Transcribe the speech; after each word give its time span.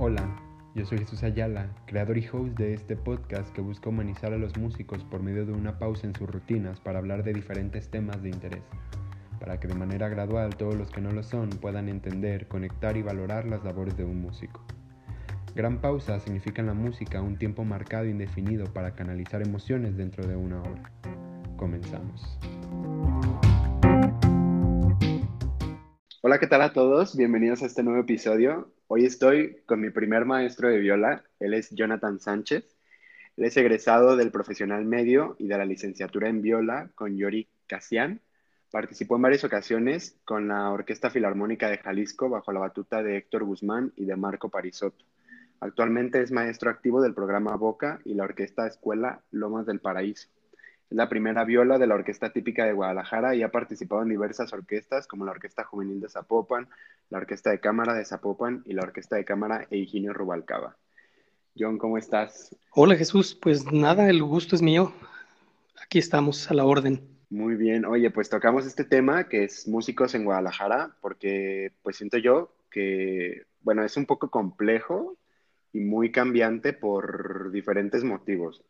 Hola, 0.00 0.22
yo 0.76 0.86
soy 0.86 0.98
Jesús 0.98 1.24
Ayala, 1.24 1.74
creador 1.86 2.18
y 2.18 2.28
host 2.28 2.56
de 2.56 2.72
este 2.72 2.94
podcast 2.94 3.52
que 3.52 3.60
busca 3.60 3.88
humanizar 3.88 4.32
a 4.32 4.38
los 4.38 4.56
músicos 4.56 5.02
por 5.02 5.24
medio 5.24 5.44
de 5.44 5.50
una 5.50 5.80
pausa 5.80 6.06
en 6.06 6.14
sus 6.14 6.30
rutinas 6.30 6.78
para 6.78 7.00
hablar 7.00 7.24
de 7.24 7.32
diferentes 7.32 7.90
temas 7.90 8.22
de 8.22 8.28
interés, 8.28 8.62
para 9.40 9.58
que 9.58 9.66
de 9.66 9.74
manera 9.74 10.08
gradual 10.08 10.54
todos 10.54 10.76
los 10.76 10.88
que 10.92 11.00
no 11.00 11.10
lo 11.10 11.24
son 11.24 11.50
puedan 11.50 11.88
entender, 11.88 12.46
conectar 12.46 12.96
y 12.96 13.02
valorar 13.02 13.46
las 13.46 13.64
labores 13.64 13.96
de 13.96 14.04
un 14.04 14.22
músico. 14.22 14.64
Gran 15.56 15.80
pausa 15.80 16.20
significa 16.20 16.60
en 16.60 16.68
la 16.68 16.74
música 16.74 17.20
un 17.20 17.36
tiempo 17.36 17.64
marcado 17.64 18.04
e 18.04 18.10
indefinido 18.10 18.72
para 18.72 18.94
canalizar 18.94 19.42
emociones 19.42 19.96
dentro 19.96 20.28
de 20.28 20.36
una 20.36 20.62
hora. 20.62 20.92
Comenzamos. 21.56 22.38
Hola, 26.22 26.38
¿qué 26.38 26.46
tal 26.46 26.62
a 26.62 26.72
todos? 26.72 27.16
Bienvenidos 27.16 27.64
a 27.64 27.66
este 27.66 27.82
nuevo 27.82 28.00
episodio. 28.00 28.77
Hoy 28.90 29.04
estoy 29.04 29.58
con 29.66 29.82
mi 29.82 29.90
primer 29.90 30.24
maestro 30.24 30.70
de 30.70 30.78
viola, 30.78 31.22
él 31.40 31.52
es 31.52 31.68
Jonathan 31.72 32.18
Sánchez. 32.20 32.74
Él 33.36 33.44
es 33.44 33.54
egresado 33.58 34.16
del 34.16 34.30
profesional 34.30 34.86
medio 34.86 35.36
y 35.38 35.46
de 35.46 35.58
la 35.58 35.66
licenciatura 35.66 36.30
en 36.30 36.40
viola 36.40 36.90
con 36.94 37.14
Yori 37.18 37.46
Casian. 37.66 38.22
Participó 38.70 39.16
en 39.16 39.22
varias 39.22 39.44
ocasiones 39.44 40.16
con 40.24 40.48
la 40.48 40.70
Orquesta 40.70 41.10
Filarmónica 41.10 41.68
de 41.68 41.76
Jalisco 41.76 42.30
bajo 42.30 42.50
la 42.50 42.60
batuta 42.60 43.02
de 43.02 43.18
Héctor 43.18 43.44
Guzmán 43.44 43.92
y 43.94 44.06
de 44.06 44.16
Marco 44.16 44.48
Parisotto. 44.48 45.04
Actualmente 45.60 46.22
es 46.22 46.32
maestro 46.32 46.70
activo 46.70 47.02
del 47.02 47.12
programa 47.12 47.56
Boca 47.56 48.00
y 48.06 48.14
la 48.14 48.24
Orquesta 48.24 48.66
Escuela 48.66 49.20
Lomas 49.30 49.66
del 49.66 49.80
Paraíso. 49.80 50.30
Es 50.90 50.96
la 50.96 51.10
primera 51.10 51.44
viola 51.44 51.76
de 51.76 51.86
la 51.86 51.96
Orquesta 51.96 52.32
Típica 52.32 52.64
de 52.64 52.72
Guadalajara 52.72 53.34
y 53.34 53.42
ha 53.42 53.50
participado 53.50 54.00
en 54.00 54.08
diversas 54.08 54.50
orquestas 54.54 55.06
como 55.06 55.26
la 55.26 55.32
Orquesta 55.32 55.62
Juvenil 55.62 56.00
de 56.00 56.08
Zapopan, 56.08 56.66
la 57.10 57.18
Orquesta 57.18 57.50
de 57.50 57.60
Cámara 57.60 57.92
de 57.92 58.06
Zapopan 58.06 58.62
y 58.64 58.72
la 58.72 58.84
Orquesta 58.84 59.16
de 59.16 59.26
Cámara 59.26 59.66
Eugenio 59.70 60.14
Rubalcaba. 60.14 60.78
John, 61.58 61.76
¿cómo 61.76 61.98
estás? 61.98 62.56
Hola 62.70 62.96
Jesús, 62.96 63.34
pues 63.34 63.70
nada, 63.70 64.08
el 64.08 64.22
gusto 64.22 64.56
es 64.56 64.62
mío. 64.62 64.94
Aquí 65.82 65.98
estamos 65.98 66.50
a 66.50 66.54
la 66.54 66.64
orden. 66.64 67.06
Muy 67.28 67.56
bien, 67.56 67.84
oye, 67.84 68.10
pues 68.10 68.30
tocamos 68.30 68.64
este 68.64 68.84
tema 68.84 69.28
que 69.28 69.44
es 69.44 69.68
músicos 69.68 70.14
en 70.14 70.24
Guadalajara, 70.24 70.96
porque 71.02 71.72
pues 71.82 71.96
siento 71.96 72.16
yo 72.16 72.54
que, 72.70 73.42
bueno, 73.60 73.84
es 73.84 73.98
un 73.98 74.06
poco 74.06 74.30
complejo 74.30 75.18
y 75.70 75.80
muy 75.80 76.12
cambiante 76.12 76.72
por 76.72 77.50
diferentes 77.50 78.04
motivos 78.04 78.64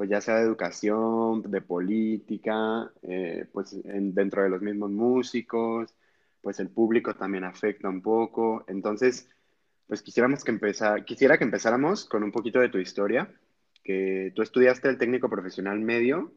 pues 0.00 0.08
ya 0.08 0.22
sea 0.22 0.36
de 0.36 0.44
educación, 0.44 1.42
de 1.42 1.60
política, 1.60 2.90
eh, 3.02 3.44
pues 3.52 3.76
dentro 3.84 4.42
de 4.42 4.48
los 4.48 4.62
mismos 4.62 4.90
músicos, 4.90 5.94
pues 6.40 6.58
el 6.58 6.70
público 6.70 7.14
también 7.14 7.44
afecta 7.44 7.90
un 7.90 8.00
poco. 8.00 8.64
Entonces, 8.66 9.28
pues 9.86 10.00
quisiéramos 10.00 10.42
que 10.42 10.52
empezar, 10.52 11.04
quisiera 11.04 11.36
que 11.36 11.44
empezáramos 11.44 12.06
con 12.06 12.22
un 12.22 12.32
poquito 12.32 12.60
de 12.60 12.70
tu 12.70 12.78
historia, 12.78 13.30
que 13.84 14.32
tú 14.34 14.40
estudiaste 14.40 14.88
el 14.88 14.96
técnico 14.96 15.28
profesional 15.28 15.78
medio, 15.80 16.32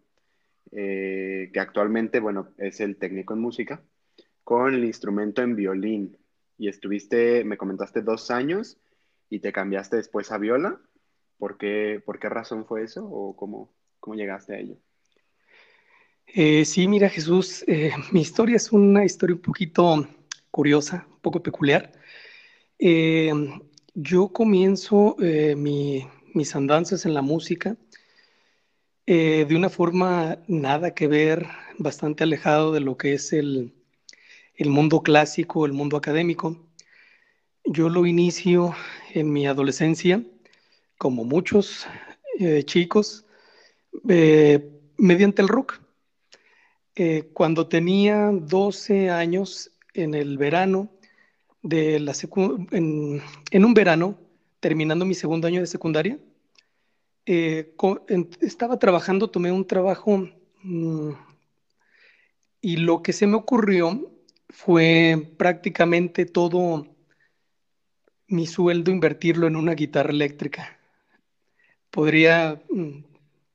eh, 0.73 1.49
que 1.53 1.59
actualmente, 1.61 2.19
bueno, 2.19 2.49
es 2.57 2.81
el 2.81 2.97
técnico 2.97 3.33
en 3.33 3.39
música, 3.39 3.81
con 4.43 4.73
el 4.73 4.83
instrumento 4.83 5.41
en 5.41 5.55
violín. 5.55 6.17
Y 6.57 6.67
estuviste, 6.67 7.45
me 7.45 7.55
comentaste, 7.55 8.01
dos 8.01 8.29
años 8.29 8.77
y 9.29 9.39
te 9.39 9.53
cambiaste 9.53 9.95
después 9.95 10.33
a 10.33 10.37
viola. 10.37 10.81
¿Por 11.43 11.57
qué, 11.57 12.01
por 12.05 12.19
qué 12.19 12.29
razón 12.29 12.65
fue 12.65 12.83
eso 12.83 13.05
o 13.05 13.35
cómo, 13.35 13.69
cómo 13.99 14.15
llegaste 14.15 14.55
a 14.55 14.59
ello? 14.59 14.77
Eh, 16.25 16.63
sí, 16.63 16.87
mira 16.87 17.09
Jesús, 17.09 17.65
eh, 17.67 17.91
mi 18.13 18.21
historia 18.21 18.55
es 18.55 18.71
una 18.71 19.03
historia 19.03 19.35
un 19.35 19.41
poquito 19.41 20.07
curiosa, 20.49 21.05
un 21.11 21.19
poco 21.19 21.43
peculiar. 21.43 21.91
Eh, 22.79 23.33
yo 23.93 24.29
comienzo 24.29 25.17
mis 25.57 26.55
andanzas 26.55 27.05
en 27.05 27.13
la 27.13 27.21
música 27.21 27.75
de 29.05 29.53
una 29.53 29.69
forma 29.69 30.39
nada 30.47 30.93
que 30.93 31.09
ver, 31.09 31.45
bastante 31.77 32.23
alejado 32.23 32.71
de 32.71 32.79
lo 32.79 32.95
que 32.95 33.15
es 33.15 33.33
el, 33.33 33.73
el 34.55 34.69
mundo 34.69 35.03
clásico, 35.03 35.65
el 35.65 35.73
mundo 35.73 35.97
académico. 35.97 36.55
Yo 37.65 37.89
lo 37.89 38.05
inicio 38.05 38.73
en 39.13 39.33
mi 39.33 39.45
adolescencia 39.45 40.23
como 41.03 41.25
muchos 41.25 41.85
eh, 42.39 42.63
chicos, 42.63 43.25
eh, 44.07 44.71
mediante 44.97 45.41
el 45.41 45.49
rock. 45.49 45.81
Eh, 46.95 47.29
cuando 47.33 47.67
tenía 47.67 48.29
12 48.31 49.09
años, 49.09 49.69
en 49.93 50.13
el 50.13 50.37
verano 50.37 50.89
de 51.61 51.99
la 51.99 52.13
en, 52.71 53.21
un 53.65 53.73
verano, 53.73 54.17
terminando 54.61 55.03
mi 55.03 55.13
segundo 55.13 55.45
año 55.45 55.59
de 55.59 55.67
secundaria, 55.67 56.17
estaba 57.25 58.79
trabajando, 58.79 59.29
tomé 59.29 59.51
un 59.51 59.67
trabajo 59.67 60.29
mm, 60.61 61.11
y 62.61 62.77
lo 62.77 63.03
que 63.03 63.11
se 63.11 63.27
me 63.27 63.35
ocurrió 63.35 64.09
fue 64.47 65.33
prácticamente 65.35 66.25
todo 66.25 66.87
mi 68.27 68.47
sueldo 68.47 68.89
invertirlo 68.89 69.47
en 69.47 69.57
una 69.57 69.73
guitarra 69.73 70.11
eléctrica 70.11 70.79
podría 71.93 72.59
mm, 72.71 73.03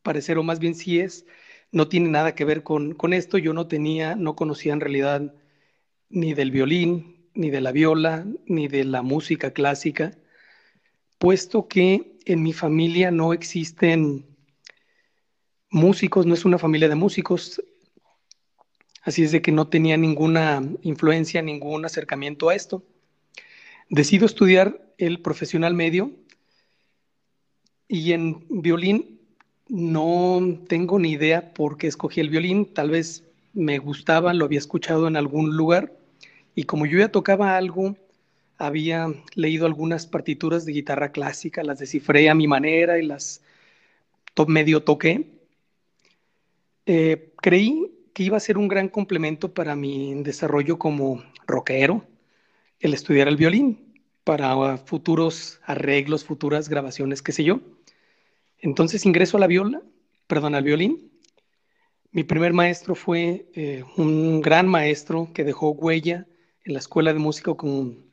parecer, 0.05 0.39
o 0.39 0.45
más 0.45 0.61
bien 0.61 0.77
sí 0.77 1.01
es, 1.01 1.27
no 1.73 1.89
tiene 1.89 2.09
nada 2.09 2.37
que 2.37 2.45
ver 2.45 2.63
con, 2.63 2.95
con 2.95 3.13
esto. 3.13 3.37
Yo 3.37 3.53
no 3.53 3.67
tenía, 3.67 4.15
no 4.15 4.37
conocía 4.37 4.73
en 4.73 4.81
realidad 4.81 5.35
ni 6.09 6.35
del 6.35 6.53
violín, 6.53 7.29
ni 7.35 7.51
de 7.51 7.61
la 7.61 7.73
viola, 7.73 8.25
ni 8.47 8.69
de 8.69 8.85
la 8.85 9.03
música 9.03 9.51
clásica, 9.51 10.13
puesto 11.19 11.67
que 11.67 12.17
en 12.27 12.45
mi 12.45 12.53
familia 12.53 13.11
no 13.11 13.33
existen 13.33 14.25
músicos, 15.69 16.25
no 16.25 16.35
es 16.35 16.45
una 16.45 16.59
familia 16.59 16.89
de 16.89 16.95
músicos, 16.95 17.61
así 19.03 19.25
es 19.25 19.33
de 19.33 19.43
que 19.43 19.51
no 19.51 19.67
tenía 19.67 19.97
ninguna 19.97 20.63
influencia, 20.83 21.43
ningún 21.43 21.85
acercamiento 21.85 22.51
a 22.51 22.55
esto. 22.55 22.85
Decido 23.91 24.27
estudiar 24.27 24.95
el 24.97 25.21
profesional 25.23 25.75
medio 25.75 26.13
y 27.89 28.13
en 28.13 28.45
violín 28.49 29.19
no 29.69 30.41
tengo 30.69 30.99
ni 30.99 31.13
idea 31.13 31.53
por 31.53 31.79
qué 31.79 31.87
escogí 31.87 32.21
el 32.21 32.31
violín, 32.31 32.67
tal 32.67 32.91
vez 32.91 33.25
me 33.55 33.79
gustaba, 33.79 34.35
lo 34.35 34.45
había 34.45 34.59
escuchado 34.59 35.09
en 35.09 35.17
algún 35.17 35.57
lugar 35.57 35.93
y 36.55 36.65
como 36.65 36.87
yo 36.87 36.99
ya 36.99 37.11
tocaba 37.11 37.57
algo, 37.57 37.97
había 38.59 39.09
leído 39.35 39.67
algunas 39.67 40.07
partituras 40.07 40.65
de 40.65 40.73
guitarra 40.73 41.13
clásica, 41.13 41.63
las 41.63 41.79
descifré 41.79 42.29
a 42.29 42.35
mi 42.35 42.47
manera 42.47 42.99
y 42.99 43.07
las 43.07 43.43
medio 44.47 44.83
toqué. 44.85 45.27
Eh, 46.87 47.33
creí 47.37 47.91
que 48.13 48.23
iba 48.23 48.37
a 48.37 48.41
ser 48.41 48.57
un 48.57 48.69
gran 48.69 48.89
complemento 48.89 49.53
para 49.53 49.75
mi 49.75 50.23
desarrollo 50.23 50.79
como 50.79 51.23
rockero 51.47 52.05
el 52.81 52.95
estudiar 52.95 53.29
el 53.29 53.37
violín 53.37 54.03
para 54.23 54.77
futuros 54.77 55.61
arreglos, 55.65 56.25
futuras 56.25 56.69
grabaciones, 56.69 57.23
qué 57.23 57.33
sé 57.33 57.45
yo. 57.45 57.61
Entonces 58.61 59.07
ingreso 59.07 59.37
a 59.37 59.41
la 59.41 59.47
viola, 59.47 59.83
perdón, 60.27 60.55
al 60.55 60.65
violín. 60.65 61.13
Mi 62.11 62.25
primer 62.25 62.53
maestro 62.53 62.95
fue 62.95 63.49
eh, 63.55 63.85
un 63.97 64.41
gran 64.41 64.67
maestro 64.67 65.31
que 65.33 65.45
dejó 65.45 65.71
huella 65.71 66.27
en 66.65 66.73
la 66.73 66.79
escuela 66.79 67.13
de 67.13 67.19
música 67.19 67.55
con, 67.55 68.05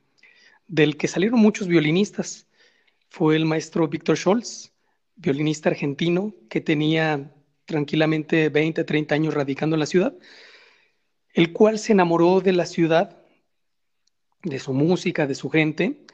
del 0.67 0.97
que 0.97 1.07
salieron 1.07 1.39
muchos 1.39 1.67
violinistas. 1.67 2.47
Fue 3.09 3.35
el 3.35 3.45
maestro 3.45 3.87
Víctor 3.87 4.17
Scholz, 4.17 4.71
violinista 5.15 5.69
argentino 5.69 6.33
que 6.49 6.61
tenía 6.61 7.31
tranquilamente 7.65 8.49
20, 8.49 8.83
30 8.83 9.15
años 9.15 9.33
radicando 9.33 9.75
en 9.75 9.79
la 9.79 9.85
ciudad, 9.85 10.13
el 11.33 11.51
cual 11.51 11.79
se 11.79 11.93
enamoró 11.93 12.41
de 12.41 12.53
la 12.53 12.65
ciudad, 12.65 13.17
de 14.43 14.59
su 14.59 14.73
música, 14.73 15.25
de 15.25 15.35
su 15.35 15.49
gente, 15.49 16.05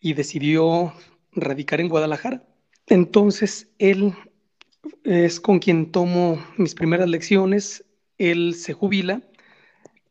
y 0.00 0.14
decidió 0.14 0.92
radicar 1.32 1.80
en 1.80 1.88
Guadalajara. 1.88 2.44
Entonces, 2.90 3.68
él 3.78 4.14
es 5.04 5.38
con 5.38 5.60
quien 5.60 5.92
tomo 5.92 6.44
mis 6.56 6.74
primeras 6.74 7.08
lecciones, 7.08 7.84
él 8.18 8.54
se 8.54 8.72
jubila, 8.72 9.22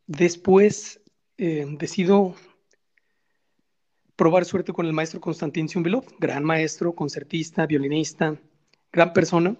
después 0.06 1.02
eh, 1.36 1.66
decido 1.78 2.34
probar 4.16 4.46
suerte 4.46 4.72
con 4.72 4.86
el 4.86 4.94
maestro 4.94 5.20
Konstantin 5.20 5.68
Zumbilov, 5.68 6.06
gran 6.18 6.42
maestro, 6.42 6.94
concertista, 6.94 7.66
violinista, 7.66 8.40
gran 8.92 9.12
persona, 9.12 9.56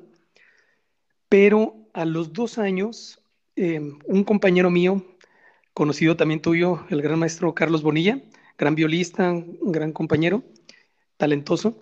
pero 1.29 1.77
a 1.93 2.07
los 2.07 2.33
dos 2.33 2.57
años, 2.57 3.23
eh, 3.55 3.81
un 4.07 4.25
compañero 4.25 4.71
mío, 4.71 5.05
conocido 5.75 6.17
también 6.17 6.41
tuyo, 6.41 6.87
el 6.89 7.03
gran 7.03 7.19
maestro 7.19 7.55
Carlos 7.55 7.83
Bonilla, 7.83 8.19
gran 8.57 8.75
violista, 8.75 9.35
gran 9.61 9.93
compañero, 9.93 10.43
talentoso, 11.19 11.77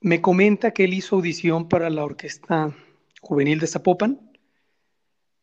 me 0.00 0.20
comenta 0.22 0.72
que 0.72 0.84
él 0.84 0.94
hizo 0.94 1.16
audición 1.16 1.68
para 1.68 1.90
la 1.90 2.04
Orquesta 2.04 2.74
Juvenil 3.20 3.60
de 3.60 3.66
Zapopan. 3.66 4.32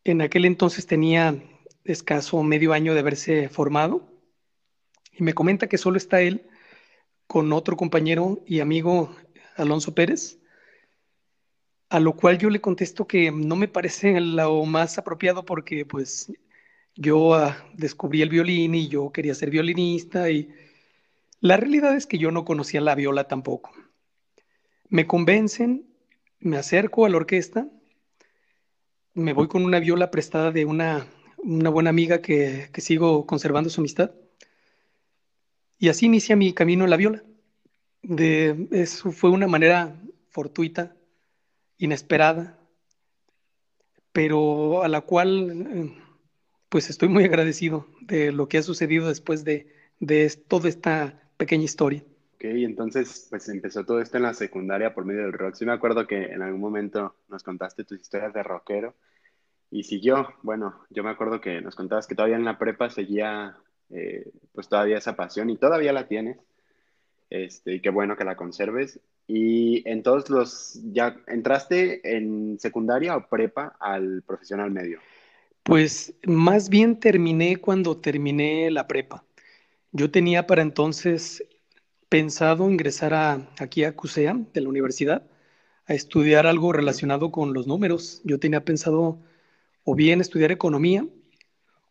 En 0.04 0.20
aquel 0.20 0.44
entonces 0.44 0.86
tenía 0.86 1.40
escaso 1.84 2.42
medio 2.42 2.72
año 2.72 2.94
de 2.94 3.00
haberse 3.00 3.48
formado. 3.48 4.08
Y 5.12 5.22
me 5.22 5.34
comenta 5.34 5.68
que 5.68 5.78
solo 5.78 5.96
está 5.96 6.20
él 6.20 6.48
con 7.26 7.52
otro 7.52 7.76
compañero 7.76 8.42
y 8.46 8.60
amigo, 8.60 9.14
Alonso 9.56 9.94
Pérez, 9.94 10.38
a 11.90 12.00
lo 12.00 12.16
cual 12.16 12.38
yo 12.38 12.50
le 12.50 12.60
contesto 12.60 13.06
que 13.06 13.30
no 13.30 13.56
me 13.56 13.68
parece 13.68 14.20
lo 14.20 14.64
más 14.64 14.98
apropiado 14.98 15.44
porque 15.44 15.84
pues 15.84 16.32
yo 16.94 17.30
uh, 17.30 17.52
descubrí 17.74 18.22
el 18.22 18.28
violín 18.28 18.74
y 18.74 18.88
yo 18.88 19.12
quería 19.12 19.34
ser 19.34 19.50
violinista 19.50 20.30
y 20.30 20.52
la 21.40 21.56
realidad 21.56 21.94
es 21.94 22.06
que 22.06 22.18
yo 22.18 22.30
no 22.30 22.44
conocía 22.44 22.80
la 22.80 22.94
viola 22.94 23.24
tampoco. 23.24 23.72
Me 24.90 25.06
convencen, 25.06 25.86
me 26.40 26.56
acerco 26.56 27.04
a 27.04 27.10
la 27.10 27.18
orquesta, 27.18 27.68
me 29.12 29.34
voy 29.34 29.48
con 29.48 29.64
una 29.64 29.80
viola 29.80 30.10
prestada 30.10 30.50
de 30.50 30.64
una, 30.64 31.06
buena 31.42 31.90
amiga 31.90 32.22
que, 32.22 32.70
sigo 32.78 33.26
conservando 33.26 33.68
su 33.68 33.80
amistad 33.82 34.12
y 35.78 35.90
así 35.90 36.06
inicia 36.06 36.36
mi 36.36 36.54
camino 36.54 36.84
en 36.84 36.90
la 36.90 36.96
viola. 36.96 37.22
De, 38.02 38.68
eso 38.70 39.12
fue 39.12 39.30
una 39.30 39.46
manera 39.46 40.00
fortuita, 40.30 40.96
inesperada, 41.76 42.58
pero 44.12 44.82
a 44.82 44.88
la 44.88 45.02
cual 45.02 45.92
pues 46.70 46.88
estoy 46.88 47.08
muy 47.08 47.24
agradecido 47.24 47.86
de 48.00 48.32
lo 48.32 48.48
que 48.48 48.58
ha 48.58 48.62
sucedido 48.62 49.08
después 49.08 49.44
de, 49.44 49.70
de 50.00 50.30
toda 50.30 50.68
esta 50.68 51.30
pequeña 51.36 51.64
historia. 51.64 52.04
Ok, 52.38 52.44
entonces 52.44 53.26
pues 53.28 53.48
empezó 53.48 53.84
todo 53.84 54.00
esto 54.00 54.16
en 54.16 54.22
la 54.22 54.32
secundaria 54.32 54.94
por 54.94 55.04
medio 55.04 55.22
del 55.22 55.32
rock. 55.32 55.56
Sí 55.56 55.66
me 55.66 55.72
acuerdo 55.72 56.06
que 56.06 56.22
en 56.22 56.40
algún 56.40 56.60
momento 56.60 57.16
nos 57.28 57.42
contaste 57.42 57.82
tus 57.82 58.00
historias 58.00 58.32
de 58.32 58.44
rockero 58.44 58.94
y 59.72 59.82
siguió. 59.82 60.28
Bueno, 60.42 60.86
yo 60.88 61.02
me 61.02 61.10
acuerdo 61.10 61.40
que 61.40 61.60
nos 61.60 61.74
contabas 61.74 62.06
que 62.06 62.14
todavía 62.14 62.36
en 62.36 62.44
la 62.44 62.56
prepa 62.56 62.90
seguía 62.90 63.56
eh, 63.90 64.30
pues 64.54 64.68
todavía 64.68 64.98
esa 64.98 65.16
pasión 65.16 65.50
y 65.50 65.56
todavía 65.56 65.92
la 65.92 66.06
tienes. 66.06 66.38
Este, 67.28 67.74
y 67.74 67.80
qué 67.80 67.90
bueno 67.90 68.16
que 68.16 68.22
la 68.22 68.36
conserves. 68.36 69.00
Y 69.26 69.82
en 69.90 70.04
todos 70.04 70.30
los, 70.30 70.80
¿ya 70.92 71.16
entraste 71.26 72.16
en 72.16 72.60
secundaria 72.60 73.16
o 73.16 73.26
prepa 73.26 73.76
al 73.80 74.22
profesional 74.22 74.70
medio? 74.70 75.00
Pues 75.64 76.14
más 76.24 76.68
bien 76.68 77.00
terminé 77.00 77.56
cuando 77.56 77.96
terminé 77.96 78.70
la 78.70 78.86
prepa. 78.86 79.24
Yo 79.90 80.08
tenía 80.12 80.46
para 80.46 80.62
entonces 80.62 81.42
pensado 82.08 82.70
ingresar 82.70 83.14
a, 83.14 83.48
aquí 83.58 83.84
a 83.84 83.94
CUSEA 83.94 84.38
de 84.52 84.60
la 84.60 84.68
universidad 84.68 85.22
a 85.86 85.94
estudiar 85.94 86.46
algo 86.46 86.72
relacionado 86.72 87.32
con 87.32 87.54
los 87.54 87.66
números. 87.66 88.20
Yo 88.24 88.38
tenía 88.38 88.64
pensado 88.64 89.18
o 89.84 89.94
bien 89.94 90.20
estudiar 90.20 90.52
economía 90.52 91.06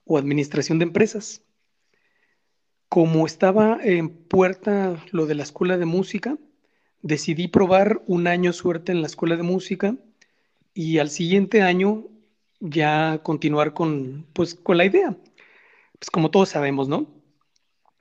o 0.06 0.18
administración 0.18 0.80
de 0.80 0.84
empresas. 0.84 1.42
Como 2.90 3.26
estaba 3.26 3.80
en 3.84 4.10
puerta 4.10 5.04
lo 5.12 5.26
de 5.26 5.36
la 5.36 5.44
escuela 5.44 5.78
de 5.78 5.86
música, 5.86 6.38
decidí 7.02 7.48
probar 7.48 8.02
un 8.08 8.28
año 8.28 8.54
suerte 8.54 8.92
en 8.92 9.02
la 9.02 9.08
escuela 9.08 9.36
de 9.36 9.44
música 9.44 9.96
y 10.74 11.00
al 11.00 11.10
siguiente 11.10 11.62
año 11.64 12.06
ya 12.60 13.20
continuar 13.24 13.74
con, 13.74 14.28
pues, 14.34 14.56
con 14.56 14.78
la 14.78 14.86
idea. 14.86 15.18
Pues 16.00 16.12
como 16.12 16.30
todos 16.32 16.50
sabemos, 16.50 16.88
¿no? 16.88 17.17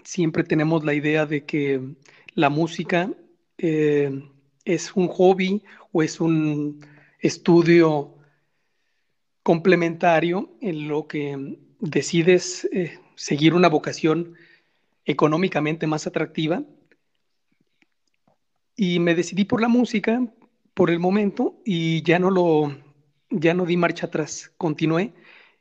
Siempre 0.07 0.45
tenemos 0.45 0.85
la 0.85 0.95
idea 0.95 1.27
de 1.27 1.45
que 1.45 1.81
la 2.35 2.49
música 2.49 3.11
eh, 3.59 4.23
es 4.65 4.95
un 4.95 5.09
hobby 5.09 5.65
o 5.91 6.01
es 6.01 6.21
un 6.21 6.79
estudio 7.19 8.15
complementario 9.43 10.57
en 10.61 10.87
lo 10.87 11.09
que 11.09 11.59
decides 11.81 12.69
eh, 12.71 13.01
seguir 13.17 13.53
una 13.53 13.69
vocación 13.69 14.37
económicamente 15.05 15.89
más 15.89 16.07
atractiva. 16.07 16.63
Y 18.77 19.01
me 19.01 19.17
decidí 19.17 19.45
por 19.45 19.61
la 19.61 19.69
música 19.69 20.25
por 20.73 20.91
el 20.91 21.01
momento 21.01 21.61
y 21.65 22.05
ya 22.05 22.21
no 22.21 22.31
lo, 22.31 22.77
ya 23.31 23.55
no 23.55 23.67
di 23.67 23.77
marcha 23.77 24.07
atrás, 24.07 24.53
continué 24.57 25.15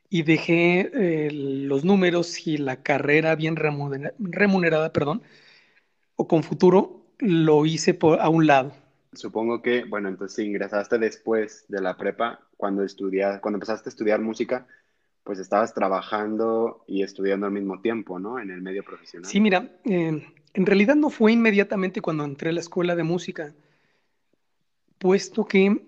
y 0.08 0.22
dejé 0.22 0.90
eh, 0.94 1.30
los 1.32 1.84
números 1.84 2.46
y 2.46 2.58
la 2.58 2.82
carrera 2.82 3.34
bien 3.34 3.56
remunerada, 3.56 4.92
perdón, 4.92 5.22
o 6.16 6.28
con 6.28 6.42
futuro, 6.42 7.02
lo 7.18 7.66
hice 7.66 7.94
por, 7.94 8.20
a 8.20 8.28
un 8.28 8.46
lado. 8.46 8.72
Supongo 9.12 9.62
que, 9.62 9.84
bueno, 9.84 10.08
entonces 10.08 10.44
ingresaste 10.44 10.98
después 10.98 11.64
de 11.68 11.80
la 11.80 11.96
prepa, 11.96 12.40
cuando 12.56 12.84
estudias, 12.84 13.40
cuando 13.40 13.56
empezaste 13.56 13.88
a 13.88 13.90
estudiar 13.90 14.20
música, 14.20 14.66
pues 15.24 15.38
estabas 15.38 15.74
trabajando 15.74 16.84
y 16.86 17.02
estudiando 17.02 17.46
al 17.46 17.52
mismo 17.52 17.80
tiempo, 17.80 18.18
¿no? 18.18 18.38
En 18.38 18.50
el 18.50 18.62
medio 18.62 18.84
profesional. 18.84 19.28
Sí, 19.28 19.40
mira, 19.40 19.72
eh, 19.84 20.22
en 20.54 20.66
realidad 20.66 20.94
no 20.94 21.10
fue 21.10 21.32
inmediatamente 21.32 22.00
cuando 22.00 22.24
entré 22.24 22.50
a 22.50 22.52
la 22.52 22.60
escuela 22.60 22.94
de 22.94 23.02
música, 23.02 23.52
puesto 24.98 25.44
que 25.44 25.82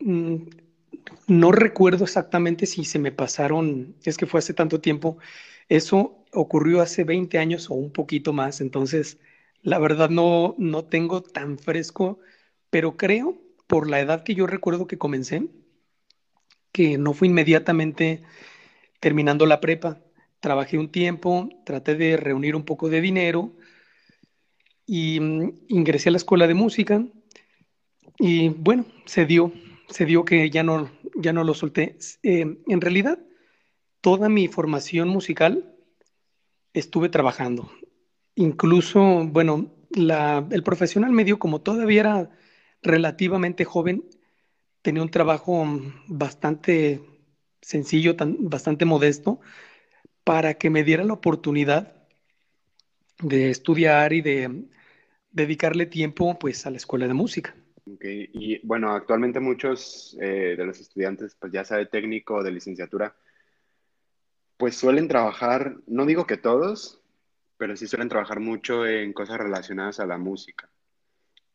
mm, 0.00 0.36
no 1.26 1.52
recuerdo 1.52 2.04
exactamente 2.04 2.66
si 2.66 2.84
se 2.84 2.98
me 2.98 3.12
pasaron, 3.12 3.94
es 4.04 4.16
que 4.16 4.26
fue 4.26 4.38
hace 4.38 4.54
tanto 4.54 4.80
tiempo, 4.80 5.18
eso 5.68 6.24
ocurrió 6.32 6.80
hace 6.80 7.04
20 7.04 7.38
años 7.38 7.70
o 7.70 7.74
un 7.74 7.92
poquito 7.92 8.32
más, 8.32 8.60
entonces 8.60 9.18
la 9.62 9.78
verdad 9.78 10.10
no, 10.10 10.54
no 10.58 10.84
tengo 10.84 11.22
tan 11.22 11.58
fresco, 11.58 12.20
pero 12.70 12.96
creo, 12.96 13.38
por 13.66 13.88
la 13.88 14.00
edad 14.00 14.24
que 14.24 14.34
yo 14.34 14.46
recuerdo 14.46 14.86
que 14.86 14.98
comencé, 14.98 15.48
que 16.72 16.98
no 16.98 17.12
fue 17.12 17.28
inmediatamente 17.28 18.22
terminando 19.00 19.46
la 19.46 19.60
prepa. 19.60 20.00
Trabajé 20.40 20.78
un 20.78 20.90
tiempo, 20.90 21.48
traté 21.64 21.96
de 21.96 22.16
reunir 22.16 22.54
un 22.54 22.64
poco 22.64 22.88
de 22.88 23.00
dinero 23.00 23.52
y 24.86 25.20
mm, 25.20 25.52
ingresé 25.68 26.08
a 26.08 26.12
la 26.12 26.18
escuela 26.18 26.46
de 26.46 26.54
música 26.54 27.04
y 28.18 28.48
bueno, 28.48 28.86
se 29.04 29.26
dio, 29.26 29.52
se 29.88 30.04
dio 30.04 30.24
que 30.24 30.50
ya 30.50 30.62
no, 30.62 30.90
ya 31.16 31.32
no 31.32 31.44
lo 31.44 31.54
solté. 31.54 31.96
Eh, 32.22 32.58
en 32.66 32.80
realidad, 32.80 33.18
toda 34.00 34.28
mi 34.28 34.48
formación 34.48 35.08
musical 35.08 35.74
estuve 36.72 37.08
trabajando. 37.08 37.70
Incluso, 38.34 39.26
bueno, 39.26 39.72
la, 39.90 40.46
el 40.50 40.62
profesional 40.62 41.12
medio, 41.12 41.38
como 41.38 41.60
todavía 41.60 42.00
era 42.00 42.30
relativamente 42.82 43.64
joven, 43.64 44.04
tenía 44.82 45.02
un 45.02 45.10
trabajo 45.10 45.66
bastante 46.06 47.02
sencillo, 47.60 48.16
tan, 48.16 48.36
bastante 48.48 48.84
modesto, 48.84 49.40
para 50.24 50.54
que 50.54 50.70
me 50.70 50.84
diera 50.84 51.04
la 51.04 51.14
oportunidad 51.14 51.94
de 53.20 53.50
estudiar 53.50 54.12
y 54.12 54.20
de 54.20 54.64
dedicarle 55.32 55.86
tiempo 55.86 56.38
pues 56.38 56.66
a 56.66 56.70
la 56.70 56.76
escuela 56.76 57.08
de 57.08 57.14
música. 57.14 57.56
Y 58.00 58.66
bueno, 58.66 58.92
actualmente 58.92 59.40
muchos 59.40 60.16
eh, 60.20 60.54
de 60.56 60.66
los 60.66 60.80
estudiantes, 60.80 61.36
pues 61.38 61.52
ya 61.52 61.64
sea 61.64 61.76
de 61.76 61.86
técnico 61.86 62.36
o 62.36 62.42
de 62.42 62.50
licenciatura, 62.50 63.14
pues 64.56 64.76
suelen 64.76 65.08
trabajar, 65.08 65.76
no 65.86 66.04
digo 66.04 66.26
que 66.26 66.36
todos, 66.36 67.00
pero 67.56 67.76
sí 67.76 67.86
suelen 67.86 68.08
trabajar 68.08 68.40
mucho 68.40 68.86
en 68.86 69.12
cosas 69.12 69.38
relacionadas 69.38 70.00
a 70.00 70.06
la 70.06 70.18
música. 70.18 70.68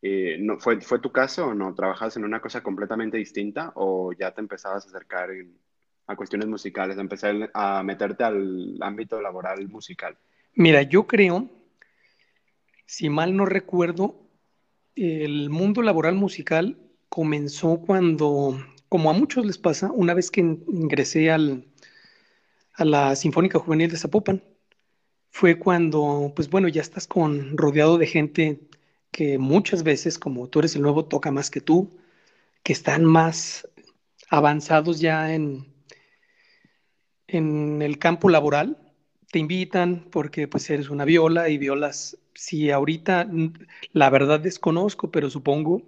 Eh, 0.02 0.38
no, 0.40 0.60
¿fue, 0.60 0.82
¿Fue 0.82 1.00
tu 1.00 1.12
caso 1.12 1.48
o 1.48 1.54
no? 1.54 1.74
¿Trabajabas 1.74 2.18
en 2.18 2.26
una 2.26 2.42
cosa 2.42 2.62
completamente 2.62 3.18
distinta 3.18 3.72
o 3.76 4.12
ya 4.14 4.32
te 4.32 4.42
empezabas 4.42 4.86
a 4.86 4.90
acercar 4.90 5.30
a 6.08 6.16
cuestiones 6.16 6.48
musicales, 6.48 6.98
a 6.98 7.02
empezar 7.02 7.50
a 7.54 7.84
meterte 7.84 8.24
al 8.24 8.78
ámbito 8.82 9.22
laboral 9.22 9.68
musical? 9.70 10.18
Mira, 10.56 10.82
yo 10.84 11.08
creo, 11.08 11.50
si 12.86 13.10
mal 13.10 13.36
no 13.36 13.46
recuerdo, 13.46 14.23
el 14.96 15.50
mundo 15.50 15.82
laboral 15.82 16.16
musical 16.16 16.78
comenzó 17.10 17.78
cuando, 17.78 18.58
como 18.90 19.10
a 19.10 19.14
muchos 19.14 19.46
les 19.46 19.58
pasa, 19.58 19.92
una 19.92 20.14
vez 20.14 20.32
que 20.32 20.42
ingresé 20.42 21.32
al, 21.32 21.66
a 22.74 22.86
la 22.86 23.16
Sinfónica 23.16 23.60
Juvenil 23.60 23.90
de 23.92 23.98
Zapopan, 23.98 24.44
fue 25.30 25.58
cuando, 25.58 26.32
pues 26.36 26.50
bueno, 26.50 26.68
ya 26.68 26.82
estás 26.82 27.08
con 27.08 27.58
rodeado 27.58 27.98
de 27.98 28.08
gente 28.08 28.60
que 29.12 29.38
muchas 29.38 29.84
veces, 29.84 30.20
como 30.20 30.48
tú 30.48 30.60
eres 30.60 30.76
el 30.76 30.82
nuevo, 30.82 31.06
toca 31.06 31.32
más 31.32 31.50
que 31.50 31.62
tú, 31.62 31.90
que 32.64 32.74
están 32.74 33.04
más 33.06 33.68
avanzados 34.30 35.00
ya 35.00 35.34
en, 35.34 35.74
en 37.28 37.82
el 37.82 38.00
campo 38.00 38.30
laboral, 38.30 38.78
te 39.32 39.40
invitan 39.40 40.08
porque 40.12 40.48
pues 40.48 40.70
eres 40.70 40.90
una 40.90 41.06
viola 41.06 41.50
y 41.50 41.58
violas, 41.58 42.18
si 42.36 42.72
ahorita 42.72 43.30
la 43.92 44.10
verdad 44.10 44.40
desconozco, 44.40 45.12
pero 45.12 45.30
supongo, 45.30 45.84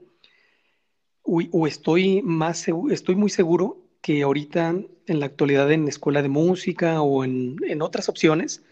o, 1.23 1.67
estoy 1.67 2.21
más 2.21 2.67
estoy 2.91 3.15
muy 3.15 3.29
seguro 3.29 3.77
que 4.01 4.21
ahorita 4.21 4.75
en 5.07 5.19
la 5.19 5.25
actualidad 5.25 5.71
en 5.71 5.87
escuela 5.87 6.21
de 6.21 6.29
música 6.29 7.01
o 7.01 7.23
en, 7.23 7.57
en 7.67 7.81
otras 7.81 8.09
opciones, 8.09 8.63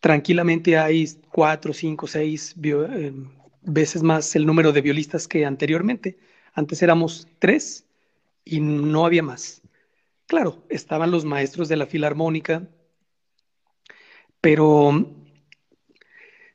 tranquilamente 0.00 0.78
hay 0.78 1.08
cuatro, 1.30 1.72
cinco, 1.72 2.06
seis 2.06 2.54
eh, 2.62 3.12
veces 3.62 4.02
más 4.02 4.34
el 4.36 4.46
número 4.46 4.72
de 4.72 4.80
violistas 4.80 5.28
que 5.28 5.44
anteriormente. 5.44 6.18
Antes 6.54 6.82
éramos 6.82 7.28
tres 7.38 7.84
y 8.44 8.60
no 8.60 9.04
había 9.04 9.22
más. 9.22 9.62
Claro, 10.26 10.64
estaban 10.68 11.10
los 11.10 11.24
maestros 11.24 11.68
de 11.68 11.76
la 11.76 11.86
filarmónica, 11.86 12.68
pero 14.40 15.06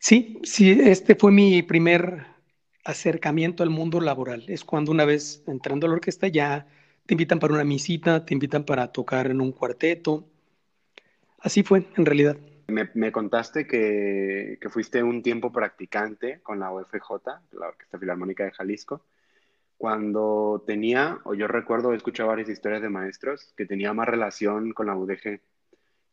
Sí, 0.02 0.40
sí, 0.42 0.72
este 0.72 1.14
fue 1.14 1.32
mi 1.32 1.62
primer 1.62 2.26
acercamiento 2.84 3.62
al 3.62 3.70
mundo 3.70 4.02
laboral. 4.02 4.44
Es 4.48 4.66
cuando 4.66 4.92
una 4.92 5.06
vez 5.06 5.44
entrando 5.46 5.86
a 5.86 5.90
la 5.90 5.94
orquesta 5.94 6.28
ya 6.28 6.66
te 7.06 7.14
invitan 7.14 7.38
para 7.38 7.54
una 7.54 7.64
misita, 7.64 8.26
te 8.26 8.34
invitan 8.34 8.66
para 8.66 8.92
tocar 8.92 9.28
en 9.28 9.40
un 9.40 9.52
cuarteto. 9.52 10.28
Así 11.38 11.62
fue, 11.62 11.86
en 11.98 12.06
realidad. 12.08 12.36
Me, 12.68 13.12
contaste 13.12 13.68
que, 13.68 14.58
que, 14.60 14.70
fuiste 14.70 15.04
un 15.04 15.22
tiempo 15.22 15.52
practicante 15.52 16.40
con 16.42 16.60
la 16.60 16.72
OFJ, 16.72 17.28
la 17.52 17.68
Orquesta 17.68 18.00
Filarmónica 18.00 18.44
de 18.44 18.54
Jalisco, 18.54 19.06
cuando 19.78 20.64
tenía, 20.66 21.20
o 21.26 21.36
yo 21.36 21.48
recuerdo, 21.48 21.94
he 21.94 21.98
escuchado 21.98 22.30
varias 22.30 22.50
historias 22.50 22.82
de 22.82 22.90
maestros, 22.90 23.54
que 23.56 23.68
tenía 23.68 23.94
más 23.94 24.08
relación 24.08 24.74
con 24.74 24.88
la 24.88 24.96
UDG 24.96 25.42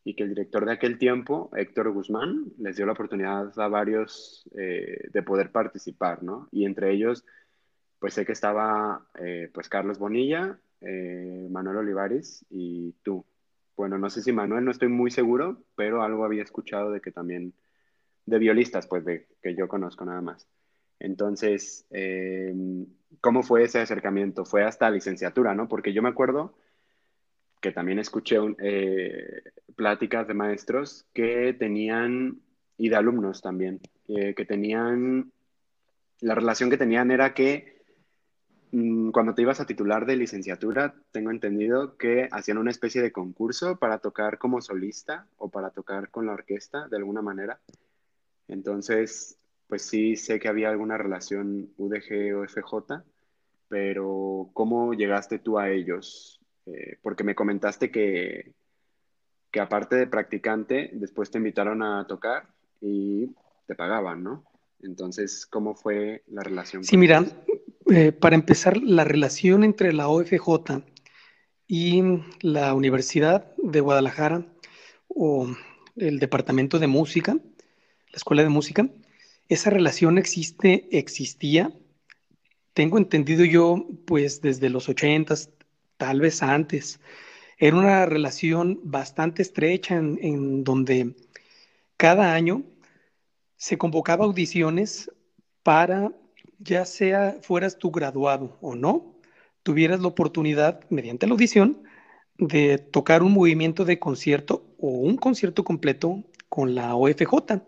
y 0.04 0.14
que 0.14 0.22
el 0.22 0.30
director 0.30 0.64
de 0.64 0.72
aquel 0.72 0.98
tiempo, 0.98 1.50
Héctor 1.54 1.90
Guzmán, 1.90 2.46
les 2.58 2.76
dio 2.76 2.86
la 2.86 2.92
oportunidad 2.92 3.58
a 3.58 3.68
varios 3.68 4.48
eh, 4.56 5.08
de 5.12 5.22
poder 5.22 5.50
participar, 5.52 6.22
¿no? 6.22 6.48
Y 6.50 6.64
entre 6.64 6.92
ellos, 6.92 7.24
pues 7.98 8.14
sé 8.14 8.24
que 8.24 8.32
estaba 8.32 9.06
eh, 9.18 9.50
pues 9.52 9.68
Carlos 9.68 9.98
Bonilla, 9.98 10.58
eh, 10.80 11.48
Manuel 11.50 11.78
Olivares 11.78 12.46
y 12.50 12.92
tú. 13.02 13.24
Bueno, 13.76 13.98
no 13.98 14.10
sé 14.10 14.22
si 14.22 14.32
Manuel, 14.32 14.64
no 14.64 14.70
estoy 14.70 14.88
muy 14.88 15.10
seguro, 15.10 15.62
pero 15.76 16.02
algo 16.02 16.24
había 16.24 16.42
escuchado 16.42 16.90
de 16.90 17.00
que 17.00 17.12
también, 17.12 17.54
de 18.26 18.38
violistas, 18.38 18.86
pues 18.86 19.04
de 19.04 19.26
que 19.42 19.54
yo 19.54 19.68
conozco 19.68 20.04
nada 20.04 20.20
más. 20.20 20.48
Entonces, 20.98 21.86
¿cómo 23.20 23.44
fue 23.44 23.62
ese 23.62 23.78
acercamiento? 23.78 24.44
Fue 24.44 24.64
hasta 24.64 24.90
licenciatura, 24.90 25.54
¿no? 25.54 25.68
Porque 25.68 25.92
yo 25.92 26.02
me 26.02 26.08
acuerdo 26.08 26.54
que 27.60 27.72
también 27.72 27.98
escuché 27.98 28.36
eh, 28.58 29.42
pláticas 29.78 30.26
de 30.26 30.34
maestros 30.34 31.06
que 31.14 31.54
tenían, 31.56 32.40
y 32.76 32.88
de 32.88 32.96
alumnos 32.96 33.40
también, 33.40 33.80
que 34.06 34.44
tenían, 34.44 35.32
la 36.20 36.34
relación 36.34 36.68
que 36.68 36.76
tenían 36.76 37.12
era 37.12 37.32
que 37.32 37.80
mm, 38.72 39.10
cuando 39.10 39.34
te 39.34 39.42
ibas 39.42 39.60
a 39.60 39.66
titular 39.66 40.04
de 40.04 40.16
licenciatura, 40.16 40.96
tengo 41.12 41.30
entendido 41.30 41.96
que 41.96 42.28
hacían 42.32 42.58
una 42.58 42.72
especie 42.72 43.00
de 43.00 43.12
concurso 43.12 43.78
para 43.78 44.00
tocar 44.00 44.38
como 44.38 44.60
solista 44.60 45.28
o 45.36 45.48
para 45.48 45.70
tocar 45.70 46.10
con 46.10 46.26
la 46.26 46.32
orquesta 46.32 46.88
de 46.88 46.96
alguna 46.96 47.22
manera. 47.22 47.60
Entonces, 48.48 49.38
pues 49.68 49.82
sí 49.82 50.16
sé 50.16 50.40
que 50.40 50.48
había 50.48 50.70
alguna 50.70 50.98
relación 50.98 51.70
UDG 51.76 52.34
o 52.36 52.44
FJ, 52.44 53.04
pero 53.68 54.50
¿cómo 54.54 54.92
llegaste 54.92 55.38
tú 55.38 55.56
a 55.56 55.70
ellos? 55.70 56.40
Eh, 56.66 56.98
porque 57.00 57.22
me 57.22 57.36
comentaste 57.36 57.92
que, 57.92 58.54
que 59.50 59.60
aparte 59.60 59.96
de 59.96 60.06
practicante, 60.06 60.90
después 60.92 61.30
te 61.30 61.38
invitaron 61.38 61.82
a 61.82 62.06
tocar 62.06 62.48
y 62.80 63.30
te 63.66 63.74
pagaban, 63.74 64.22
¿no? 64.22 64.44
Entonces, 64.80 65.46
¿cómo 65.46 65.74
fue 65.74 66.22
la 66.28 66.42
relación? 66.42 66.84
Sí, 66.84 66.96
mira, 66.96 67.24
eh, 67.90 68.12
para 68.12 68.36
empezar, 68.36 68.76
la 68.76 69.04
relación 69.04 69.64
entre 69.64 69.92
la 69.92 70.08
OFJ 70.08 70.82
y 71.66 72.02
la 72.40 72.74
Universidad 72.74 73.52
de 73.56 73.80
Guadalajara 73.80 74.46
o 75.08 75.48
el 75.96 76.18
Departamento 76.18 76.78
de 76.78 76.86
Música, 76.86 77.32
la 77.34 78.16
Escuela 78.16 78.42
de 78.42 78.48
Música, 78.48 78.88
esa 79.48 79.70
relación 79.70 80.18
existe, 80.18 80.88
existía, 80.92 81.72
tengo 82.74 82.98
entendido 82.98 83.44
yo, 83.44 83.88
pues 84.06 84.40
desde 84.40 84.70
los 84.70 84.88
ochentas, 84.88 85.50
tal 85.96 86.20
vez 86.20 86.42
antes. 86.42 87.00
Era 87.58 87.76
una 87.76 88.06
relación 88.06 88.80
bastante 88.84 89.42
estrecha 89.42 89.96
en, 89.96 90.62
donde 90.62 91.16
cada 91.96 92.34
año 92.34 92.62
se 93.56 93.76
convocaba 93.76 94.24
audiciones 94.24 95.10
para, 95.64 96.12
ya 96.60 96.84
sea 96.84 97.38
fueras 97.42 97.76
tu 97.76 97.90
graduado 97.90 98.56
o 98.60 98.76
no, 98.76 99.16
tuvieras 99.64 100.00
la 100.00 100.06
oportunidad, 100.06 100.88
mediante 100.88 101.26
la 101.26 101.32
audición, 101.32 101.82
de 102.38 102.78
tocar 102.78 103.24
un 103.24 103.32
movimiento 103.32 103.84
de 103.84 103.98
concierto 103.98 104.64
o 104.78 104.90
un 104.90 105.16
concierto 105.16 105.64
completo 105.64 106.22
con 106.48 106.76
la 106.76 106.94
OFJ. 106.94 107.60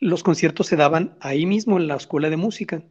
Los 0.00 0.22
conciertos 0.22 0.66
se 0.66 0.76
daban 0.76 1.18
ahí 1.20 1.44
mismo 1.44 1.76
en 1.76 1.88
la 1.88 1.96
escuela 1.96 2.30
de 2.30 2.38
música. 2.38 2.82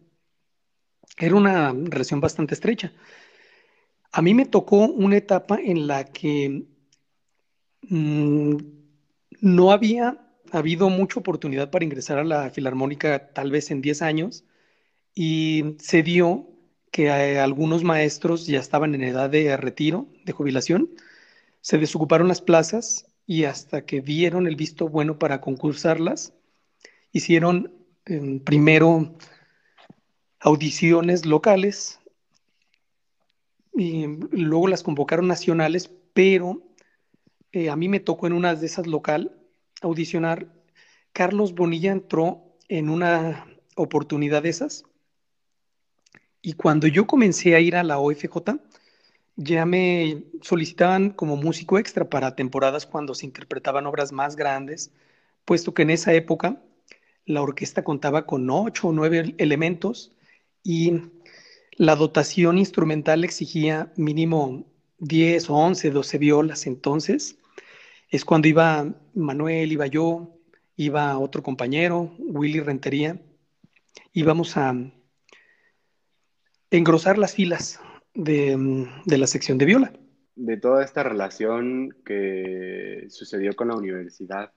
Era 1.18 1.36
una 1.36 1.74
relación 1.74 2.22
bastante 2.22 2.54
estrecha. 2.54 2.94
A 4.12 4.22
mí 4.22 4.34
me 4.34 4.46
tocó 4.46 4.78
una 4.78 5.18
etapa 5.18 5.60
en 5.62 5.88
la 5.88 6.06
que 6.06 6.66
mm, 7.84 8.56
no 9.42 9.72
había 9.72 10.18
habido 10.52 10.90
mucha 10.90 11.20
oportunidad 11.20 11.70
para 11.70 11.86
ingresar 11.86 12.18
a 12.18 12.24
la 12.24 12.50
Filarmónica 12.50 13.32
tal 13.34 13.52
vez 13.52 13.72
en 13.72 13.82
10 13.82 14.02
años 14.02 14.46
y 15.14 15.76
se 15.80 16.04
dio 16.04 16.48
que 16.92 17.08
eh, 17.08 17.40
algunos 17.40 17.84
maestros 17.84 18.48
ya 18.48 18.60
estaban 18.60 18.96
en 18.96 19.04
edad 19.04 19.30
de 19.30 19.56
retiro, 19.58 20.08
de 20.26 20.34
jubilación, 20.34 20.90
se 21.62 21.78
desocuparon 21.78 22.28
las 22.28 22.42
plazas 22.42 23.06
y 23.28 23.44
hasta 23.44 23.86
que 23.86 24.02
dieron 24.02 24.48
el 24.48 24.56
visto 24.56 24.90
bueno 24.90 25.20
para 25.20 25.40
concursarlas, 25.42 26.34
hicieron 27.12 27.74
em, 28.06 28.40
primero 28.40 29.16
audiciones 30.40 31.26
locales 31.26 31.99
luego 33.74 34.68
las 34.68 34.84
convocaron 34.84 35.28
nacionales, 35.28 35.90
pero 36.14 36.62
eh, 37.52 37.70
a 37.70 37.76
mí 37.76 37.88
me 37.88 38.00
tocó 38.00 38.28
en 38.28 38.34
una 38.34 38.56
de 38.56 38.66
esas 38.66 38.88
local 38.88 39.36
audicionar. 39.82 40.48
Carlos 41.14 41.54
Bonilla 41.54 41.92
entró 41.92 42.56
en 42.68 42.90
una 42.90 43.48
oportunidad 43.76 44.44
de 44.44 44.50
esas 44.50 44.84
y 46.42 46.54
cuando 46.54 46.88
yo 46.88 47.06
comencé 47.08 47.56
a 47.56 47.60
ir 47.60 47.76
a 47.76 47.84
la 47.84 48.00
OFJ, 48.00 48.60
ya 49.36 49.66
me 49.66 50.24
solicitaban 50.42 51.12
como 51.12 51.36
músico 51.36 51.78
extra 51.78 52.10
para 52.10 52.36
temporadas 52.36 52.86
cuando 52.86 53.16
se 53.16 53.26
interpretaban 53.26 53.86
obras 53.86 54.12
más 54.12 54.36
grandes, 54.36 54.92
puesto 55.46 55.74
que 55.74 55.84
en 55.84 55.90
esa 55.90 56.14
época 56.14 56.62
la 57.26 57.42
orquesta 57.42 57.84
contaba 57.84 58.26
con 58.26 58.50
ocho 58.50 58.90
o 58.90 58.92
nueve 58.94 59.36
elementos 59.38 60.12
y 60.64 61.02
la 61.80 61.96
dotación 61.96 62.58
instrumental 62.58 63.24
exigía 63.24 63.94
mínimo 63.96 64.70
10 64.98 65.50
o 65.50 65.56
11, 65.56 65.92
12 65.92 66.18
violas, 66.18 66.68
entonces 66.68 67.40
es 68.10 68.26
cuando 68.26 68.50
iba 68.50 68.94
Manuel, 69.14 69.72
iba 69.72 69.88
yo, 69.88 70.38
iba 70.76 71.18
otro 71.18 71.42
compañero, 71.42 72.14
Willy 72.20 72.60
Rentería, 72.60 73.18
íbamos 74.12 74.58
a 74.58 74.76
engrosar 76.70 77.18
las 77.18 77.34
filas 77.34 77.80
de, 78.14 78.58
la 79.06 79.28
sección 79.28 79.58
de 79.58 79.66
viola. 79.66 79.94
De 80.36 80.58
toda 80.58 80.84
esta 80.84 81.04
relación 81.04 81.96
que 82.04 83.06
sucedió 83.08 83.56
con 83.56 83.70
la 83.70 83.76
universidad, 83.76 84.52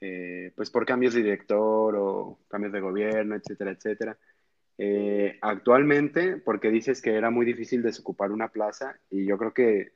eh, 0.00 0.52
pues 0.56 0.70
por 0.70 0.86
cambios 0.86 1.14
de 1.14 1.22
director 1.22 1.94
o 1.96 2.40
cambios 2.48 2.72
de 2.72 2.80
gobierno, 2.80 3.36
etcétera, 3.36 3.70
etcétera, 3.70 4.18
eh, 4.84 5.38
actualmente, 5.42 6.38
porque 6.38 6.68
dices 6.68 7.00
que 7.00 7.14
era 7.14 7.30
muy 7.30 7.46
difícil 7.46 7.84
desocupar 7.84 8.32
una 8.32 8.48
plaza 8.48 8.98
y 9.10 9.24
yo 9.24 9.38
creo 9.38 9.54
que 9.54 9.92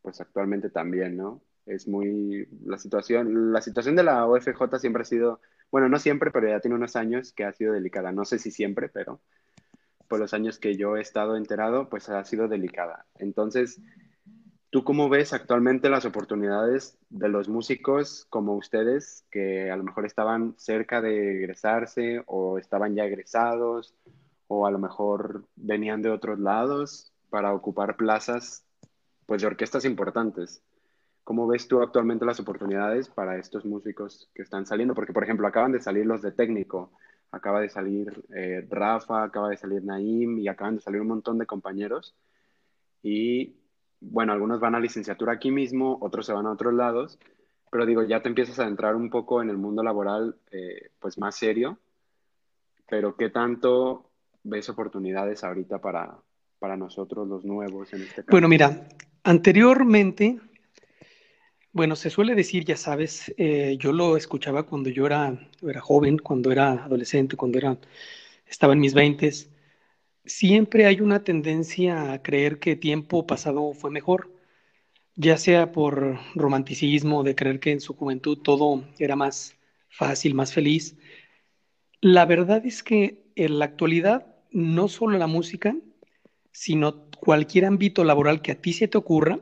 pues 0.00 0.18
actualmente 0.22 0.70
también, 0.70 1.14
¿no? 1.14 1.42
Es 1.66 1.86
muy 1.86 2.48
la 2.64 2.78
situación, 2.78 3.52
la 3.52 3.60
situación 3.60 3.96
de 3.96 4.02
la 4.02 4.26
OFJ 4.26 4.78
siempre 4.78 5.02
ha 5.02 5.04
sido, 5.04 5.42
bueno, 5.70 5.90
no 5.90 5.98
siempre, 5.98 6.30
pero 6.30 6.48
ya 6.48 6.58
tiene 6.60 6.74
unos 6.74 6.96
años 6.96 7.34
que 7.34 7.44
ha 7.44 7.52
sido 7.52 7.74
delicada. 7.74 8.12
No 8.12 8.24
sé 8.24 8.38
si 8.38 8.50
siempre, 8.50 8.88
pero 8.88 9.20
por 10.08 10.18
los 10.18 10.32
años 10.32 10.58
que 10.58 10.74
yo 10.74 10.96
he 10.96 11.02
estado 11.02 11.36
enterado, 11.36 11.90
pues 11.90 12.08
ha 12.08 12.24
sido 12.24 12.48
delicada. 12.48 13.04
Entonces, 13.18 13.78
¿tú 14.70 14.84
cómo 14.84 15.10
ves 15.10 15.34
actualmente 15.34 15.90
las 15.90 16.06
oportunidades 16.06 16.96
de 17.10 17.28
los 17.28 17.50
músicos 17.50 18.26
como 18.30 18.54
ustedes 18.56 19.26
que 19.30 19.70
a 19.70 19.76
lo 19.76 19.84
mejor 19.84 20.06
estaban 20.06 20.54
cerca 20.56 21.02
de 21.02 21.36
egresarse 21.36 22.22
o 22.24 22.56
estaban 22.56 22.94
ya 22.94 23.04
egresados 23.04 23.94
o 24.52 24.66
a 24.66 24.70
lo 24.72 24.80
mejor 24.80 25.44
venían 25.54 26.02
de 26.02 26.10
otros 26.10 26.40
lados 26.40 27.12
para 27.30 27.54
ocupar 27.54 27.96
plazas 27.96 28.64
pues 29.24 29.42
de 29.42 29.46
orquestas 29.46 29.84
importantes. 29.84 30.60
¿Cómo 31.22 31.46
ves 31.46 31.68
tú 31.68 31.80
actualmente 31.80 32.24
las 32.24 32.40
oportunidades 32.40 33.08
para 33.08 33.38
estos 33.38 33.64
músicos 33.64 34.28
que 34.34 34.42
están 34.42 34.66
saliendo? 34.66 34.92
Porque, 34.92 35.12
por 35.12 35.22
ejemplo, 35.22 35.46
acaban 35.46 35.70
de 35.70 35.80
salir 35.80 36.04
los 36.04 36.20
de 36.20 36.32
técnico, 36.32 36.90
acaba 37.30 37.60
de 37.60 37.68
salir 37.68 38.24
eh, 38.34 38.66
Rafa, 38.68 39.22
acaba 39.22 39.50
de 39.50 39.56
salir 39.56 39.84
Naim 39.84 40.40
y 40.40 40.48
acaban 40.48 40.74
de 40.74 40.82
salir 40.82 41.00
un 41.00 41.06
montón 41.06 41.38
de 41.38 41.46
compañeros. 41.46 42.16
Y 43.04 43.54
bueno, 44.00 44.32
algunos 44.32 44.58
van 44.58 44.74
a 44.74 44.80
licenciatura 44.80 45.34
aquí 45.34 45.52
mismo, 45.52 45.96
otros 46.00 46.26
se 46.26 46.32
van 46.32 46.46
a 46.46 46.52
otros 46.52 46.74
lados, 46.74 47.20
pero 47.70 47.86
digo, 47.86 48.02
ya 48.02 48.20
te 48.20 48.28
empiezas 48.28 48.58
a 48.58 48.66
entrar 48.66 48.96
un 48.96 49.10
poco 49.10 49.42
en 49.42 49.48
el 49.48 49.58
mundo 49.58 49.84
laboral 49.84 50.34
eh, 50.50 50.90
pues 50.98 51.18
más 51.18 51.36
serio, 51.36 51.78
pero 52.88 53.14
¿qué 53.14 53.30
tanto 53.30 54.09
ves 54.42 54.68
oportunidades 54.68 55.44
ahorita 55.44 55.80
para, 55.80 56.18
para 56.58 56.76
nosotros 56.76 57.28
los 57.28 57.44
nuevos 57.44 57.92
en 57.92 58.02
este 58.02 58.22
caso? 58.22 58.28
Bueno, 58.30 58.48
mira, 58.48 58.88
anteriormente 59.22 60.38
Bueno, 61.72 61.94
se 61.94 62.10
suele 62.10 62.34
decir, 62.34 62.64
ya 62.64 62.76
sabes, 62.76 63.32
eh, 63.36 63.76
yo 63.78 63.92
lo 63.92 64.16
escuchaba 64.16 64.64
cuando 64.64 64.90
yo 64.90 65.06
era, 65.06 65.38
era 65.62 65.80
joven, 65.80 66.18
cuando 66.18 66.50
era 66.50 66.84
adolescente, 66.84 67.36
cuando 67.36 67.58
era, 67.58 67.78
estaba 68.46 68.72
en 68.72 68.80
mis 68.80 68.92
veintes. 68.92 69.50
Siempre 70.24 70.86
hay 70.86 71.00
una 71.00 71.22
tendencia 71.22 72.12
a 72.12 72.22
creer 72.22 72.58
que 72.58 72.74
tiempo 72.74 73.24
pasado 73.26 73.72
fue 73.72 73.90
mejor, 73.92 74.32
ya 75.14 75.36
sea 75.38 75.70
por 75.70 76.18
romanticismo, 76.34 77.22
de 77.22 77.34
creer 77.36 77.60
que 77.60 77.70
en 77.70 77.80
su 77.80 77.94
juventud 77.94 78.38
todo 78.38 78.84
era 78.98 79.14
más 79.14 79.56
fácil, 79.88 80.34
más 80.34 80.52
feliz. 80.52 80.96
La 82.00 82.26
verdad 82.26 82.66
es 82.66 82.82
que 82.82 83.22
en 83.36 83.58
la 83.60 83.66
actualidad, 83.66 84.29
no 84.52 84.88
solo 84.88 85.18
la 85.18 85.26
música, 85.26 85.74
sino 86.52 87.06
cualquier 87.18 87.64
ámbito 87.64 88.04
laboral 88.04 88.42
que 88.42 88.52
a 88.52 88.60
ti 88.60 88.72
se 88.72 88.88
te 88.88 88.98
ocurra, 88.98 89.40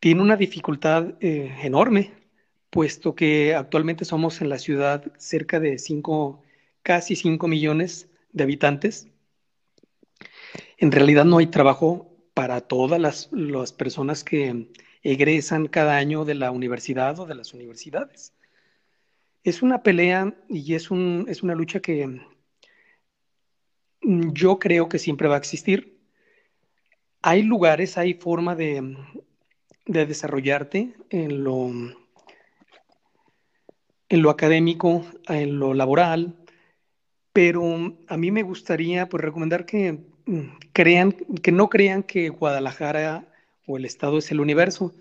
tiene 0.00 0.22
una 0.22 0.36
dificultad 0.36 1.14
eh, 1.20 1.54
enorme, 1.62 2.12
puesto 2.70 3.14
que 3.14 3.54
actualmente 3.54 4.04
somos 4.04 4.40
en 4.40 4.48
la 4.48 4.58
ciudad 4.58 5.04
cerca 5.18 5.60
de 5.60 5.78
5, 5.78 6.42
casi 6.82 7.16
5 7.16 7.48
millones 7.48 8.08
de 8.32 8.44
habitantes. 8.44 9.08
En 10.76 10.92
realidad 10.92 11.24
no 11.24 11.38
hay 11.38 11.46
trabajo 11.46 12.12
para 12.34 12.60
todas 12.60 13.00
las, 13.00 13.30
las 13.32 13.72
personas 13.72 14.22
que 14.22 14.68
egresan 15.02 15.68
cada 15.68 15.96
año 15.96 16.24
de 16.24 16.34
la 16.34 16.50
universidad 16.50 17.18
o 17.18 17.26
de 17.26 17.34
las 17.34 17.54
universidades. 17.54 18.34
Es 19.42 19.62
una 19.62 19.82
pelea 19.82 20.34
y 20.48 20.74
es, 20.74 20.90
un, 20.90 21.24
es 21.28 21.42
una 21.42 21.54
lucha 21.54 21.80
que 21.80 22.20
yo 24.02 24.58
creo 24.58 24.88
que 24.88 24.98
siempre 24.98 25.28
va 25.28 25.34
a 25.34 25.38
existir. 25.38 25.98
Hay 27.22 27.42
lugares, 27.42 27.98
hay 27.98 28.14
forma 28.14 28.54
de, 28.54 28.96
de 29.86 30.06
desarrollarte 30.06 30.94
en 31.10 31.44
lo, 31.44 31.70
en 34.08 34.22
lo 34.22 34.30
académico, 34.30 35.04
en 35.28 35.58
lo 35.58 35.74
laboral, 35.74 36.36
pero 37.32 37.94
a 38.08 38.16
mí 38.16 38.30
me 38.30 38.42
gustaría 38.42 39.08
pues, 39.08 39.22
recomendar 39.22 39.66
que 39.66 39.98
mm, 40.26 40.40
crean, 40.72 41.12
que 41.12 41.52
no 41.52 41.68
crean 41.68 42.02
que 42.02 42.28
Guadalajara 42.30 43.28
o 43.66 43.76
el 43.76 43.84
estado 43.84 44.18
es 44.18 44.30
el 44.30 44.40
universo. 44.40 44.94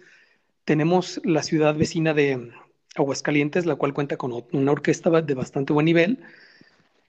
Tenemos 0.66 1.22
la 1.24 1.44
ciudad 1.44 1.76
vecina 1.76 2.14
de 2.14 2.52
Aguascalientes, 2.96 3.66
la 3.66 3.76
cual 3.76 3.94
cuenta 3.94 4.18
con 4.18 4.44
una 4.52 4.72
orquesta 4.72 5.10
de 5.22 5.34
bastante 5.34 5.74
buen 5.74 5.86
nivel. 5.86 6.24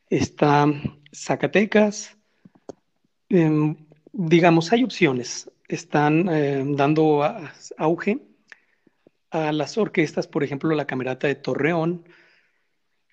Está 0.09 0.67
Zacatecas. 1.13 2.17
Em, 3.29 3.77
digamos, 4.13 4.73
hay 4.73 4.85
opciones. 4.85 5.51
Están 5.69 6.29
eh, 6.29 6.65
dando 6.65 7.25
auge 7.77 8.21
a 9.31 9.53
las 9.53 9.77
orquestas, 9.77 10.29
por 10.29 10.45
ejemplo, 10.45 10.75
la 10.75 10.87
Camerata 10.87 11.27
de 11.27 11.35
Torreón, 11.35 12.05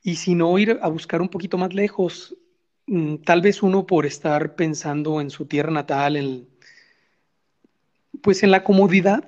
y 0.03 0.17
si 0.17 0.35
no 0.35 0.57
ir 0.59 0.79
a 0.81 0.87
buscar 0.87 1.21
un 1.21 1.29
poquito 1.29 1.57
más 1.57 1.73
lejos, 1.73 2.37
mm, 2.87 3.17
tal 3.17 3.41
vez 3.41 3.63
uno 3.63 3.87
por 3.87 4.05
estar 4.05 4.55
pensando 4.55 5.19
en 5.19 5.31
su 5.31 5.45
tierra 5.47 5.71
natal, 5.71 6.15
en, 6.15 6.47
pues 8.21 8.43
en 8.43 8.51
la 8.51 8.63
comodidad, 8.63 9.27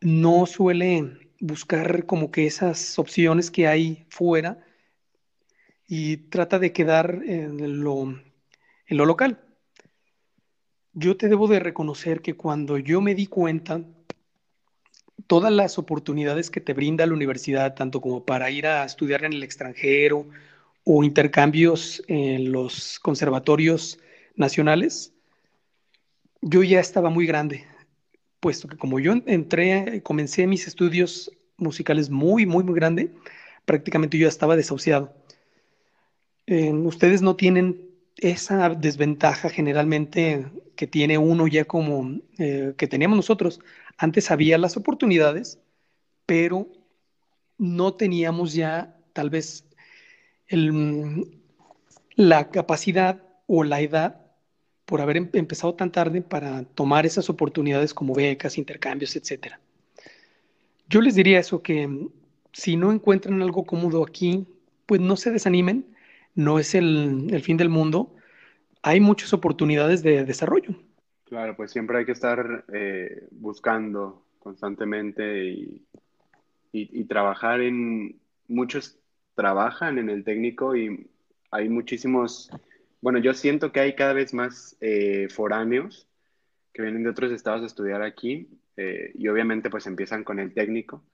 no 0.00 0.44
suele 0.46 1.30
buscar 1.40 2.04
como 2.04 2.30
que 2.30 2.46
esas 2.46 2.98
opciones 2.98 3.50
que 3.50 3.66
hay 3.66 4.04
fuera 4.10 4.58
y 5.92 6.18
trata 6.18 6.60
de 6.60 6.72
quedar 6.72 7.20
en 7.26 7.82
lo, 7.82 8.14
local 8.86 9.40
yo 10.92 11.16
te 11.16 11.28
debo 11.28 11.48
de 11.48 11.58
reconocer 11.58 12.22
que 12.22 12.34
cuando 12.34 12.78
yo 12.78 13.00
me 13.00 13.16
di 13.16 13.26
cuenta, 13.26 13.82
todas 15.26 15.52
las 15.52 15.78
oportunidades 15.78 16.48
que 16.48 16.60
te 16.60 16.74
brinda 16.74 17.06
la 17.06 17.14
universidad, 17.14 17.74
tanto 17.74 18.00
como 18.00 18.24
para 18.24 18.52
ir 18.52 18.68
a 18.68 18.84
estudiar 18.84 19.24
en 19.24 19.32
el 19.32 19.42
extranjero 19.42 20.28
o 20.84 21.02
intercambios 21.02 22.04
en 22.06 22.52
los 22.52 23.00
conservatorios 23.00 23.98
nacionales, 24.36 25.12
yo 26.40 26.62
ya 26.62 26.78
estaba 26.78 27.10
muy 27.10 27.26
grande, 27.26 27.66
puesto 28.38 28.68
que 28.68 28.76
como 28.76 29.00
yo 29.00 29.14
entré, 29.26 30.02
comencé 30.04 30.46
mis 30.46 30.68
estudios 30.68 31.32
musicales 31.56 32.10
muy, 32.10 32.46
muy, 32.46 32.62
muy 32.62 32.74
grande, 32.76 33.12
prácticamente 33.64 34.18
yo 34.18 34.26
ya 34.26 34.28
estaba 34.28 34.54
desahuciado. 34.54 35.12
Eh, 36.50 36.72
ustedes 36.72 37.22
no 37.22 37.36
tienen 37.36 37.88
esa 38.16 38.70
desventaja 38.70 39.48
generalmente 39.50 40.46
que 40.74 40.88
tiene 40.88 41.16
uno 41.16 41.46
ya 41.46 41.64
como 41.64 42.18
eh, 42.38 42.74
que 42.76 42.88
teníamos 42.88 43.16
nosotros. 43.16 43.60
Antes 43.96 44.32
había 44.32 44.58
las 44.58 44.76
oportunidades, 44.76 45.60
pero 46.26 46.66
no 47.56 47.94
teníamos 47.94 48.52
ya 48.52 48.98
tal 49.12 49.30
vez 49.30 49.64
la 52.16 52.50
capacidad 52.50 53.22
o 53.46 53.62
la 53.62 53.80
edad 53.80 54.20
por 54.86 55.00
haber 55.00 55.18
em-, 55.18 55.30
empezado 55.34 55.76
tan 55.76 55.92
tarde 55.92 56.20
para 56.20 56.64
tomar 56.64 57.06
esas 57.06 57.30
oportunidades 57.30 57.94
como 57.94 58.12
becas, 58.12 58.58
intercambios, 58.58 59.14
etc. 59.14 59.54
Yo 60.88 61.00
les 61.00 61.14
diría 61.14 61.38
eso, 61.38 61.62
que 61.62 62.08
si 62.52 62.76
no 62.76 62.90
encuentran 62.90 63.40
algo 63.40 63.64
cómodo 63.64 64.02
aquí, 64.02 64.48
pues 64.86 65.00
no 65.00 65.16
se 65.16 65.30
desanimen, 65.30 65.86
no 66.40 66.58
es 66.58 66.74
el, 66.74 67.40
fin 67.42 67.56
del 67.56 67.68
mundo, 67.68 68.14
hay 68.82 69.00
muchas 69.00 69.32
oportunidades 69.32 70.02
de 70.02 70.24
desarrollo. 70.24 70.74
Claro, 71.24 71.54
pues 71.54 71.70
siempre 71.70 71.98
hay 71.98 72.06
que 72.06 72.12
estar 72.12 72.64
eh, 72.72 73.28
buscando 73.30 74.24
constantemente 74.38 75.44
y, 75.44 75.86
y, 76.72 77.04
trabajar 77.04 77.60
en... 77.60 78.18
Muchos 78.48 78.98
trabajan 79.34 79.98
en 79.98 80.08
el 80.08 80.24
técnico 80.24 80.74
y 80.74 81.10
hay 81.50 81.68
muchísimos... 81.68 82.50
Bueno, 83.00 83.18
yo 83.18 83.34
siento 83.34 83.70
que 83.70 83.80
hay 83.80 83.94
cada 83.94 84.12
vez 84.12 84.34
más 84.34 84.76
eh, 84.80 85.28
foráneos 85.30 86.08
que 86.72 86.82
vienen 86.82 87.02
de 87.02 87.10
otros 87.10 87.32
estados 87.32 87.62
a 87.62 87.66
estudiar 87.66 88.02
aquí 88.02 88.48
eh, 88.76 89.12
y 89.14 89.28
obviamente 89.28 89.70
pues 89.70 89.86
empiezan 89.86 90.24
con 90.24 90.38
el 90.38 90.52
técnico 90.52 91.04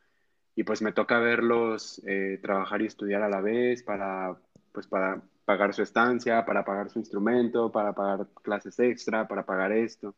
y 0.55 0.65
pues 0.65 0.83
me 0.83 0.93
toca 0.93 1.19
verlos 1.19 2.03
trabajar 2.41 2.81
y 2.81 2.87
estudiar 2.87 3.23
a 3.23 3.29
la 3.29 3.43
vez 3.43 3.83
para 3.83 4.39
pues 4.77 4.87
para 4.87 5.23
pagar 5.47 5.73
su 5.73 5.81
estancia, 5.81 6.45
para 6.45 6.63
pagar 6.63 6.91
su 6.91 6.99
instrumento, 6.99 7.73
para 7.73 7.95
pagar 7.95 8.27
clases 8.43 8.79
extra, 8.79 9.27
para 9.27 9.47
pagar 9.47 9.73
esto. 9.73 10.15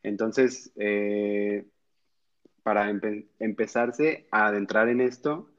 Entonces, 0.00 0.70
eh, 0.76 1.66
para 2.62 2.88
empezarse 3.40 4.28
a 4.30 4.46
adentrar 4.46 4.88
en 4.88 5.00
esto, 5.00 5.50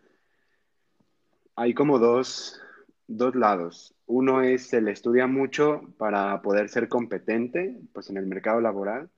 hay 1.57 1.73
como 1.73 1.99
dos, 1.99 2.61
dos 3.05 3.35
lados. 3.35 3.93
Uno 4.05 4.41
es 4.41 4.71
el 4.71 4.87
estudia 4.87 5.27
mucho 5.27 5.81
para 5.97 6.41
poder 6.41 6.69
ser 6.69 6.87
competente 6.87 7.77
pues, 7.91 8.09
en 8.09 8.15
el 8.15 8.27
mercado 8.27 8.61
laboral 8.61 9.09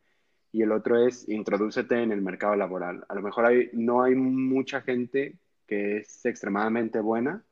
y 0.51 0.63
el 0.63 0.71
otro 0.71 1.05
es 1.05 1.29
introdúcete 1.29 2.01
en 2.01 2.11
el 2.11 2.23
mercado 2.23 2.55
laboral. 2.55 3.05
A 3.09 3.13
lo 3.13 3.21
mejor 3.21 3.45
no 3.73 4.01
hay 4.01 4.15
mucha 4.15 4.81
gente 4.81 5.37
que 5.67 5.97
es 5.97 6.25
extremadamente 6.25 6.99
buena, 6.99 7.45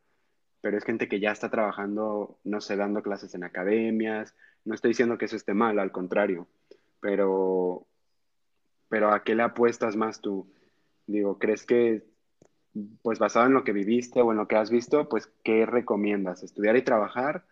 pero 0.65 0.80
es 0.80 0.84
gente 0.84 1.08
que 1.08 1.19
ya 1.19 1.32
está 1.32 1.51
trabajando, 1.51 2.39
no 2.43 2.60
sé, 2.60 2.75
dando 2.75 3.04
clases 3.04 3.36
en 3.36 3.43
academias. 3.43 4.34
No 4.63 4.73
estoy 4.73 4.89
diciendo 4.89 5.15
que 5.15 5.25
eso 5.25 5.36
esté 5.36 5.54
mal, 5.54 5.78
al 5.78 5.91
contrario, 5.91 6.47
pero, 6.99 7.86
pero 8.89 9.13
¿a 9.13 9.23
qué 9.23 9.36
le 9.36 9.43
apuestas 9.43 9.95
más 9.95 10.21
tú? 10.21 10.51
Digo, 11.06 11.38
¿crees 11.38 11.67
que, 11.67 12.04
pues 13.04 13.19
basado 13.19 13.45
en 13.45 13.54
lo 13.54 13.63
que 13.63 13.73
viviste 13.73 14.23
o 14.23 14.32
en 14.32 14.39
lo 14.39 14.47
que 14.47 14.56
has 14.56 14.71
visto, 14.71 15.08
pues, 15.08 15.30
¿qué 15.43 15.67
recomiendas? 15.67 16.41
¿Estudiar 16.41 16.75
y 16.78 16.82
trabajar? 16.82 17.45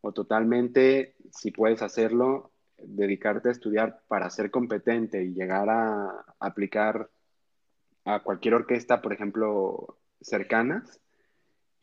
¿O 0.00 0.10
totalmente, 0.10 1.14
si 1.30 1.52
puedes 1.52 1.82
hacerlo, 1.82 2.50
dedicarte 2.78 3.48
a 3.48 3.52
estudiar 3.52 4.00
para 4.08 4.28
ser 4.28 4.50
competente 4.50 5.22
y 5.22 5.34
llegar 5.34 5.70
a 5.70 6.24
aplicar 6.40 7.10
a 8.04 8.24
cualquier 8.24 8.54
orquesta, 8.54 9.02
por 9.02 9.12
ejemplo, 9.12 9.98
cercanas? 10.20 11.00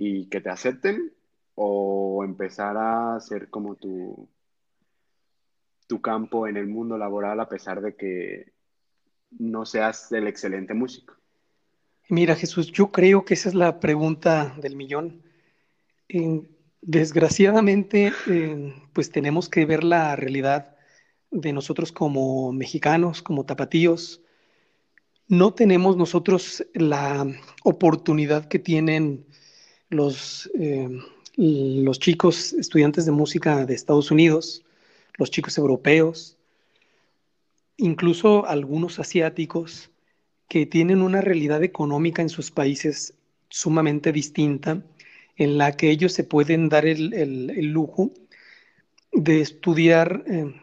Y 0.06 0.26
que 0.26 0.42
te 0.42 0.50
acepten 0.50 1.14
o 1.56 2.24
empezar 2.26 2.76
a 2.78 3.16
hacer 3.16 3.50
como 3.50 3.76
tu, 3.76 4.28
tu 5.88 6.02
campo 6.02 6.48
en 6.48 6.58
el 6.58 6.68
mundo 6.68 6.98
laboral 6.98 7.40
a 7.40 7.48
pesar 7.48 7.82
de 7.82 7.96
que 7.96 8.52
no 9.40 9.66
seas 9.66 10.12
el 10.12 10.28
excelente 10.28 10.74
músico? 10.74 11.16
Mira, 12.10 12.36
Jesús, 12.36 12.72
yo 12.72 12.92
creo 12.92 13.24
que 13.24 13.34
esa 13.34 13.50
es 13.50 13.56
la 13.56 13.80
pregunta 13.80 14.56
del 14.62 14.76
millón. 14.76 15.24
desgraciadamente, 16.82 18.12
pues 18.92 19.10
tenemos 19.10 19.48
que 19.48 19.66
ver 19.66 19.84
la 19.84 20.16
realidad 20.16 20.76
de 21.32 21.54
nosotros 21.54 21.92
como 21.94 22.52
mexicanos, 22.52 23.22
como 23.22 23.46
tapatíos. 23.46 24.22
No 25.28 25.54
tenemos 25.54 25.96
nosotros 25.96 26.66
la 26.74 27.26
oportunidad 27.64 28.50
que 28.50 28.60
tienen 28.60 29.26
los, 29.94 30.50
eh, 30.60 30.90
los 31.38 32.00
chicos 32.00 32.54
estudiantes 32.54 33.06
de 33.06 33.12
música 33.12 33.66
de 33.66 33.74
Estados 33.74 34.12
Unidos, 34.12 34.64
los 35.18 35.32
chicos 35.32 35.58
europeos, 35.58 36.38
incluso 37.78 38.46
algunos 38.48 39.00
asiáticos 39.00 39.90
que 40.48 40.66
tienen 40.66 41.02
una 41.02 41.22
realidad 41.22 41.64
económica 41.64 42.22
en 42.22 42.30
sus 42.30 42.52
países 42.52 43.14
sumamente 43.50 44.12
distinta, 44.12 44.84
en 45.36 45.58
la 45.58 45.72
que 45.72 45.90
ellos 45.90 46.14
se 46.14 46.24
pueden 46.24 46.70
dar 46.70 46.86
el, 46.86 47.72
lujo 47.72 48.12
de 49.12 49.42
estudiar 49.42 50.24
eh, 50.28 50.54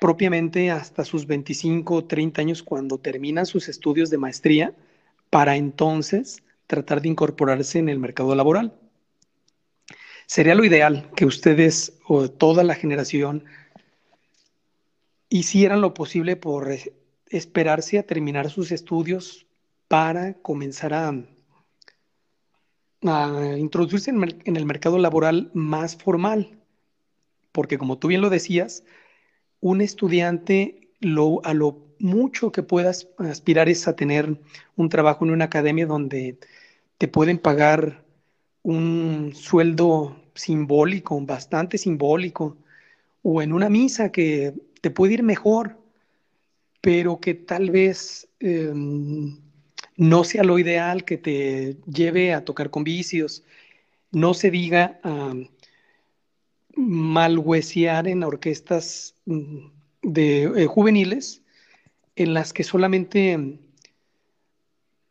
propiamente 0.00 0.70
hasta 0.70 1.04
sus 1.04 1.26
25 1.26 1.94
o 1.94 2.04
30 2.04 2.40
años 2.40 2.62
cuando 2.62 2.98
terminan 2.98 3.46
sus 3.46 3.68
estudios 3.68 4.10
de 4.10 4.18
maestría, 4.18 4.74
para 5.30 5.56
entonces 5.56 6.43
tratar 6.66 7.02
de 7.02 7.08
incorporarse 7.08 7.78
en 7.78 7.88
el 7.88 7.98
mercado 7.98 8.34
laboral. 8.34 8.74
Sería 10.26 10.54
lo 10.54 10.64
ideal 10.64 11.10
que 11.16 11.26
ustedes 11.26 11.98
o 12.06 12.30
toda 12.30 12.64
la 12.64 12.74
generación 12.74 13.44
hicieran 15.28 15.80
lo 15.80 15.94
posible 15.94 16.36
por 16.36 16.74
esperarse 17.28 17.98
a 17.98 18.04
terminar 18.04 18.50
sus 18.50 18.72
estudios 18.72 19.46
para 19.88 20.34
comenzar 20.34 20.94
a, 20.94 21.12
introducirse 23.58 24.10
en, 24.10 24.56
el 24.56 24.64
mercado 24.64 24.98
laboral 24.98 25.50
más 25.52 25.96
formal. 25.96 26.58
Porque 27.52 27.76
como 27.76 27.98
tú 27.98 28.08
bien 28.08 28.22
lo 28.22 28.30
decías, 28.30 28.84
un 29.60 29.80
estudiante 29.80 30.90
a 31.42 31.54
lo 31.54 31.83
mucho 31.98 32.52
que 32.52 32.62
puedas 32.62 33.08
aspirar 33.18 33.68
es 33.68 33.88
a 33.88 33.96
tener 33.96 34.38
un 34.76 34.88
trabajo 34.88 35.24
en 35.24 35.32
una 35.32 35.46
academia 35.46 35.86
donde 35.86 36.38
te 36.98 37.08
pueden 37.08 37.38
pagar 37.38 38.04
un 38.62 39.32
sueldo 39.34 40.16
simbólico, 40.34 41.20
bastante 41.20 41.78
simbólico, 41.78 42.56
o 43.22 43.42
en 43.42 43.52
una 43.52 43.68
misa 43.68 44.10
que 44.10 44.54
te 44.80 44.90
puede 44.90 45.14
ir 45.14 45.22
mejor, 45.22 45.78
pero 46.80 47.20
que 47.20 47.34
tal 47.34 47.70
vez 47.70 48.28
em, 48.40 49.38
no 49.96 50.24
sea 50.24 50.44
lo 50.44 50.58
ideal 50.58 51.04
que 51.04 51.18
te 51.18 51.76
lleve 51.86 52.34
a 52.34 52.44
tocar 52.44 52.70
con 52.70 52.84
vicios, 52.84 53.44
no 54.10 54.34
se 54.34 54.50
diga 54.50 55.00
a 55.02 55.34
en 58.06 58.22
orquestas 58.24 59.14
mm, 59.26 59.66
de 60.02 60.42
eh, 60.44 60.66
juveniles 60.66 61.43
en 62.16 62.34
las 62.34 62.52
que 62.52 62.64
solamente 62.64 63.58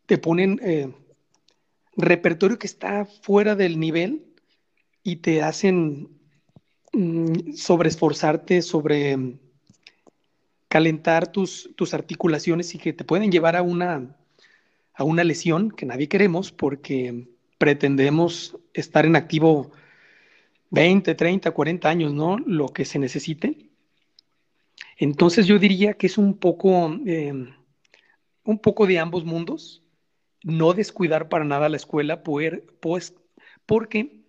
te 0.05 0.17
ponen 0.17 0.59
eh, 0.63 0.93
repertorio 1.95 2.59
que 2.59 2.67
está 2.67 3.05
fuera 3.05 3.55
del 3.55 3.79
nivel 3.79 4.25
y 5.03 5.17
te 5.17 5.41
hacen 5.41 6.09
mm, 6.93 7.53
sobreesforzarte, 7.55 8.61
sobre 8.61 9.17
mm, 9.17 9.39
calentar 10.67 11.31
tus, 11.31 11.69
tus 11.75 11.93
articulaciones 11.93 12.73
y 12.73 12.77
que 12.77 12.93
te 12.93 13.03
pueden 13.03 13.31
llevar 13.31 13.55
a 13.55 13.61
una, 13.61 14.15
a 14.93 15.03
una 15.03 15.23
lesión 15.23 15.71
que 15.71 15.85
nadie 15.85 16.07
queremos 16.07 16.51
porque 16.51 17.27
pretendemos 17.57 18.57
estar 18.73 19.05
en 19.05 19.15
activo 19.15 19.71
20, 20.71 21.13
30, 21.13 21.51
40 21.51 21.89
años, 21.89 22.13
¿no? 22.13 22.39
Lo 22.39 22.69
que 22.69 22.85
se 22.85 22.97
necesite. 22.97 23.72
Entonces 24.97 25.47
yo 25.47 25.59
diría 25.59 25.93
que 25.93 26.07
es 26.07 26.17
un 26.17 26.37
poco, 26.37 26.85
em, 27.05 27.53
un 28.45 28.59
poco 28.59 28.87
de 28.87 28.99
ambos 28.99 29.25
mundos, 29.25 29.83
no 30.43 30.73
descuidar 30.73 31.29
para 31.29 31.45
nada 31.45 31.69
la 31.69 31.77
escuela, 31.77 32.23
pues, 32.23 33.15
porque 33.65 34.23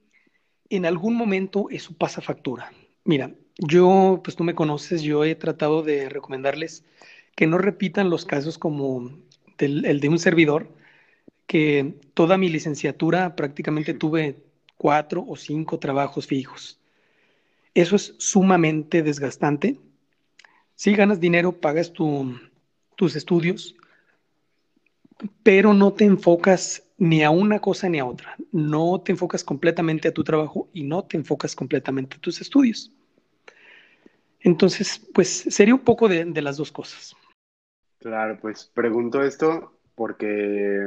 en 0.70 0.86
algún 0.86 1.14
momento 1.16 1.68
eso 1.70 1.92
pasa 1.96 2.20
factura. 2.20 2.72
Mira, 3.04 3.34
yo, 3.58 4.20
pues 4.24 4.36
tú 4.36 4.44
me 4.44 4.54
conoces, 4.54 5.02
yo 5.02 5.24
he 5.24 5.34
tratado 5.34 5.82
de 5.82 6.08
recomendarles 6.08 6.84
que 7.36 7.46
no 7.46 7.58
repitan 7.58 8.10
los 8.10 8.24
casos 8.24 8.58
como 8.58 9.10
el 9.58 10.00
de 10.00 10.08
un 10.08 10.18
servidor, 10.18 10.68
que 11.46 11.94
toda 12.14 12.38
mi 12.38 12.48
licenciatura 12.48 13.36
prácticamente 13.36 13.94
tuve 13.94 14.42
cuatro 14.76 15.24
o 15.26 15.36
cinco 15.36 15.78
trabajos 15.78 16.26
fijos. 16.26 16.80
Eso 17.74 17.96
es 17.96 18.14
sumamente 18.18 19.02
desgastante. 19.02 19.78
Si 20.74 20.94
ganas 20.94 21.20
dinero, 21.20 21.52
pagas 21.52 21.92
tus 21.92 23.16
estudios, 23.16 23.76
pero 25.42 25.72
no 25.72 25.92
te 25.92 26.04
enfocas 26.04 26.82
ni 26.98 27.22
a 27.22 27.30
una 27.30 27.60
cosa 27.60 27.88
ni 27.88 27.98
a 27.98 28.06
otra. 28.06 28.36
No 28.52 29.00
te 29.00 29.12
enfocas 29.12 29.44
completamente 29.44 30.08
a 30.08 30.14
tu 30.14 30.24
trabajo 30.24 30.68
y 30.72 30.84
no 30.84 31.04
te 31.04 31.16
enfocas 31.16 31.54
completamente 31.54 32.16
a 32.16 32.20
tus 32.20 32.40
estudios. 32.40 32.92
Entonces, 34.40 35.00
pues 35.14 35.46
sería 35.48 35.74
un 35.74 35.80
poco 35.80 36.08
de, 36.08 36.24
las 36.42 36.56
dos 36.56 36.70
cosas. 36.70 37.16
Claro, 37.98 38.38
pues 38.40 38.70
pregunto 38.74 39.22
esto 39.22 39.78
porque 39.94 40.86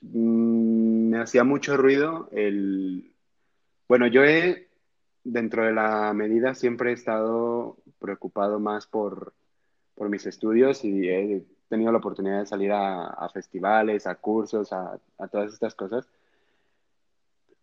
mm, 0.00 1.08
me 1.10 1.18
hacía 1.20 1.44
mucho 1.44 1.76
ruido 1.76 2.28
el... 2.32 3.12
Bueno, 3.86 4.06
yo 4.06 4.24
he, 4.24 4.68
dentro 5.24 5.64
de 5.64 5.72
la 5.72 6.12
medida, 6.12 6.54
siempre 6.54 6.90
he 6.90 6.94
estado 6.94 7.76
preocupado 7.98 8.58
más 8.60 8.86
por, 8.86 9.32
por 9.94 10.08
mis 10.08 10.26
estudios 10.26 10.84
y 10.84 11.08
he 11.08 11.44
tenido 11.68 11.92
la 11.92 11.98
oportunidad 11.98 12.40
de 12.40 12.46
salir 12.46 12.72
a, 12.72 13.28
festivales, 13.32 14.06
a 14.06 14.14
cursos, 14.16 14.72
a, 14.72 14.98
todas 15.30 15.52
estas 15.52 15.74
cosas. 15.74 16.06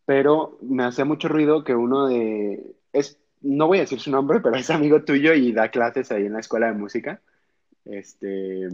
Pero 0.06 0.58
me 0.62 0.84
hacía 0.84 1.06
mucho 1.06 1.28
ruido 1.28 1.64
que 1.64 1.76
uno 1.76 2.08
de... 2.08 2.76
Es, 2.92 3.20
no 3.42 3.68
voy 3.68 3.78
a 3.78 3.82
decir 3.82 4.00
su 4.00 4.10
nombre, 4.10 4.40
pero 4.44 4.56
es 4.56 4.70
amigo 4.70 5.04
tuyo 5.04 5.34
y 5.34 5.52
da 5.52 5.70
clases 5.70 6.12
ahí 6.12 6.26
en 6.26 6.34
la 6.34 6.40
escuela 6.40 6.68
de 6.68 6.74
música. 6.74 7.22
Este, 7.86 8.70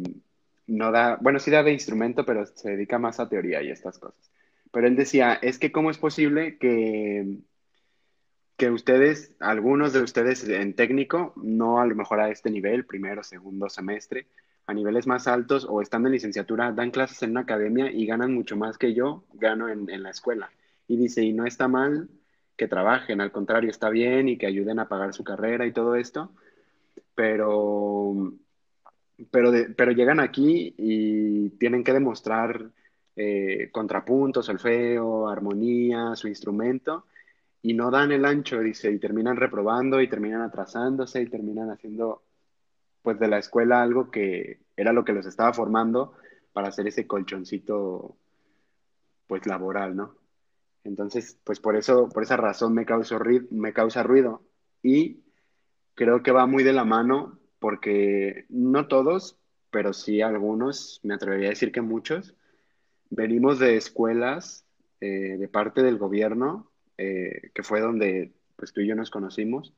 no 0.67 0.91
da, 0.91 1.17
bueno, 1.19 1.39
sí 1.39 1.51
da 1.51 1.63
de 1.63 1.73
instrumento, 1.73 2.25
pero 2.25 2.45
se 2.45 2.71
dedica 2.71 2.97
más 2.97 3.19
a 3.19 3.27
teoría 3.27 3.61
y 3.61 3.71
estas 3.71 3.97
cosas. 3.97 4.31
Pero 4.71 4.87
él 4.87 4.95
decía, 4.95 5.33
es 5.41 5.57
que 5.57 5.71
cómo 5.71 5.89
es 5.89 5.97
posible 5.97 6.57
que, 6.57 7.39
que 8.57 8.71
ustedes, 8.71 9.35
algunos 9.39 9.93
de 9.93 10.01
ustedes 10.01 10.47
en 10.47 10.75
técnico, 10.75 11.33
no 11.35 11.79
a 11.79 11.85
lo 11.85 11.95
mejor 11.95 12.19
a 12.19 12.29
este 12.29 12.49
nivel, 12.49 12.85
primero, 12.85 13.23
segundo 13.23 13.69
semestre, 13.69 14.27
a 14.67 14.73
niveles 14.73 15.07
más 15.07 15.27
altos 15.27 15.65
o 15.69 15.81
estando 15.81 16.07
en 16.07 16.13
licenciatura, 16.13 16.71
dan 16.71 16.91
clases 16.91 17.21
en 17.23 17.31
una 17.31 17.41
academia 17.41 17.91
y 17.91 18.05
ganan 18.05 18.33
mucho 18.33 18.55
más 18.55 18.77
que 18.77 18.93
yo 18.93 19.25
gano 19.33 19.69
en, 19.69 20.03
la 20.03 20.09
escuela. 20.09 20.51
Y 20.87 20.97
dice, 20.97 21.23
y 21.23 21.33
no 21.33 21.45
está 21.45 21.67
mal 21.67 22.09
que 22.57 22.67
trabajen, 22.67 23.21
al 23.21 23.31
contrario, 23.31 23.69
está 23.69 23.89
bien 23.89 24.29
y 24.29 24.37
que 24.37 24.47
ayuden 24.47 24.79
a 24.79 24.87
pagar 24.87 25.13
su 25.13 25.23
carrera 25.23 25.65
y 25.67 25.73
todo 25.73 25.95
esto, 25.95 26.31
pero, 27.13 28.33
pero, 29.29 29.51
pero 29.75 29.91
llegan 29.91 30.19
aquí 30.19 30.73
y 30.77 31.49
tienen 31.51 31.83
que 31.83 31.93
demostrar 31.93 32.71
eh, 33.17 33.69
contrapunto, 33.71 34.41
solfeo, 34.41 35.29
armonía, 35.29 36.15
su 36.15 36.27
instrumento, 36.27 37.05
y 37.65 37.73
no 37.73 37.89
dan 37.89 38.11
el 38.11 38.25
ancho, 38.25 38.59
dice, 38.59 38.91
y 38.91 38.99
terminan 38.99 39.37
reprobando 39.37 39.99
y 39.99 40.07
terminan 40.07 40.43
atrasándose 40.43 41.23
y 41.23 41.25
terminan 41.25 41.71
haciendo 41.71 42.21
pues 43.01 43.17
de 43.17 43.27
la 43.27 43.39
escuela 43.39 43.81
algo 43.81 44.11
que 44.11 44.59
era 44.77 44.93
lo 44.93 45.03
que 45.03 45.13
los 45.13 45.25
estaba 45.25 45.51
formando 45.51 46.13
para 46.53 46.67
hacer 46.67 46.85
ese 46.85 47.07
colchoncito 47.07 48.15
pues 49.25 49.47
laboral, 49.47 49.95
¿no? 49.95 50.13
Entonces, 50.83 51.39
pues 51.43 51.59
por 51.59 51.75
eso, 51.75 52.07
por 52.07 52.21
esa 52.21 52.37
razón 52.37 52.75
me, 52.75 52.85
causa 52.85 53.17
me 53.49 53.73
causa 53.73 54.03
ruido 54.03 54.43
y 54.83 55.23
creo 55.95 56.21
que 56.21 56.31
va 56.31 56.45
muy 56.45 56.63
de 56.63 56.73
la 56.73 56.85
mano 56.85 57.39
porque 57.57 58.45
no 58.49 58.87
todos, 58.87 59.39
pero 59.71 59.91
sí 59.91 60.21
algunos, 60.21 60.99
me 61.01 61.15
atrevería 61.15 61.47
a 61.47 61.49
decir 61.57 61.71
que 61.71 61.81
muchos, 61.81 62.35
venimos 63.09 63.57
de 63.57 63.75
escuelas 63.75 64.67
eh, 65.01 65.37
de 65.39 65.47
parte 65.47 65.81
del 65.81 65.97
gobierno, 65.97 66.69
eh, 66.97 67.51
que 67.53 67.63
fue 67.63 67.81
donde 67.81 68.31
pues 68.55 68.71
tú 68.71 68.81
y 68.81 68.87
yo 68.87 68.95
nos 68.95 69.09
conocimos, 69.09 69.73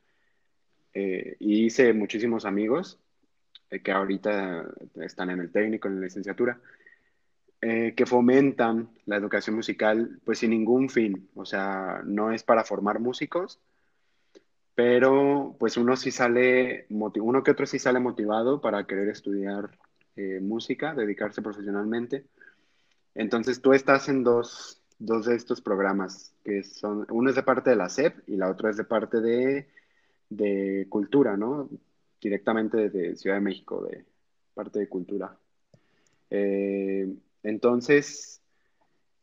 eh, 0.93 1.35
y 1.39 1.65
hice 1.65 1.93
muchísimos 1.93 2.45
amigos 2.45 2.99
eh, 3.69 3.81
que 3.81 3.91
ahorita 3.91 4.65
están 5.01 5.31
en 5.31 5.39
el 5.39 5.51
técnico, 5.51 5.87
en 5.87 5.95
la 5.95 6.05
licenciatura, 6.05 6.59
que 7.59 8.05
fomentan 8.05 8.91
la 9.05 9.17
educación 9.17 9.55
musical, 9.55 10.21
pues 10.23 10.39
sin 10.39 10.51
ningún 10.51 10.89
fin. 10.89 11.27
O 11.33 11.43
sea, 11.43 12.01
no 12.05 12.31
es 12.31 12.43
para 12.43 12.63
formar 12.63 12.99
músicos, 12.99 13.59
pero 14.75 15.55
pues 15.59 15.75
uno 15.75 15.97
sí 15.97 16.11
sale, 16.11 16.85
uno 16.89 17.43
que 17.43 17.51
otro 17.51 17.65
sí 17.65 17.79
sale 17.79 17.99
motivado 17.99 18.61
para 18.61 18.85
querer 18.85 19.09
estudiar 19.09 19.71
música, 20.39 20.93
dedicarse 20.93 21.41
profesionalmente. 21.41 22.25
Entonces 23.15 23.59
tú 23.59 23.73
estás 23.73 24.07
en 24.07 24.23
dos, 24.23 24.76
dos 24.99 25.25
de 25.25 25.35
estos 25.35 25.61
programas, 25.61 26.33
que 26.43 26.63
son, 26.63 27.05
uno 27.09 27.29
es 27.29 27.35
de 27.35 27.43
parte 27.43 27.69
de 27.69 27.75
la 27.75 27.89
SEP 27.89 28.27
y 28.27 28.35
la 28.35 28.49
otra 28.49 28.69
es 28.69 28.77
de 28.77 28.83
parte 28.83 29.21
de, 29.21 29.67
de 30.29 30.87
cultura, 30.89 31.37
¿no? 31.37 31.69
directamente 32.21 32.89
desde 32.89 33.15
Ciudad 33.15 33.37
de 33.37 33.41
México, 33.41 33.83
de 33.83 34.05
parte 34.53 34.79
de 34.79 34.89
cultura. 34.89 35.37
Eh, 36.29 37.15
entonces, 37.43 38.41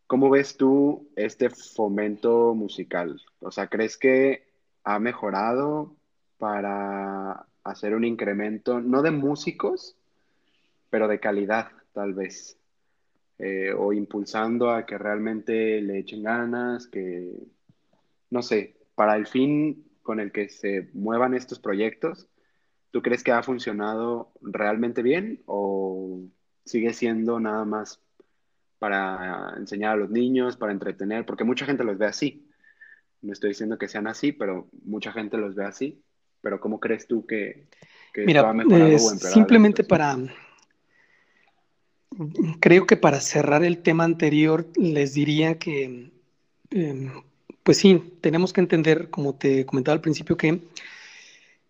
¿cómo 0.06 0.30
ves 0.30 0.56
tú 0.56 1.08
este 1.16 1.50
fomento 1.50 2.54
musical? 2.54 3.20
O 3.40 3.50
sea, 3.50 3.66
¿crees 3.66 3.96
que 3.96 4.46
ha 4.84 4.98
mejorado 4.98 5.96
para 6.38 7.46
hacer 7.64 7.94
un 7.94 8.04
incremento, 8.04 8.80
no 8.80 9.02
de 9.02 9.10
músicos, 9.10 9.96
pero 10.90 11.08
de 11.08 11.18
calidad, 11.18 11.68
tal 11.92 12.12
vez. 12.12 12.58
Eh, 13.38 13.72
o 13.76 13.92
impulsando 13.92 14.70
a 14.70 14.86
que 14.86 14.96
realmente 14.96 15.80
le 15.80 15.98
echen 15.98 16.22
ganas, 16.22 16.86
que, 16.86 17.32
no 18.30 18.42
sé, 18.42 18.76
para 18.94 19.16
el 19.16 19.26
fin 19.26 19.84
con 20.02 20.20
el 20.20 20.30
que 20.30 20.48
se 20.48 20.88
muevan 20.92 21.34
estos 21.34 21.58
proyectos, 21.58 22.28
¿tú 22.92 23.02
crees 23.02 23.24
que 23.24 23.32
ha 23.32 23.42
funcionado 23.42 24.30
realmente 24.40 25.02
bien 25.02 25.42
o 25.46 26.20
sigue 26.64 26.92
siendo 26.92 27.40
nada 27.40 27.64
más 27.64 28.00
para 28.78 29.54
enseñar 29.56 29.94
a 29.94 29.96
los 29.96 30.10
niños, 30.10 30.56
para 30.56 30.70
entretener? 30.70 31.26
Porque 31.26 31.42
mucha 31.42 31.66
gente 31.66 31.82
los 31.82 31.98
ve 31.98 32.06
así. 32.06 32.48
No 33.20 33.32
estoy 33.32 33.50
diciendo 33.50 33.78
que 33.78 33.88
sean 33.88 34.06
así, 34.06 34.30
pero 34.30 34.68
mucha 34.84 35.10
gente 35.10 35.38
los 35.38 35.56
ve 35.56 35.64
así. 35.64 36.04
Pero 36.40 36.60
¿cómo 36.60 36.78
crees 36.78 37.08
tú 37.08 37.26
que, 37.26 37.66
que 38.12 38.26
Mira, 38.26 38.48
ha 38.48 38.52
mejorado 38.52 38.86
es 38.86 39.18
simplemente 39.32 39.82
para, 39.82 40.18
creo 42.60 42.86
que 42.86 42.96
para 42.96 43.20
cerrar 43.20 43.64
el 43.64 43.78
tema 43.78 44.04
anterior, 44.04 44.66
les 44.76 45.14
diría 45.14 45.58
que, 45.58 46.10
eh, 46.70 47.10
pues 47.62 47.78
sí, 47.78 48.02
tenemos 48.20 48.52
que 48.52 48.60
entender, 48.60 49.10
como 49.10 49.34
te 49.34 49.66
comentaba 49.66 49.94
al 49.94 50.00
principio, 50.00 50.36
que 50.36 50.60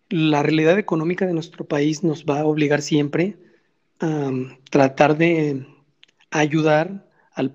la 0.09 0.43
realidad 0.43 0.77
económica 0.77 1.25
de 1.25 1.33
nuestro 1.33 1.65
país 1.65 2.03
nos 2.03 2.25
va 2.25 2.41
a 2.41 2.45
obligar 2.45 2.81
siempre 2.81 3.37
a 3.99 4.31
tratar 4.69 5.17
de 5.17 5.65
ayudar 6.31 7.07
al 7.33 7.53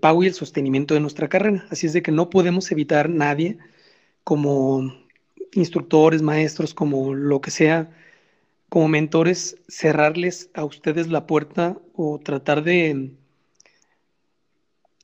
pago 0.00 0.22
y 0.22 0.26
el 0.26 0.34
sostenimiento 0.34 0.94
de 0.94 1.00
nuestra 1.00 1.28
carrera. 1.28 1.66
Así 1.70 1.86
es 1.86 1.92
de 1.92 2.02
que 2.02 2.10
no 2.10 2.30
podemos 2.30 2.70
evitar 2.72 3.10
nadie 3.10 3.58
como 4.24 4.94
instructores, 5.52 6.22
maestros, 6.22 6.74
como 6.74 7.14
lo 7.14 7.40
que 7.40 7.50
sea, 7.50 7.90
como 8.68 8.88
mentores, 8.88 9.56
cerrarles 9.68 10.50
a 10.54 10.64
ustedes 10.64 11.08
la 11.08 11.26
puerta 11.26 11.78
o 11.94 12.18
tratar 12.18 12.62
de 12.62 13.12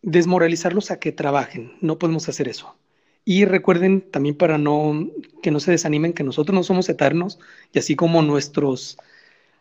desmoralizarlos 0.03 0.90
a 0.90 0.98
que 0.98 1.12
trabajen. 1.12 1.72
No 1.81 1.98
podemos 1.98 2.29
hacer 2.29 2.48
eso. 2.48 2.77
Y 3.24 3.46
recuerden 3.46 4.03
también 4.03 4.37
para 4.37 4.59
no 4.59 5.09
que 5.42 5.50
no 5.50 5.61
se 5.61 5.70
desanimen 5.70 6.12
que 6.12 6.24
nosotros 6.24 6.55
no 6.55 6.62
somos 6.62 6.88
eternos 6.90 7.38
y 7.72 7.79
así 7.79 7.96
como 7.96 8.20
nuestros 8.20 8.98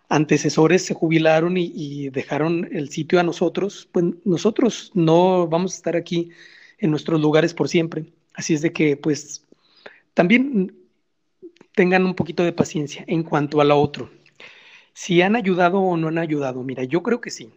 antecesores 0.10 0.86
se 0.86 0.94
jubilaron 0.94 1.56
y, 1.58 2.10
dejaron 2.10 2.70
el 2.72 2.90
sitio 2.90 3.20
a 3.20 3.24
nosotros, 3.24 3.88
pues 3.92 4.06
nosotros 4.26 4.92
no 4.94 5.48
vamos 5.48 5.74
a 5.74 5.78
estar 5.78 5.96
aquí 5.96 6.30
en 6.78 6.92
nuestros 6.92 7.22
lugares 7.22 7.54
por 7.54 7.70
siempre. 7.70 8.06
Así 8.34 8.54
es 8.54 8.62
de 8.62 8.74
que 8.74 8.98
pues 8.98 9.46
también 10.14 10.76
tengan 11.76 12.06
un 12.06 12.16
poquito 12.16 12.44
de 12.44 12.54
paciencia 12.54 13.04
en 13.08 13.24
cuanto 13.24 13.62
a 13.62 13.66
lo 13.66 13.80
otro. 13.80 14.10
Si 14.94 15.22
han 15.22 15.36
ayudado 15.36 15.80
o 15.80 15.98
no 15.98 16.08
han 16.08 16.20
ayudado, 16.20 16.64
mira, 16.64 16.84
yo 16.84 17.02
creo 17.02 17.20
que 17.20 17.32
sí. 17.32 17.52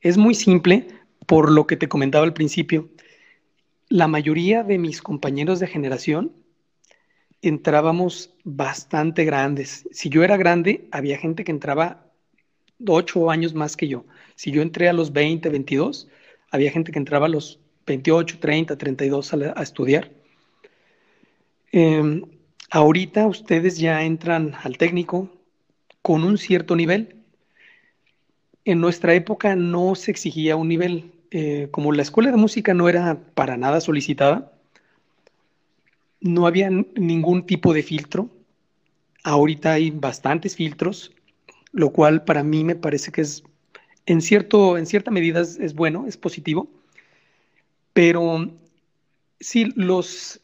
Es 0.00 0.18
muy 0.18 0.34
simple 0.34 0.88
por 1.26 1.50
lo 1.50 1.66
que 1.66 1.76
te 1.76 1.88
comentaba 1.88 2.24
al 2.24 2.34
principio. 2.34 2.90
La 3.88 4.08
mayoría 4.08 4.62
de 4.62 4.78
mis 4.78 5.00
compañeros 5.00 5.58
de 5.58 5.66
generación 5.66 6.32
entrábamos 7.40 8.34
bastante 8.44 9.24
grandes. 9.24 9.88
Si 9.90 10.08
yo 10.08 10.22
era 10.22 10.36
grande, 10.36 10.88
había 10.90 11.18
gente 11.18 11.44
que 11.44 11.52
entraba 11.52 12.10
ocho 12.86 13.30
años 13.30 13.54
más 13.54 13.76
que 13.76 13.88
yo. 13.88 14.04
Si 14.34 14.50
yo 14.50 14.60
entré 14.60 14.88
a 14.88 14.92
los 14.92 15.12
20, 15.12 15.48
22, 15.48 16.08
había 16.50 16.70
gente 16.70 16.92
que 16.92 16.98
entraba 16.98 17.26
a 17.26 17.30
los 17.30 17.58
28, 17.86 18.38
30, 18.38 18.76
32 18.76 19.32
a, 19.32 19.36
a 19.56 19.62
estudiar. 19.62 20.10
Eh, 21.72 22.22
ahorita 22.70 23.26
ustedes 23.26 23.78
ya 23.78 24.02
entran 24.02 24.54
al 24.62 24.78
técnico 24.78 25.30
con 26.02 26.24
un 26.24 26.38
cierto 26.38 26.76
nivel. 26.76 27.16
En 28.64 28.80
nuestra 28.80 29.14
época 29.14 29.56
no 29.56 29.94
se 29.94 30.10
exigía 30.10 30.56
un 30.56 30.68
nivel. 30.68 31.12
Eh, 31.30 31.68
como 31.70 31.92
la 31.92 32.02
escuela 32.02 32.30
de 32.30 32.36
música 32.36 32.74
no 32.74 32.88
era 32.88 33.18
para 33.34 33.56
nada 33.56 33.80
solicitada, 33.80 34.52
no 36.20 36.46
había 36.46 36.70
ningún 36.70 37.46
tipo 37.46 37.72
de 37.72 37.82
filtro. 37.82 38.30
Ahorita 39.24 39.72
hay 39.72 39.90
bastantes 39.90 40.56
filtros, 40.56 41.12
lo 41.72 41.90
cual 41.90 42.24
para 42.24 42.42
mí 42.42 42.64
me 42.64 42.76
parece 42.76 43.10
que 43.12 43.22
es, 43.22 43.42
en, 44.06 44.20
cierto, 44.20 44.78
en 44.78 44.86
cierta 44.86 45.10
medida 45.10 45.40
es, 45.40 45.58
es 45.58 45.74
bueno, 45.74 46.06
es 46.06 46.16
positivo. 46.16 46.68
Pero 47.92 48.50
sí, 49.40 49.72
los, 49.74 50.40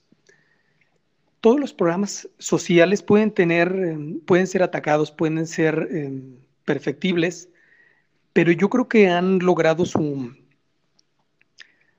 todos 1.42 1.60
los 1.60 1.74
programas 1.74 2.28
sociales 2.38 3.02
pueden 3.02 3.32
tener, 3.32 3.74
eh, 3.76 3.98
pueden 4.24 4.46
ser 4.46 4.62
atacados, 4.62 5.10
pueden 5.10 5.46
ser 5.46 5.88
eh, 5.90 6.10
perfectibles, 6.64 7.50
pero 8.32 8.52
yo 8.52 8.70
creo 8.70 8.88
que 8.88 9.08
han 9.10 9.40
logrado 9.40 9.84
su, 9.84 10.32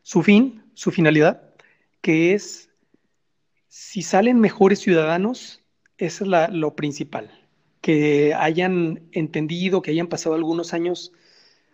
su 0.01 0.23
fin, 0.23 0.63
su 0.73 0.91
finalidad, 0.91 1.43
que 2.01 2.33
es 2.33 2.69
si 3.67 4.01
salen 4.01 4.39
mejores 4.39 4.79
ciudadanos, 4.79 5.61
eso 5.97 6.23
es 6.23 6.29
la- 6.29 6.47
lo 6.47 6.75
principal, 6.75 7.29
que 7.81 8.33
hayan 8.33 9.01
entendido, 9.11 9.81
que 9.81 9.91
hayan 9.91 10.07
pasado 10.07 10.35
algunos 10.35 10.73
años 10.73 11.11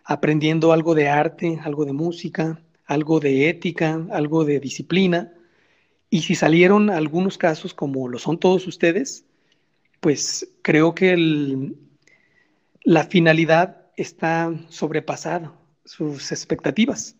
aprendiendo 0.04 0.72
algo 0.72 0.96
de 0.96 1.08
arte, 1.08 1.60
algo 1.62 1.84
de 1.84 1.92
música, 1.92 2.60
algo 2.86 3.20
de 3.20 3.48
ética, 3.48 4.04
algo 4.10 4.44
de 4.44 4.58
disciplina, 4.58 5.32
y 6.10 6.22
si 6.22 6.34
salieron 6.34 6.90
algunos 6.90 7.38
casos 7.38 7.72
como 7.72 8.08
lo 8.08 8.18
son 8.18 8.38
todos 8.38 8.66
ustedes, 8.66 9.24
pues 10.00 10.48
creo 10.62 10.94
que 10.94 11.12
el- 11.12 11.76
la 12.82 13.04
finalidad 13.04 13.86
está 13.96 14.52
sobrepasada, 14.68 15.52
sus 15.84 16.32
expectativas, 16.32 17.16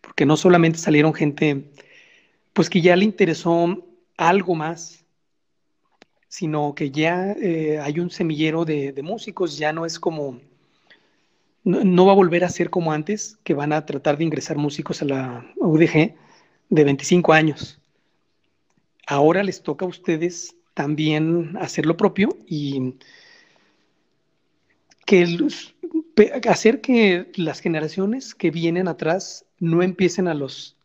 porque 0.00 0.26
no 0.26 0.36
solamente 0.36 0.78
salieron 0.78 1.14
gente, 1.14 1.70
pues 2.52 2.70
que 2.70 2.80
ya 2.80 2.96
le 2.96 3.04
interesó 3.04 3.84
algo 4.16 4.54
más, 4.54 5.04
sino 6.28 6.74
que 6.74 6.90
ya 6.90 7.32
eh, 7.32 7.78
hay 7.78 8.00
un 8.00 8.10
semillero 8.10 8.64
de, 8.64 8.94
músicos, 9.02 9.58
ya 9.58 9.72
no 9.72 9.84
es 9.84 10.00
como, 10.00 10.40
no, 11.62 11.84
no 11.84 12.06
va 12.06 12.12
a 12.12 12.16
volver 12.16 12.44
a 12.44 12.48
ser 12.48 12.70
como 12.70 12.92
antes, 12.92 13.38
que 13.44 13.54
van 13.54 13.72
a 13.72 13.84
tratar 13.84 14.16
de 14.16 14.24
ingresar 14.24 14.56
músicos 14.56 15.02
a 15.02 15.04
la 15.04 15.54
UDG 15.56 16.14
de 16.70 16.84
25 16.84 17.34
años. 17.34 17.81
Ahora 19.06 19.42
les 19.42 19.62
toca 19.62 19.84
a 19.84 19.88
ustedes 19.88 20.56
también 20.74 21.56
hacer 21.60 21.86
lo 21.86 21.96
propio 21.96 22.36
y 22.46 22.94
que 25.04 25.26
hacer 26.48 26.80
que 26.80 27.30
las 27.36 27.60
generaciones 27.60 28.34
que 28.34 28.50
vienen 28.50 28.88
atrás 28.88 29.44
no 29.58 29.82
empiecen 29.82 30.28
a 30.28 30.34
los 30.34 30.76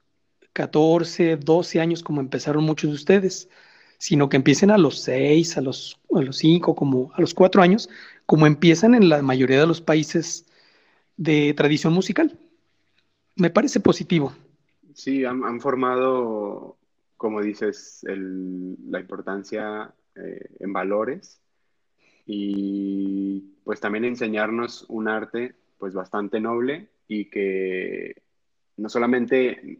14, 0.54 1.38
12 1.38 1.80
años 1.80 2.04
como 2.04 2.20
empezaron 2.20 2.64
muchos 2.64 2.90
de 2.90 2.96
ustedes, 2.96 3.50
sino 4.00 4.30
que 4.30 4.38
empiecen 4.38 4.72
a 4.72 4.78
los 4.78 5.00
6, 5.02 5.58
a 5.58 5.62
los, 5.62 6.00
a 6.14 6.22
los 6.22 6.38
5, 6.38 6.76
como 6.76 7.12
a 7.14 7.22
los 7.22 7.34
4 7.34 7.62
años, 7.62 7.90
como 8.26 8.48
empiezan 8.48 8.96
en 8.96 9.10
la 9.10 9.22
mayoría 9.22 9.60
de 9.60 9.68
los 9.68 9.82
países 9.82 10.46
de 11.16 11.54
tradición 11.54 11.94
musical. 11.94 12.38
Me 13.36 13.50
parece 13.50 13.80
positivo. 13.80 14.34
Sí, 14.94 15.26
han 15.26 15.62
formado, 15.62 16.77
como 17.18 17.42
dices, 17.42 18.06
la 18.06 19.00
importancia 19.00 19.94
eh, 20.16 20.50
en 20.60 20.74
valores 20.74 21.42
y 22.26 23.56
pues 23.64 23.80
también 23.80 24.06
enseñarnos 24.06 24.86
un 24.90 25.08
arte 25.08 25.56
pues 25.78 25.94
bastante 25.94 26.40
noble 26.40 26.90
y 27.08 27.30
que 27.30 28.22
no 28.78 28.90
solamente 28.90 29.80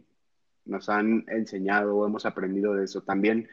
nos 0.64 0.88
han 0.88 1.24
enseñado 1.28 1.96
o 1.96 2.06
hemos 2.06 2.26
aprendido 2.26 2.74
de 2.74 2.84
eso, 2.84 3.02
también 3.02 3.48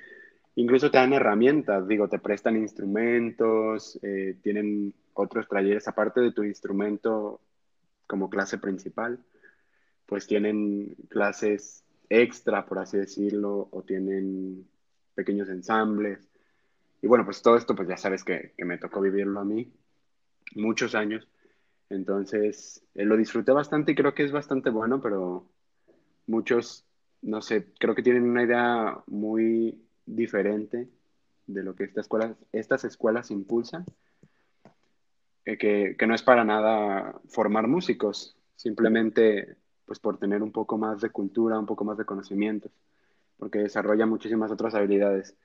incluso 0.55 0.91
te 0.91 0.97
dan 0.97 1.13
herramientas, 1.13 1.87
digo, 1.87 2.07
te 2.07 2.19
prestan 2.19 2.57
instrumentos, 2.57 3.99
eh, 4.01 4.37
tienen 4.41 4.93
otros 5.13 5.47
talleres 5.47 5.87
aparte 5.87 6.21
de 6.21 6.31
tu 6.31 6.43
instrumento 6.43 7.39
como 8.07 8.29
clase 8.29 8.57
principal 8.57 9.19
pues 10.05 10.27
tienen 10.27 10.95
clases 11.09 11.83
extra, 12.09 12.65
por 12.65 12.79
así 12.79 12.97
decirlo, 12.97 13.67
o 13.71 13.83
tienen 13.83 14.67
pequeños 15.13 15.49
ensambles. 15.49 16.29
Y 17.01 17.07
bueno, 17.07 17.25
pues 17.25 17.41
todo 17.41 17.55
esto, 17.55 17.75
pues 17.75 17.87
ya 17.87 17.97
sabes 17.97 18.23
que, 18.23 18.53
me 18.57 18.77
tocó 18.77 19.01
vivirlo 19.01 19.39
a 19.39 19.45
mí 19.45 19.71
muchos 20.55 20.95
años. 20.95 21.27
Entonces, 21.89 22.83
eh, 22.95 23.05
lo 23.05 23.17
disfruté 23.17 23.51
bastante 23.51 23.91
y 23.91 23.95
creo 23.95 24.13
que 24.13 24.23
es 24.23 24.31
bastante 24.31 24.69
bueno, 24.69 25.01
pero 25.01 25.47
muchos, 26.27 26.85
no 27.21 27.41
sé, 27.41 27.67
creo 27.79 27.95
que 27.95 28.03
tienen 28.03 28.23
una 28.23 28.43
idea 28.43 29.03
muy 29.07 29.79
diferente 30.05 30.89
de 31.47 31.63
lo 31.63 31.75
que 31.75 31.83
esta 31.83 32.01
escuela, 32.01 32.35
estas 32.51 32.85
escuelas 32.85 33.29
impulsan, 33.29 33.85
eh, 35.45 35.57
que, 35.57 35.95
que 35.97 36.07
no 36.07 36.15
es 36.15 36.23
para 36.23 36.43
nada 36.43 37.19
formar 37.29 37.67
músicos, 37.67 38.35
simplemente 38.55 39.57
pues 39.85 39.99
por 39.99 40.17
tener 40.17 40.41
un 40.43 40.51
poco 40.51 40.77
más 40.77 41.01
de 41.01 41.09
cultura, 41.09 41.59
un 41.59 41.65
poco 41.65 41.83
más 41.85 41.97
de 41.97 42.05
conocimientos, 42.05 42.71
porque 43.37 43.59
desarrolla 43.59 44.05
muchísimas 44.05 44.51
otras 44.51 44.75
habilidades. 44.75 45.35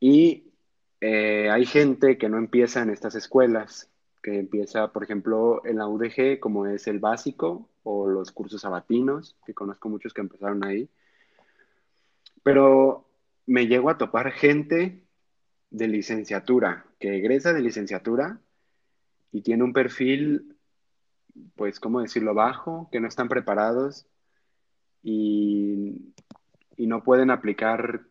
Y 0.00 0.52
eh, 1.00 1.50
hay 1.50 1.66
gente 1.66 2.18
que 2.18 2.28
no 2.28 2.38
empieza 2.38 2.82
en 2.82 2.90
estas 2.90 3.14
escuelas, 3.14 3.90
que 4.22 4.38
empieza, 4.38 4.92
por 4.92 5.04
ejemplo, 5.04 5.64
en 5.64 5.76
la 5.78 5.86
UDG, 5.86 6.40
como 6.40 6.66
es 6.66 6.86
el 6.86 6.98
básico 6.98 7.68
o 7.84 8.08
los 8.08 8.32
cursos 8.32 8.62
sabatinos, 8.62 9.36
que 9.46 9.54
conozco 9.54 9.88
muchos 9.88 10.12
que 10.12 10.20
empezaron 10.20 10.64
ahí. 10.64 10.88
Pero 12.42 13.06
me 13.46 13.66
llego 13.66 13.90
a 13.90 13.98
topar 13.98 14.32
gente 14.32 15.04
de 15.70 15.88
licenciatura, 15.88 16.86
que 16.98 17.16
egresa 17.16 17.52
de 17.52 17.60
licenciatura 17.60 18.40
y 19.32 19.42
tiene 19.42 19.64
un 19.64 19.72
perfil, 19.72 20.55
pues, 21.54 21.80
¿cómo 21.80 22.00
decirlo?, 22.00 22.34
bajo, 22.34 22.88
que 22.90 23.00
no 23.00 23.08
están 23.08 23.28
preparados 23.28 24.06
y, 25.02 26.12
y 26.76 26.86
no 26.86 27.02
pueden 27.02 27.30
aplicar 27.30 28.02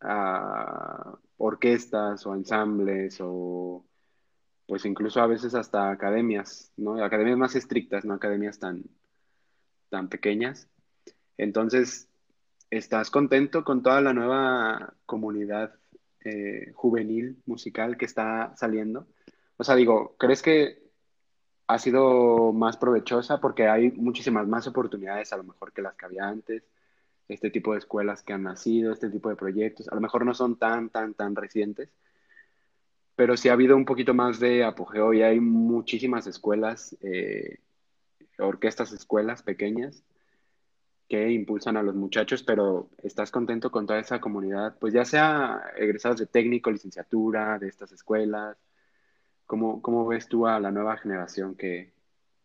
a 0.00 1.18
orquestas 1.38 2.26
o 2.26 2.34
ensambles 2.34 3.18
o 3.20 3.84
pues 4.66 4.84
incluso 4.84 5.20
a 5.20 5.26
veces 5.26 5.54
hasta 5.54 5.90
academias, 5.90 6.72
¿no? 6.76 7.02
Academias 7.02 7.38
más 7.38 7.54
estrictas, 7.54 8.04
no 8.04 8.14
academias 8.14 8.58
tan, 8.58 8.84
tan 9.90 10.08
pequeñas. 10.08 10.68
Entonces, 11.38 12.08
¿estás 12.70 13.10
contento 13.10 13.64
con 13.64 13.82
toda 13.82 14.00
la 14.00 14.12
nueva 14.12 14.94
comunidad 15.06 15.74
eh, 16.24 16.72
juvenil 16.74 17.40
musical 17.46 17.96
que 17.96 18.06
está 18.06 18.54
saliendo? 18.56 19.06
O 19.56 19.62
sea, 19.62 19.76
digo, 19.76 20.16
¿crees 20.18 20.42
que 20.42 20.85
ha 21.66 21.78
sido 21.78 22.52
más 22.52 22.76
provechosa 22.76 23.40
porque 23.40 23.68
hay 23.68 23.90
muchísimas 23.92 24.46
más 24.46 24.66
oportunidades 24.66 25.32
a 25.32 25.36
lo 25.36 25.44
mejor 25.44 25.72
que 25.72 25.82
las 25.82 25.94
que 25.96 26.06
había 26.06 26.28
antes? 26.28 26.62
Este 27.28 27.50
tipo 27.50 27.72
de 27.72 27.78
escuelas 27.78 28.22
que 28.22 28.32
han 28.32 28.44
nacido, 28.44 28.92
este 28.92 29.10
tipo 29.10 29.28
de 29.28 29.36
proyectos, 29.36 29.88
a 29.88 29.94
lo 29.94 30.00
mejor 30.00 30.24
no 30.24 30.34
son 30.34 30.56
tan, 30.56 30.90
tan, 30.90 31.14
tan 31.14 31.34
recientes, 31.34 31.90
pero 33.16 33.36
sí 33.36 33.48
ha 33.48 33.54
habido 33.54 33.76
un 33.76 33.84
poquito 33.84 34.14
más 34.14 34.38
de 34.38 34.64
apogeo 34.64 35.12
y 35.12 35.22
hay 35.22 35.40
muchísimas 35.40 36.26
escuelas, 36.26 36.96
eh, 37.02 37.58
orquestas, 38.38 38.92
escuelas 38.92 39.42
pequeñas 39.42 40.04
que 41.08 41.30
impulsan 41.30 41.76
a 41.76 41.82
los 41.82 41.94
muchachos, 41.94 42.42
pero 42.42 42.90
¿estás 43.02 43.30
contento 43.30 43.70
con 43.70 43.86
toda 43.86 44.00
esa 44.00 44.20
comunidad? 44.20 44.76
Pues 44.78 44.92
ya 44.92 45.04
sea 45.04 45.62
egresados 45.76 46.18
de 46.18 46.26
técnico, 46.26 46.70
licenciatura, 46.70 47.58
de 47.58 47.68
estas 47.68 47.92
escuelas, 47.92 48.56
¿cómo, 49.46 49.80
cómo 49.82 50.06
ves 50.06 50.28
tú 50.28 50.46
a 50.46 50.60
la 50.60 50.70
nueva 50.70 50.96
generación 50.96 51.54
que, 51.54 51.92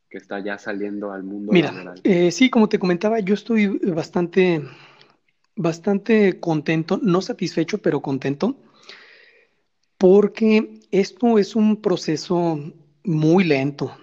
que 0.10 0.18
está 0.18 0.40
ya 0.40 0.58
saliendo 0.58 1.12
al 1.12 1.24
mundo 1.24 1.52
Mira, 1.52 1.96
eh, 2.04 2.32
sí, 2.32 2.50
como 2.50 2.70
te 2.70 2.80
comentaba, 2.80 3.20
yo 3.20 3.34
estoy 3.34 3.68
bastante, 3.68 4.62
bastante 5.56 6.40
contento, 6.40 7.00
no 7.02 7.22
satisfecho, 7.22 7.80
pero 7.80 8.02
contento 8.02 8.56
porque 10.02 10.80
esto 10.90 11.38
es 11.38 11.56
un 11.56 11.80
proceso 11.80 12.60
muy 13.04 13.44
lento. 13.44 13.96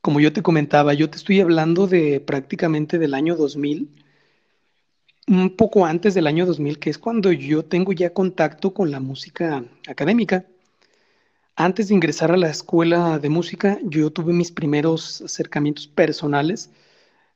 Como 0.00 0.20
yo 0.20 0.32
te 0.32 0.40
comentaba, 0.40 0.94
yo 0.94 1.10
te 1.10 1.16
estoy 1.16 1.40
hablando 1.40 1.88
de 1.88 2.20
prácticamente 2.20 2.96
del 2.96 3.12
año 3.12 3.34
2000, 3.34 3.90
un 5.26 5.56
poco 5.56 5.84
antes 5.84 6.14
del 6.14 6.28
año 6.28 6.46
2000, 6.46 6.78
que 6.78 6.90
es 6.90 6.98
cuando 6.98 7.32
yo 7.32 7.64
tengo 7.64 7.92
ya 7.92 8.10
contacto 8.10 8.72
con 8.72 8.92
la 8.92 9.00
música 9.00 9.64
académica. 9.88 10.46
Antes 11.56 11.88
de 11.88 11.94
ingresar 11.94 12.32
a 12.32 12.36
la 12.36 12.50
escuela 12.50 13.18
de 13.18 13.28
música, 13.28 13.78
yo 13.84 14.10
tuve 14.10 14.32
mis 14.32 14.50
primeros 14.50 15.20
acercamientos 15.22 15.86
personales. 15.86 16.70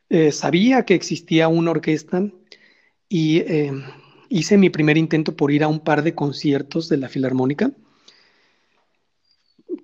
Eh, 0.08 0.32
sabía 0.32 0.84
que 0.84 0.94
existía 0.94 1.48
una 1.48 1.72
orquesta 1.72 2.30
y 3.08 3.38
eh, 3.38 3.72
hice 4.28 4.56
mi 4.56 4.70
primer 4.70 4.96
intento 4.96 5.36
por 5.36 5.52
ir 5.52 5.62
a 5.64 5.68
un 5.68 5.80
par 5.80 6.02
de 6.02 6.14
conciertos 6.14 6.88
de 6.88 6.96
la 6.96 7.08
Filarmónica 7.08 7.72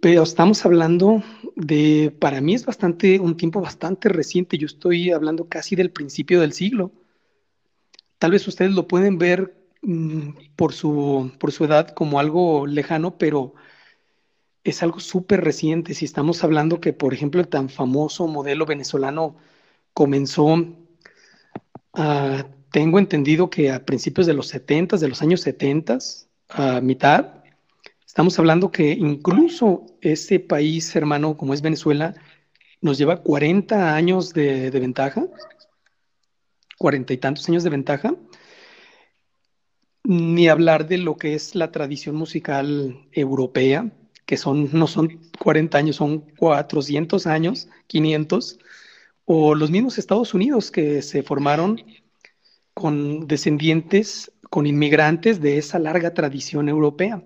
pero 0.03 0.25
estamos 0.25 0.67
hablando 0.67 1.23
de, 1.55 2.13
para 2.19 2.41
mí 2.41 2.55
es 2.55 2.67
bastante, 2.67 3.21
un 3.21 3.37
tiempo 3.37 3.61
bastante 3.61 4.09
reciente, 4.09 4.59
yo 4.59 4.67
estoy 4.67 5.13
hablando 5.13 5.49
casi 5.49 5.77
del 5.77 5.93
principio 5.93 6.41
del 6.41 6.53
siglo. 6.53 6.91
Tal 8.19 8.33
vez 8.33 8.49
ustedes 8.49 8.73
lo 8.73 8.89
pueden 8.89 9.19
ver 9.19 9.55
mm, 9.83 10.31
por, 10.57 10.73
su, 10.73 11.31
por 11.39 11.53
su 11.53 11.67
edad 11.67 11.91
como 11.91 12.19
algo 12.19 12.67
lejano, 12.67 13.17
pero 13.17 13.55
es 14.65 14.83
algo 14.83 15.01
súper 15.01 15.43
reciente. 15.43 15.95
Si 15.95 16.05
estamos 16.05 16.45
hablando 16.45 16.81
que, 16.81 16.93
por 16.93 17.15
ejemplo, 17.15 17.41
el 17.41 17.49
tan 17.49 17.69
famoso 17.69 18.27
modelo 18.27 18.67
venezolano 18.67 19.37
comenzó, 19.95 20.57
a, 21.95 22.47
tengo 22.71 22.99
entendido 22.99 23.51
que 23.51 23.71
a 23.71 23.85
principios 23.85 24.27
de 24.27 24.35
los 24.35 24.49
70, 24.49 24.97
de 24.97 25.09
los 25.09 25.23
años 25.23 25.41
70, 25.43 25.99
a 26.51 26.81
mitad, 26.81 27.43
Estamos 28.13 28.39
hablando 28.39 28.71
que 28.71 28.91
incluso 28.91 29.87
ese 30.03 30.39
país 30.39 30.95
hermano 30.95 31.35
como 31.39 31.55
es 31.55 31.63
Venezuela 31.63 32.13
nos 32.83 32.99
lleva 32.99 33.23
40 33.23 33.95
años 33.95 34.35
de, 34.35 34.69
ventaja, 34.69 35.27
cuarenta 36.77 37.15
y 37.15 37.17
tantos 37.17 37.49
años 37.49 37.65
de 37.65 37.71
ventaja, 37.71 38.15
ni 40.05 40.47
hablar 40.47 40.89
de 40.89 40.99
lo 40.99 41.17
que 41.17 41.33
es 41.33 41.55
la 41.55 41.73
tradición 41.73 42.15
musical 42.15 43.09
europea, 43.13 43.91
que 44.37 44.77
no 44.77 44.87
son 44.87 45.21
40 45.39 45.79
años, 45.79 45.97
son 45.97 46.21
400 46.37 47.27
años, 47.27 47.69
500, 47.87 48.59
o 49.25 49.55
los 49.55 49.71
mismos 49.71 49.99
Estados 49.99 50.35
Unidos 50.35 50.71
que 50.71 51.03
se 51.03 51.23
formaron 51.23 51.83
con 52.75 53.27
descendientes, 53.27 54.33
con 54.51 54.67
inmigrantes 54.67 55.41
de 55.41 55.59
esa 55.59 55.79
larga 55.79 56.15
tradición 56.15 56.69
europea 56.69 57.23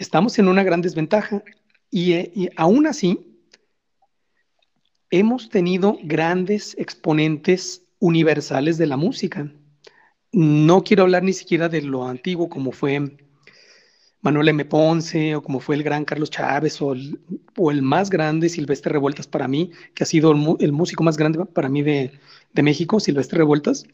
estamos 0.00 0.38
en 0.38 0.48
una 0.48 0.64
gran 0.64 0.80
desventaja 0.80 1.44
y, 1.90 2.48
aún 2.56 2.86
así 2.86 3.44
hemos 5.10 5.50
tenido 5.50 5.98
grandes 6.02 6.74
exponentes 6.78 7.82
universales 7.98 8.78
de 8.78 8.86
la 8.86 8.96
música. 8.96 9.52
No 10.32 10.82
quiero 10.84 11.02
hablar 11.02 11.22
ni 11.22 11.34
siquiera 11.34 11.68
de 11.68 11.82
lo 11.82 12.06
antiguo 12.06 12.48
como 12.48 12.72
fue 12.72 13.18
Manuel 14.22 14.48
M. 14.48 14.64
Ponce 14.66 15.34
o 15.36 15.42
como 15.42 15.60
fue 15.60 15.76
el 15.76 15.82
gran 15.82 16.04
Carlos 16.04 16.30
Chávez 16.30 16.80
o 16.82 16.92
el, 16.92 17.20
o 17.56 17.70
el 17.70 17.82
más 17.82 18.10
grande 18.10 18.48
Silvestre 18.48 18.92
Revueltas 18.92 19.26
para 19.26 19.48
mí, 19.48 19.70
que 19.94 20.04
ha 20.04 20.06
sido 20.06 20.32
el, 20.60 20.72
músico 20.72 21.02
más 21.02 21.16
grande 21.16 21.44
para 21.46 21.68
mí 21.68 21.82
de, 21.82 22.12
de 22.52 22.62
México, 22.62 23.00
Silvestre 23.00 23.38
Revueltas. 23.38 23.84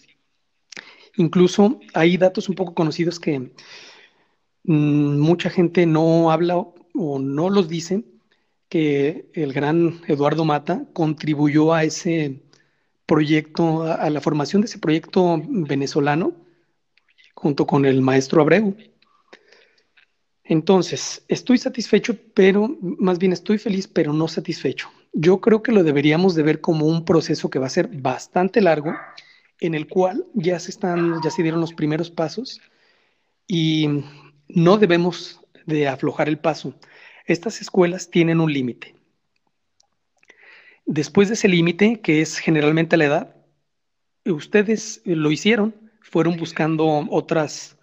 Incluso 1.16 1.80
hay 1.94 2.16
datos 2.16 2.48
un 2.48 2.54
poco 2.56 2.74
conocidos 2.74 3.18
que 3.18 3.52
Mm, 4.66 5.18
mucha 5.20 5.48
gente 5.50 5.86
no 5.86 6.30
habla 6.32 6.56
o 6.58 7.18
no 7.20 7.50
los 7.50 7.68
dice 7.68 8.04
que 8.68 9.30
el 9.34 9.52
gran 9.52 10.00
Eduardo 10.08 10.44
Mata 10.44 10.86
contribuyó 10.92 11.72
a 11.72 11.84
ese 11.84 12.42
proyecto, 13.06 13.84
a, 13.84 14.10
la 14.10 14.20
formación 14.20 14.62
de 14.62 14.66
ese 14.66 14.78
proyecto 14.80 15.40
venezolano 15.48 16.34
junto 17.34 17.66
con 17.66 17.86
el 17.86 18.02
maestro 18.02 18.42
Abreu. 18.42 18.76
Entonces, 20.48 21.24
estoy 21.28 21.58
satisfecho, 21.58 22.16
pero 22.34 22.76
más 22.80 23.18
bien 23.18 23.32
estoy 23.32 23.58
feliz, 23.58 23.88
pero 23.88 24.12
no 24.12 24.28
satisfecho. 24.28 24.90
Yo 25.12 25.40
creo 25.40 25.62
que 25.62 25.72
lo 25.72 25.82
deberíamos 25.82 26.34
de 26.34 26.42
ver 26.42 26.60
como 26.60 26.86
un 26.86 27.04
proceso 27.04 27.50
que 27.50 27.58
va 27.58 27.66
a 27.66 27.70
ser 27.70 27.88
bastante 27.88 28.60
largo, 28.60 28.94
en 29.60 29.74
el 29.74 29.88
cual 29.88 30.24
ya 30.34 30.58
se 30.60 30.70
están, 30.70 31.20
ya 31.22 31.30
se 31.30 31.42
dieron 31.42 31.60
los 31.60 31.72
primeros 31.72 32.10
pasos 32.10 32.60
y 33.48 33.88
no 34.48 34.78
debemos 34.78 35.40
de 35.66 35.88
aflojar 35.88 36.28
el 36.28 36.38
paso. 36.38 36.74
Estas 37.24 37.60
escuelas 37.60 38.10
tienen 38.10 38.40
un 38.40 38.52
límite. 38.52 38.94
Después 40.84 41.28
de 41.28 41.34
ese 41.34 41.48
límite, 41.48 42.00
que 42.00 42.20
es 42.20 42.38
generalmente 42.38 42.96
la 42.96 43.06
edad, 43.06 43.36
ustedes 44.24 45.00
lo 45.04 45.32
hicieron, 45.32 45.74
fueron 46.00 46.36
buscando 46.36 47.06
otras, 47.10 47.75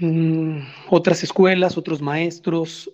mm, 0.00 0.58
otras 0.88 1.22
escuelas, 1.22 1.78
otros 1.78 2.02
maestros, 2.02 2.90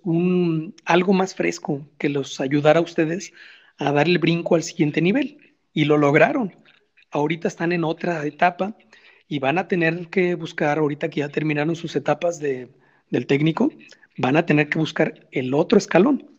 algo 0.85 1.13
más 1.13 1.33
fresco 1.33 1.81
que 1.97 2.09
los 2.09 2.39
ayudara 2.39 2.79
a 2.79 2.83
ustedes 2.83 3.33
a 3.77 3.91
dar 3.91 4.07
el 4.07 4.19
brinco 4.19 4.55
al 4.55 4.63
siguiente 4.63 5.01
nivel. 5.01 5.55
Y 5.73 5.85
lo 5.85 5.97
lograron. 5.97 6.55
Ahorita 7.11 7.47
están 7.47 7.71
en 7.71 7.83
otra 7.83 8.25
etapa 8.25 8.75
y 9.27 9.39
van 9.39 9.57
a 9.57 9.67
tener 9.67 10.07
que 10.09 10.35
buscar, 10.35 10.79
ahorita 10.79 11.09
que 11.09 11.21
ya 11.21 11.29
terminaron 11.29 11.75
sus 11.75 11.95
etapas 11.95 12.39
de, 12.39 12.69
del 13.09 13.27
técnico, 13.27 13.71
van 14.17 14.37
a 14.37 14.45
tener 14.45 14.69
que 14.69 14.79
buscar 14.79 15.27
el 15.31 15.53
otro 15.53 15.77
escalón. 15.77 16.29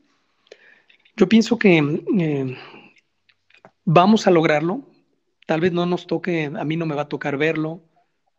Yo 1.17 1.29
pienso 1.29 1.59
que 1.59 1.79
eh, 2.19 2.57
vamos 3.85 4.27
a 4.27 4.31
lograrlo. 4.31 4.89
Tal 5.47 5.61
vez 5.61 5.73
no 5.73 5.87
nos 5.87 6.07
toque, 6.07 6.45
a 6.55 6.65
mí 6.65 6.77
no 6.77 6.87
me 6.87 6.95
va 6.95 7.03
a 7.03 7.09
tocar 7.09 7.39
verlo, 7.39 7.83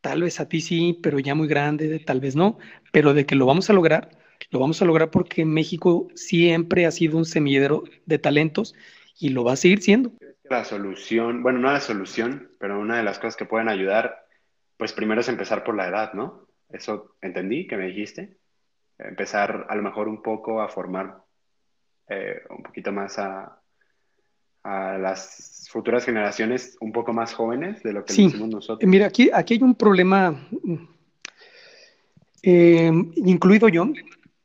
tal 0.02 0.22
vez 0.24 0.39
a 0.39 0.47
ti 0.47 0.62
sí, 0.62 1.00
pero 1.02 1.20
ya 1.20 1.36
muy 1.36 1.47
grande, 1.47 2.00
tal 2.00 2.20
vez 2.20 2.36
no, 2.36 2.58
pero 2.91 3.14
de 3.14 3.26
que 3.26 3.36
lo 3.36 3.45
vamos 3.45 3.70
a 3.70 3.74
lograr, 3.74 4.10
lo 4.52 4.60
vamos 4.60 4.82
a 4.82 4.86
lograr 4.86 5.12
porque 5.12 5.45
México 5.45 6.08
siempre 6.16 6.86
ha 6.86 6.91
sido 6.91 7.18
un 7.18 7.26
semillero 7.26 7.84
de 8.06 8.20
talentos 8.20 8.76
y 9.20 9.30
lo 9.30 9.43
va 9.43 9.54
a 9.54 9.58
seguir 9.58 9.82
siendo. 9.82 10.12
La 10.43 10.64
solución, 10.64 11.43
bueno, 11.43 11.60
no 11.60 11.72
la 11.72 11.80
solución, 11.80 12.52
pero 12.60 12.80
una 12.80 12.97
de 12.97 13.04
las 13.04 13.20
cosas 13.20 13.36
que 13.36 13.45
pueden 13.45 13.70
ayudar 13.70 14.26
pues 14.80 14.93
primero 14.93 15.20
es 15.20 15.28
empezar 15.28 15.66
por 15.66 15.76
la 15.76 15.89
edad, 15.89 16.14
¿no? 16.14 16.47
Eso 16.70 17.18
entendí 17.22 17.68
que 17.68 17.76
me 17.76 17.88
dijiste. 17.88 18.38
Empezar 18.97 19.66
a 19.68 19.76
lo 19.76 19.82
mejor 19.82 20.08
un 20.08 20.22
poco 20.22 20.62
a 20.62 20.70
formar 20.70 21.18
eh, 22.08 22.41
un 22.50 22.64
poquito 22.64 22.93
más 22.93 23.20
a, 23.20 23.62
a, 24.70 24.97
las 24.97 25.67
futuras 25.70 26.05
generaciones 26.05 26.78
un 26.82 26.91
poco 26.91 27.13
más 27.13 27.34
jóvenes 27.34 27.84
de 27.84 27.93
lo 27.93 28.05
que 28.05 28.13
sí. 28.13 28.26
hicimos 28.26 28.49
nosotros. 28.49 28.89
Mira, 28.89 29.05
aquí, 29.07 29.30
aquí 29.34 29.55
hay 29.55 29.63
un 29.63 29.76
problema, 29.76 30.47
eh, 32.41 32.91
incluido 33.15 33.70
yo, 33.70 33.91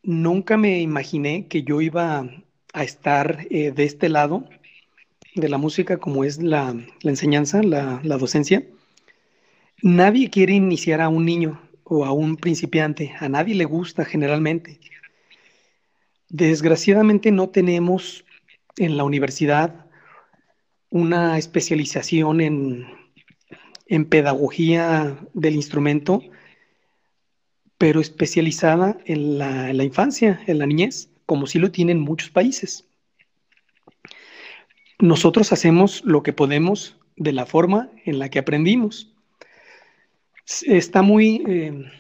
nunca 0.02 0.56
me 0.56 0.80
imaginé 0.80 1.48
que 1.48 1.62
yo 1.62 1.80
iba 1.80 2.28
a 2.72 2.84
estar 2.84 3.46
eh, 3.50 3.72
de 3.72 3.84
este 3.84 4.08
lado 4.08 4.44
de 5.34 5.48
la 5.48 5.58
música 5.58 5.96
como 5.96 6.24
es 6.24 6.42
la, 6.42 6.74
la 7.02 7.10
enseñanza, 7.10 7.62
la, 7.62 8.00
la, 8.02 8.18
docencia. 8.18 8.64
Nadie 9.82 10.30
quiere 10.30 10.54
iniciar 10.54 11.00
a 11.00 11.08
un 11.08 11.24
niño 11.24 11.60
o 11.84 12.04
a 12.04 12.12
un 12.12 12.36
principiante, 12.36 13.12
a 13.18 13.28
nadie 13.28 13.54
le 13.54 13.64
gusta 13.64 14.04
generalmente. 14.04 14.78
Desgraciadamente 16.28 17.32
no 17.32 17.48
tenemos 17.48 18.24
en 18.76 18.96
la 18.96 19.04
universidad 19.04 19.83
una 20.94 21.38
especialización 21.38 22.40
en, 22.40 22.86
en 23.88 24.04
pedagogía 24.04 25.18
del 25.32 25.56
instrumento, 25.56 26.22
pero 27.78 28.00
especializada 28.00 28.96
en 29.04 29.38
la, 29.38 29.70
en 29.70 29.76
la, 29.78 29.82
infancia, 29.82 30.40
en 30.46 30.60
la 30.60 30.66
niñez, 30.66 31.10
como 31.26 31.48
sí 31.48 31.58
lo 31.58 31.72
tienen 31.72 31.98
muchos 31.98 32.30
países. 32.30 32.86
Nosotros 35.00 35.52
hacemos 35.52 36.04
lo 36.04 36.22
que 36.22 36.32
podemos 36.32 36.96
de 37.16 37.32
la 37.32 37.44
forma 37.44 37.90
en 38.04 38.20
la 38.20 38.28
que 38.28 38.38
aprendimos. 38.38 39.12
Está 40.62 41.02
muy... 41.02 41.42
Eh, 41.48 41.90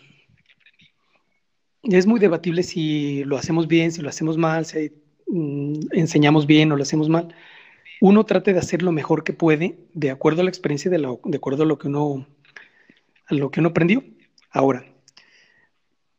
es 1.82 2.06
muy 2.06 2.20
debatible 2.20 2.62
si 2.62 3.24
lo 3.24 3.38
hacemos 3.38 3.66
bien, 3.66 3.90
si 3.90 4.02
lo 4.02 4.08
hacemos 4.08 4.38
mal, 4.38 4.66
si 4.66 4.92
mm, 5.26 5.80
enseñamos 5.90 6.46
bien 6.46 6.70
o 6.70 6.76
lo 6.76 6.84
hacemos 6.84 7.08
mal. 7.08 7.34
Uno 8.06 8.24
trata 8.24 8.52
de 8.52 8.58
hacer 8.58 8.82
lo 8.82 8.92
mejor 8.92 9.24
que 9.24 9.32
puede 9.32 9.78
de 9.94 10.10
acuerdo 10.10 10.42
a 10.42 10.44
la 10.44 10.50
experiencia, 10.50 10.90
de 10.90 11.36
acuerdo 11.38 11.62
a 11.62 11.66
lo 11.66 11.78
que 11.78 11.88
uno, 11.88 12.26
a 13.24 13.34
lo 13.34 13.50
que 13.50 13.60
uno 13.60 13.70
aprendió. 13.70 14.04
Ahora, 14.50 14.84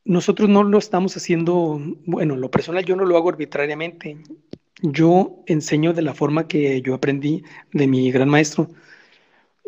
nosotros 0.04 0.50
no 0.50 0.64
lo 0.64 0.80
estamos 0.80 1.16
haciendo, 1.16 1.80
bueno, 2.08 2.38
lo 2.38 2.50
personal 2.50 2.86
yo 2.86 2.96
no 2.96 3.06
lo 3.06 3.16
hago 3.18 3.30
arbitrariamente. 3.30 4.18
Yo 4.82 5.44
enseño 5.46 5.94
de 5.94 6.02
la 6.02 6.16
forma 6.16 6.48
que 6.48 6.82
yo 6.82 6.96
aprendí 6.96 7.44
de 7.72 7.86
mi 7.86 8.10
gran 8.10 8.30
maestro, 8.30 8.68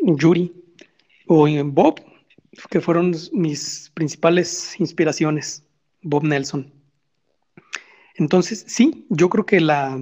Yuri, 0.02 0.56
o 1.28 1.48
Bob, 1.66 2.02
que 2.72 2.82
fueron 2.82 3.14
mis 3.32 3.92
principales 3.94 4.74
inspiraciones, 4.80 5.68
Bob 6.02 6.24
Nelson. 6.24 6.74
Entonces, 8.16 8.66
sí, 8.68 9.06
yo 9.10 9.30
creo 9.30 9.46
que 9.46 9.60
la, 9.62 9.96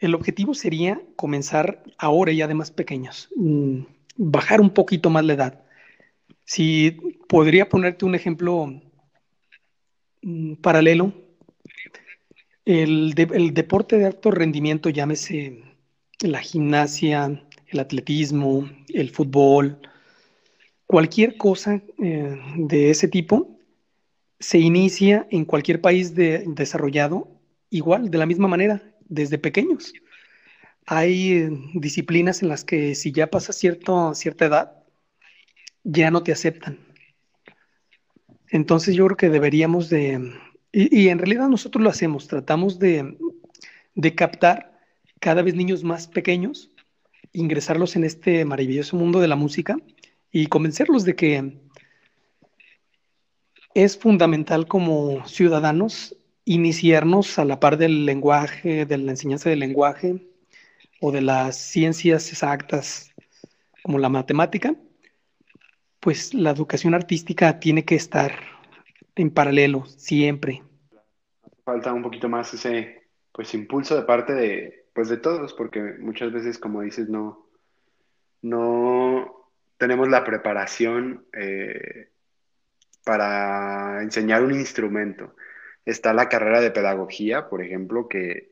el 0.00 0.14
objetivo 0.14 0.54
sería 0.54 1.00
comenzar 1.16 1.82
ahora 1.98 2.32
ya 2.32 2.46
de 2.46 2.54
más 2.54 2.70
pequeños, 2.70 3.28
mm, 3.36 3.80
bajar 4.16 4.60
un 4.60 4.70
poquito 4.70 5.10
más 5.10 5.24
la 5.24 5.34
edad. 5.34 5.64
Si 6.44 6.92
podría 7.28 7.68
ponerte 7.68 8.04
un 8.04 8.14
ejemplo 8.14 8.80
mm, 10.22 10.54
paralelo, 10.54 11.12
el, 12.64 13.14
de, 13.14 13.28
el, 13.32 13.54
deporte 13.54 13.98
de 13.98 14.06
alto 14.06 14.30
rendimiento, 14.30 14.90
llámese 14.90 15.62
la 16.20 16.40
gimnasia, 16.40 17.42
el 17.66 17.80
atletismo, 17.80 18.68
el 18.88 19.10
fútbol, 19.10 19.78
cualquier 20.86 21.36
cosa 21.36 21.82
eh, 22.02 22.36
de 22.56 22.90
ese 22.90 23.08
tipo, 23.08 23.58
se 24.40 24.58
inicia 24.58 25.26
en 25.30 25.44
cualquier 25.44 25.80
país 25.80 26.14
de, 26.14 26.44
desarrollado 26.46 27.28
igual, 27.70 28.10
de 28.10 28.18
la 28.18 28.26
misma 28.26 28.48
manera, 28.48 28.82
desde 29.08 29.38
pequeños. 29.38 29.92
Hay 30.86 31.32
eh, 31.32 31.50
disciplinas 31.74 32.42
en 32.42 32.48
las 32.48 32.64
que 32.64 32.94
si 32.94 33.12
ya 33.12 33.28
pasa 33.28 33.52
cierto, 33.52 34.14
cierta 34.14 34.46
edad, 34.46 34.72
ya 35.84 36.10
no 36.10 36.22
te 36.22 36.32
aceptan. 36.32 36.78
Entonces 38.48 38.94
yo 38.94 39.04
creo 39.06 39.16
que 39.16 39.28
deberíamos 39.28 39.90
de, 39.90 40.32
y, 40.72 41.02
y 41.02 41.08
en 41.08 41.18
realidad 41.18 41.48
nosotros 41.48 41.82
lo 41.82 41.90
hacemos, 41.90 42.28
tratamos 42.28 42.78
de, 42.78 43.16
de, 43.94 44.14
captar 44.14 44.78
cada 45.20 45.42
vez 45.42 45.54
niños 45.54 45.84
más 45.84 46.08
pequeños, 46.08 46.70
ingresarlos 47.32 47.96
en 47.96 48.04
este 48.04 48.44
maravilloso 48.44 48.96
mundo 48.96 49.20
de 49.20 49.28
la 49.28 49.36
música 49.36 49.76
y 50.32 50.46
convencerlos 50.46 51.04
de 51.04 51.16
que 51.16 51.58
es 53.74 53.98
fundamental 53.98 54.66
como 54.66 55.26
ciudadanos 55.26 56.16
iniciarnos 56.48 57.38
a 57.38 57.44
la 57.44 57.60
par 57.60 57.76
del 57.76 58.06
lenguaje, 58.06 58.86
de 58.86 58.96
la 58.96 59.10
enseñanza 59.10 59.50
del 59.50 59.58
lenguaje 59.58 60.26
o 60.98 61.12
de 61.12 61.20
las 61.20 61.58
ciencias 61.58 62.32
exactas 62.32 63.12
como 63.82 63.98
la 63.98 64.08
matemática, 64.08 64.74
pues 66.00 66.32
la 66.32 66.50
educación 66.50 66.94
artística 66.94 67.60
tiene 67.60 67.84
que 67.84 67.96
estar 67.96 68.32
en 69.14 69.30
paralelo 69.30 69.84
siempre. 69.84 70.62
Falta 71.66 71.92
un 71.92 72.02
poquito 72.02 72.30
más 72.30 72.54
ese 72.54 73.02
pues 73.30 73.52
impulso 73.52 73.94
de 73.94 74.02
parte 74.02 74.32
de 74.32 74.86
pues 74.94 75.10
de 75.10 75.18
todos, 75.18 75.52
porque 75.52 75.80
muchas 76.00 76.32
veces, 76.32 76.58
como 76.58 76.80
dices, 76.80 77.10
no, 77.10 77.46
no 78.40 79.46
tenemos 79.76 80.08
la 80.08 80.24
preparación 80.24 81.26
eh, 81.34 82.08
para 83.04 84.02
enseñar 84.02 84.42
un 84.42 84.54
instrumento. 84.54 85.36
Está 85.84 86.12
la 86.12 86.28
carrera 86.28 86.60
de 86.60 86.70
pedagogía, 86.70 87.48
por 87.48 87.62
ejemplo, 87.62 88.08
que, 88.08 88.50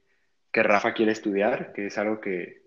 que 0.52 0.62
Rafa 0.62 0.94
quiere 0.94 1.12
estudiar, 1.12 1.72
que 1.72 1.86
es 1.86 1.98
algo 1.98 2.20
que, 2.20 2.62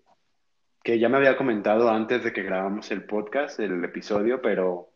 que 0.82 0.98
ya 0.98 1.08
me 1.08 1.16
había 1.16 1.36
comentado 1.36 1.90
antes 1.90 2.24
de 2.24 2.32
que 2.32 2.42
grabamos 2.42 2.90
el 2.90 3.04
podcast, 3.04 3.60
el 3.60 3.84
episodio, 3.84 4.40
pero, 4.40 4.90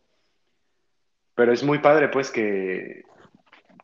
pero 1.34 1.52
es 1.52 1.62
muy 1.62 1.78
padre, 1.78 2.08
pues 2.08 2.30
que 2.30 3.04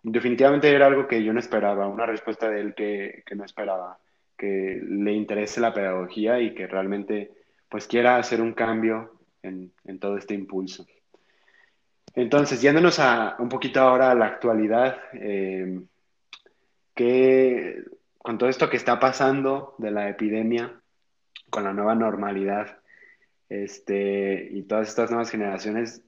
definitivamente 0.02 0.70
era 0.70 0.86
algo 0.86 1.06
que 1.06 1.22
yo 1.22 1.32
no 1.32 1.40
esperaba, 1.40 1.88
una 1.88 2.06
respuesta 2.06 2.48
de 2.48 2.60
él 2.60 2.74
que, 2.74 3.22
que 3.26 3.34
no 3.34 3.44
esperaba, 3.44 3.98
que 4.36 4.80
le 4.82 5.12
interese 5.12 5.60
la 5.60 5.74
pedagogía 5.74 6.40
y 6.40 6.54
que 6.54 6.66
realmente 6.66 7.32
pues 7.68 7.86
quiera 7.86 8.16
hacer 8.16 8.40
un 8.40 8.54
cambio 8.54 9.20
en, 9.42 9.72
en 9.84 9.98
todo 9.98 10.16
este 10.16 10.34
impulso. 10.34 10.86
Entonces, 12.14 12.60
yéndonos 12.60 12.98
a, 12.98 13.36
un 13.38 13.48
poquito 13.48 13.80
ahora 13.80 14.10
a 14.10 14.14
la 14.14 14.26
actualidad, 14.26 14.98
eh, 15.14 15.80
que 16.94 17.84
con 18.18 18.36
todo 18.36 18.48
esto 18.48 18.68
que 18.68 18.76
está 18.76 18.98
pasando 18.98 19.74
de 19.78 19.90
la 19.90 20.08
epidemia, 20.08 20.80
con 21.50 21.64
la 21.64 21.72
nueva 21.72 21.94
normalidad, 21.94 22.78
este, 23.48 24.48
y 24.50 24.62
todas 24.62 24.88
estas 24.88 25.10
nuevas 25.10 25.30
generaciones, 25.30 26.02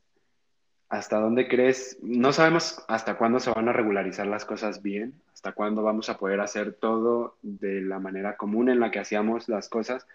¿hasta 0.89 1.19
dónde 1.19 1.49
crees? 1.49 1.99
No 2.03 2.33
sabemos 2.33 2.85
hasta 2.89 3.17
cuándo 3.17 3.41
se 3.41 3.51
van 3.51 3.69
a 3.69 3.73
regularizar 3.73 4.27
las 4.27 4.45
cosas 4.45 4.83
bien, 4.83 5.15
hasta 5.33 5.53
cuándo 5.53 5.83
vamos 5.83 6.09
a 6.09 6.19
poder 6.19 6.41
hacer 6.41 6.75
todo 6.75 7.37
de 7.43 7.81
la 7.81 7.99
manera 7.99 8.37
común 8.37 8.69
en 8.69 8.81
la 8.81 8.91
que 8.91 8.99
hacíamos 8.99 9.49
las 9.49 9.69
cosas. 9.69 10.07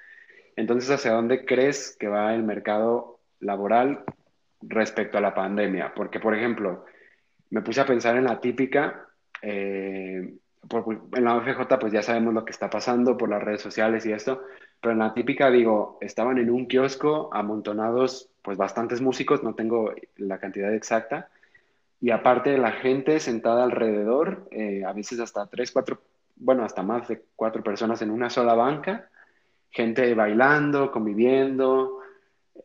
Entonces, 0.56 0.90
¿hacia 0.90 1.14
dónde 1.14 1.46
crees 1.46 1.96
que 2.00 2.08
va 2.08 2.34
el 2.34 2.44
mercado 2.44 3.20
laboral 3.40 4.04
respecto 4.62 5.18
a 5.18 5.22
la 5.22 5.34
pandemia? 5.34 5.94
Porque, 5.96 6.20
por 6.20 6.36
ejemplo, 6.36 6.86
me 7.50 7.62
puse 7.62 7.82
a 7.82 7.86
pensar 7.86 8.16
en 8.18 8.26
la 8.26 8.40
típica, 8.40 9.08
eh, 9.42 10.34
en 10.70 11.24
la 11.24 11.36
OFJ 11.38 11.80
pues 11.80 11.94
ya 11.94 12.02
sabemos 12.02 12.34
lo 12.34 12.44
que 12.44 12.52
está 12.52 12.70
pasando 12.70 13.18
por 13.18 13.30
las 13.30 13.42
redes 13.42 13.62
sociales 13.62 14.06
y 14.06 14.12
esto, 14.12 14.44
pero 14.82 14.92
en 14.92 15.00
la 15.00 15.14
típica 15.14 15.50
digo, 15.50 15.98
estaban 16.02 16.38
en 16.38 16.50
un 16.50 16.68
kiosco 16.68 17.30
amontonados 17.34 18.30
pues 18.42 18.58
bastantes 18.58 19.02
músicos, 19.02 19.44
no 19.44 19.56
tengo 19.56 19.94
la 20.18 20.40
cantidad 20.40 20.74
exacta, 20.74 21.30
y 22.00 22.12
aparte 22.12 22.52
de 22.52 22.58
la 22.58 22.72
gente 22.72 23.20
sentada 23.20 23.64
alrededor, 23.64 24.48
eh, 24.52 24.84
a 24.86 24.94
veces 24.94 25.20
hasta 25.20 25.48
tres, 25.48 25.72
cuatro, 25.72 26.00
bueno, 26.36 26.64
hasta 26.64 26.84
más 26.84 27.08
de 27.08 27.24
cuatro 27.36 27.64
personas 27.64 28.02
en 28.02 28.12
una 28.12 28.30
sola 28.30 28.54
banca, 28.54 29.10
gente 29.72 30.14
bailando, 30.14 30.92
conviviendo, 30.92 32.00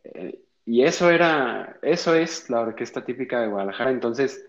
eh, 0.03 0.39
y 0.65 0.83
eso 0.83 1.09
era, 1.09 1.77
eso 1.81 2.15
es 2.15 2.49
la 2.49 2.61
orquesta 2.61 3.03
típica 3.03 3.41
de 3.41 3.47
Guadalajara. 3.47 3.91
Entonces, 3.91 4.45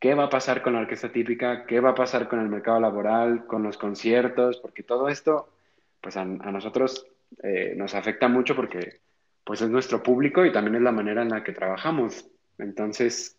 ¿qué 0.00 0.14
va 0.14 0.24
a 0.24 0.30
pasar 0.30 0.62
con 0.62 0.72
la 0.74 0.80
orquesta 0.80 1.10
típica? 1.12 1.66
¿Qué 1.66 1.80
va 1.80 1.90
a 1.90 1.94
pasar 1.94 2.28
con 2.28 2.40
el 2.40 2.48
mercado 2.48 2.80
laboral, 2.80 3.46
con 3.46 3.62
los 3.62 3.78
conciertos? 3.78 4.58
Porque 4.58 4.82
todo 4.82 5.08
esto, 5.08 5.48
pues 6.00 6.16
a, 6.16 6.22
a 6.22 6.26
nosotros 6.26 7.06
eh, 7.42 7.74
nos 7.76 7.94
afecta 7.94 8.28
mucho 8.28 8.54
porque 8.56 9.00
pues 9.44 9.60
es 9.60 9.68
nuestro 9.68 10.02
público 10.02 10.44
y 10.44 10.52
también 10.52 10.76
es 10.76 10.82
la 10.82 10.92
manera 10.92 11.22
en 11.22 11.28
la 11.28 11.44
que 11.44 11.52
trabajamos. 11.52 12.26
Entonces, 12.58 13.36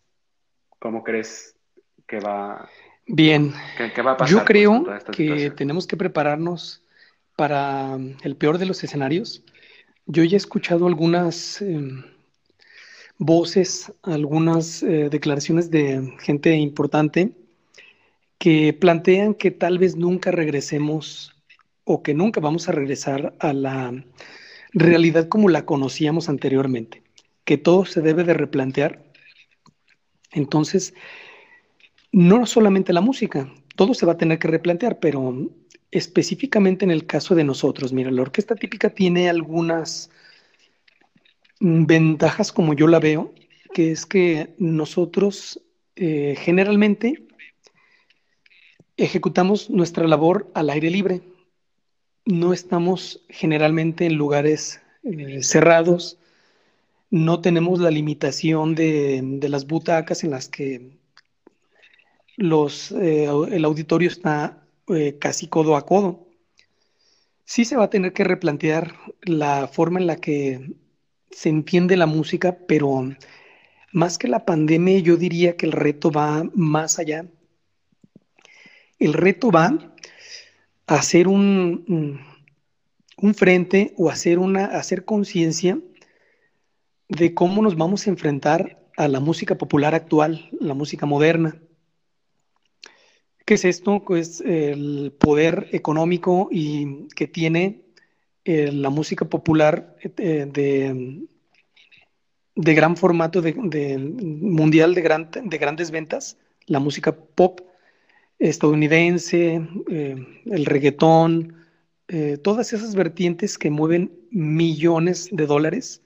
¿cómo 0.78 1.04
crees 1.04 1.54
que 2.06 2.20
va, 2.20 2.68
Bien, 3.06 3.52
va 4.06 4.12
a 4.12 4.16
pasar? 4.16 4.38
yo 4.38 4.44
creo 4.44 4.84
que 4.84 5.12
situación? 5.12 5.56
tenemos 5.56 5.86
que 5.86 5.96
prepararnos 5.96 6.82
para 7.36 7.96
el 8.22 8.36
peor 8.36 8.58
de 8.58 8.66
los 8.66 8.82
escenarios. 8.82 9.42
Yo 10.10 10.24
ya 10.24 10.36
he 10.36 10.38
escuchado 10.38 10.86
algunas 10.86 11.60
eh, 11.60 11.86
voces, 13.18 13.92
algunas 14.02 14.82
eh, 14.82 15.10
declaraciones 15.10 15.70
de 15.70 16.14
gente 16.20 16.56
importante 16.56 17.34
que 18.38 18.72
plantean 18.72 19.34
que 19.34 19.50
tal 19.50 19.78
vez 19.78 19.96
nunca 19.96 20.30
regresemos 20.30 21.36
o 21.84 22.02
que 22.02 22.14
nunca 22.14 22.40
vamos 22.40 22.70
a 22.70 22.72
regresar 22.72 23.34
a 23.38 23.52
la 23.52 24.02
realidad 24.72 25.28
como 25.28 25.50
la 25.50 25.66
conocíamos 25.66 26.30
anteriormente, 26.30 27.02
que 27.44 27.58
todo 27.58 27.84
se 27.84 28.00
debe 28.00 28.24
de 28.24 28.32
replantear. 28.32 29.04
Entonces, 30.32 30.94
no 32.12 32.46
solamente 32.46 32.94
la 32.94 33.02
música, 33.02 33.52
todo 33.76 33.92
se 33.92 34.06
va 34.06 34.12
a 34.12 34.18
tener 34.18 34.38
que 34.38 34.48
replantear, 34.48 35.00
pero 35.00 35.50
específicamente 35.90 36.84
en 36.84 36.90
el 36.90 37.06
caso 37.06 37.34
de 37.34 37.44
nosotros, 37.44 37.92
mira, 37.92 38.10
la 38.10 38.22
orquesta 38.22 38.54
típica 38.54 38.90
tiene 38.90 39.28
algunas 39.28 40.10
ventajas 41.60 42.52
como 42.52 42.74
yo 42.74 42.86
la 42.86 43.00
veo, 43.00 43.34
que 43.72 43.90
es 43.90 44.06
que 44.06 44.54
nosotros 44.58 45.60
eh, 45.96 46.36
generalmente 46.38 47.26
ejecutamos 48.96 49.70
nuestra 49.70 50.06
labor 50.06 50.50
al 50.54 50.70
aire 50.70 50.90
libre. 50.90 51.22
No 52.24 52.52
estamos 52.52 53.24
generalmente 53.28 54.06
en 54.06 54.14
lugares 54.14 54.80
eh, 55.02 55.42
cerrados, 55.42 56.18
no 57.10 57.40
tenemos 57.40 57.80
la 57.80 57.90
limitación 57.90 58.74
de, 58.74 59.38
las 59.48 59.66
butacas 59.66 60.24
en 60.24 60.30
las 60.30 60.48
que 60.48 60.98
los, 62.36 62.92
eh, 62.92 63.28
el 63.50 63.64
auditorio 63.64 64.08
está 64.08 64.62
casi 65.18 65.48
codo 65.48 65.76
a 65.76 65.84
codo. 65.86 66.28
Sí 67.44 67.64
se 67.64 67.76
va 67.76 67.84
a 67.84 67.90
tener 67.90 68.12
que 68.12 68.24
replantear 68.24 68.94
la 69.22 69.68
forma 69.68 70.00
en 70.00 70.06
la 70.06 70.16
que 70.16 70.74
se 71.30 71.48
entiende 71.48 71.96
la 71.96 72.06
música, 72.06 72.58
pero 72.66 73.08
más 73.92 74.18
que 74.18 74.28
la 74.28 74.44
pandemia, 74.44 74.98
yo 74.98 75.16
diría 75.16 75.56
que 75.56 75.66
el 75.66 75.72
reto 75.72 76.10
va 76.10 76.44
más 76.54 76.98
allá. 76.98 77.26
El 78.98 79.12
reto 79.12 79.50
va 79.50 79.94
a 80.86 80.94
hacer 80.94 81.28
un, 81.28 82.20
un 83.16 83.34
frente 83.34 83.94
o 83.96 84.10
hacer, 84.10 84.38
hacer 84.72 85.04
conciencia 85.04 85.78
de 87.08 87.34
cómo 87.34 87.62
nos 87.62 87.76
vamos 87.76 88.06
a 88.06 88.10
enfrentar 88.10 88.78
a 88.96 89.08
la 89.08 89.20
música 89.20 89.56
popular 89.56 89.94
actual, 89.94 90.48
la 90.60 90.74
música 90.74 91.06
moderna. 91.06 91.60
¿Qué 93.48 93.54
es 93.54 93.64
esto? 93.64 94.04
Pues 94.04 94.42
el 94.42 95.10
poder 95.18 95.68
económico 95.72 96.50
y 96.52 97.08
que 97.16 97.26
tiene 97.26 97.80
eh, 98.44 98.70
la 98.70 98.90
música 98.90 99.24
popular 99.24 99.96
eh, 100.02 100.46
de, 100.52 101.22
de, 102.54 102.74
gran 102.74 102.94
formato, 102.98 103.40
de, 103.40 103.54
mundial 103.54 104.94
de, 104.94 105.00
gran, 105.00 105.30
de 105.32 105.56
grandes 105.56 105.90
ventas, 105.90 106.36
la 106.66 106.78
música 106.78 107.16
pop 107.16 107.62
estadounidense, 108.38 109.66
eh, 109.90 110.16
el 110.44 110.66
reggaetón, 110.66 111.54
todas 112.42 112.74
esas 112.74 112.94
vertientes 112.94 113.56
que 113.56 113.70
mueven 113.70 114.12
millones 114.30 115.30
de 115.32 115.46
dólares. 115.46 116.02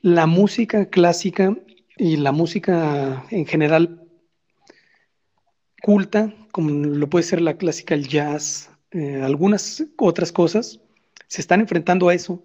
La 0.00 0.24
música 0.24 0.86
clásica 0.86 1.54
y 1.98 2.16
la 2.16 2.32
música 2.32 3.26
en 3.30 3.44
general 3.44 4.05
culta, 5.86 6.34
como 6.50 6.70
lo 6.70 7.08
puede 7.08 7.22
ser 7.22 7.40
la 7.40 7.56
clásica, 7.58 7.94
el 7.94 8.08
jazz, 8.08 8.70
algunas 9.22 9.84
otras 9.96 10.32
cosas, 10.32 10.80
se 11.28 11.40
están 11.40 11.60
enfrentando 11.60 12.08
a 12.08 12.14
eso, 12.14 12.42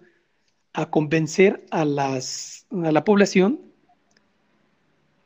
a 0.72 0.88
convencer 0.88 1.66
a, 1.72 1.84
las, 1.84 2.66
a 2.70 2.92
la 2.92 3.02
población 3.02 3.60